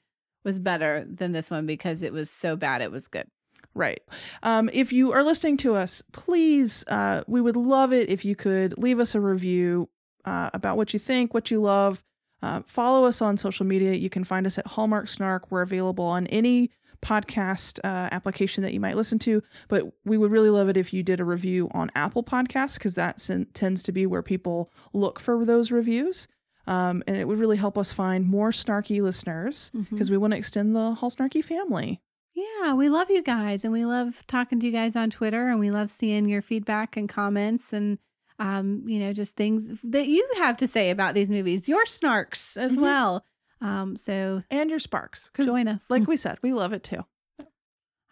was 0.46 0.60
better 0.60 1.06
than 1.10 1.34
this 1.34 1.52
one 1.52 1.66
because 1.66 2.02
it 2.04 2.14
was 2.14 2.30
so 2.30 2.56
bad 2.56 2.82
it 2.82 2.92
was 2.92 3.08
good. 3.10 3.28
Right. 3.76 4.02
Um, 4.44 4.70
if 4.74 4.92
you 4.94 5.12
are 5.12 5.24
listening 5.24 5.58
to 5.58 5.76
us, 5.76 6.02
please, 6.12 6.84
uh, 6.88 7.24
we 7.28 7.42
would 7.42 7.56
love 7.56 7.94
it 7.94 8.10
if 8.10 8.26
you 8.26 8.36
could 8.36 8.78
leave 8.78 9.00
us 9.00 9.16
a 9.16 9.20
review 9.20 9.90
uh, 10.26 10.50
about 10.54 10.78
what 10.78 10.94
you 10.94 11.00
think, 11.00 11.34
what 11.34 11.52
you 11.52 11.62
love. 11.62 12.04
Uh, 12.42 12.62
follow 12.68 13.06
us 13.06 13.22
on 13.22 13.38
social 13.38 13.66
media. 13.66 13.94
You 13.94 14.10
can 14.10 14.24
find 14.24 14.46
us 14.46 14.58
at 14.58 14.68
Hallmark 14.68 15.08
Snark. 15.08 15.50
We're 15.50 15.62
available 15.62 16.06
on 16.06 16.28
any 16.28 16.72
podcast 17.02 17.80
uh, 17.84 18.10
application 18.12 18.64
that 18.64 18.74
you 18.74 18.80
might 18.80 18.96
listen 18.96 19.20
to, 19.20 19.44
but 19.68 19.84
we 20.06 20.18
would 20.18 20.32
really 20.32 20.50
love 20.50 20.70
it 20.70 20.78
if 20.78 20.94
you 20.94 21.04
did 21.04 21.20
a 21.20 21.26
review 21.26 21.70
on 21.74 21.92
Apple 21.96 22.24
Podcasts 22.24 22.76
because 22.76 22.96
that 22.96 23.20
sen- 23.20 23.48
tends 23.54 23.84
to 23.84 23.92
be 23.92 24.06
where 24.06 24.22
people 24.22 24.72
look 24.94 25.20
for 25.20 25.46
those 25.46 25.70
reviews. 25.72 26.28
Um, 26.66 27.04
and 27.08 27.18
it 27.18 27.28
would 27.28 27.40
really 27.40 27.58
help 27.58 27.78
us 27.78 27.92
find 27.92 28.26
more 28.26 28.52
snarky 28.52 29.02
listeners 29.02 29.70
because 29.90 30.10
we 30.10 30.16
want 30.18 30.32
to 30.32 30.38
extend 30.38 30.74
the 30.76 30.94
Hall 30.94 31.12
Snarky 31.12 31.44
family. 31.44 32.00
Yeah, 32.36 32.74
we 32.74 32.90
love 32.90 33.10
you 33.12 33.22
guys 33.22 33.64
and 33.64 33.72
we 33.72 33.86
love 33.86 34.26
talking 34.28 34.60
to 34.60 34.66
you 34.66 34.72
guys 34.74 34.96
on 34.96 35.10
Twitter 35.10 35.50
and 35.50 35.60
we 35.60 35.70
love 35.72 35.92
seeing 35.92 36.28
your 36.28 36.42
feedback 36.42 36.98
and 36.98 37.08
comments 37.08 37.74
and 37.74 38.00
um, 38.40 38.84
you 38.88 39.00
know, 39.00 39.14
just 39.14 39.36
things 39.36 39.80
that 39.84 40.08
you 40.08 40.28
have 40.38 40.58
to 40.58 40.68
say 40.68 40.90
about 40.90 41.14
these 41.14 41.30
movies, 41.30 41.68
your 41.68 41.86
snarks 41.86 42.58
as 42.58 42.76
Mhm. 42.76 42.82
well. 42.82 43.26
Um, 43.62 43.96
so 43.96 44.42
And 44.50 44.72
your 44.72 44.80
sparks. 44.80 45.28
Because, 45.32 45.46
join 45.46 45.68
us. 45.68 45.84
like 45.90 46.08
we 46.08 46.18
said, 46.18 46.40
we 46.42 46.52
love 46.52 46.74
it 46.74 46.84
too. 46.84 47.06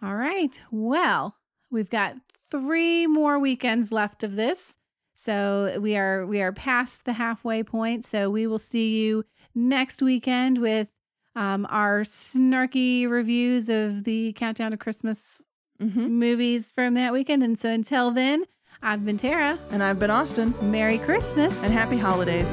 All 0.03 0.15
right. 0.15 0.61
Well, 0.71 1.37
we've 1.71 1.89
got 1.89 2.15
three 2.49 3.07
more 3.07 3.39
weekends 3.39 3.91
left 3.91 4.23
of 4.23 4.35
this. 4.35 4.77
So 5.15 5.77
we 5.81 5.97
are 5.97 6.25
we 6.27 6.41
are 6.41 6.51
past 6.51 7.05
the 7.05 7.13
halfway 7.13 7.63
point. 7.63 8.05
So 8.05 8.29
we 8.29 8.45
will 8.45 8.59
see 8.59 8.99
you 9.01 9.25
next 9.55 10.01
weekend 10.03 10.59
with 10.59 10.87
um, 11.35 11.65
our 11.69 12.01
snarky 12.01 13.09
reviews 13.09 13.69
of 13.69 14.03
the 14.03 14.33
countdown 14.33 14.71
to 14.71 14.77
Christmas 14.77 15.41
Mm-hmm. 15.81 16.09
movies 16.19 16.69
from 16.69 16.93
that 16.93 17.11
weekend. 17.11 17.41
And 17.41 17.57
so 17.57 17.69
until 17.69 18.11
then, 18.11 18.45
I've 18.83 19.03
been 19.03 19.17
Tara. 19.17 19.57
And 19.71 19.81
I've 19.81 19.97
been 19.97 20.11
Austin. 20.11 20.53
Merry 20.61 20.99
Christmas. 20.99 21.59
And 21.63 21.73
happy 21.73 21.97
holidays. 21.97 22.45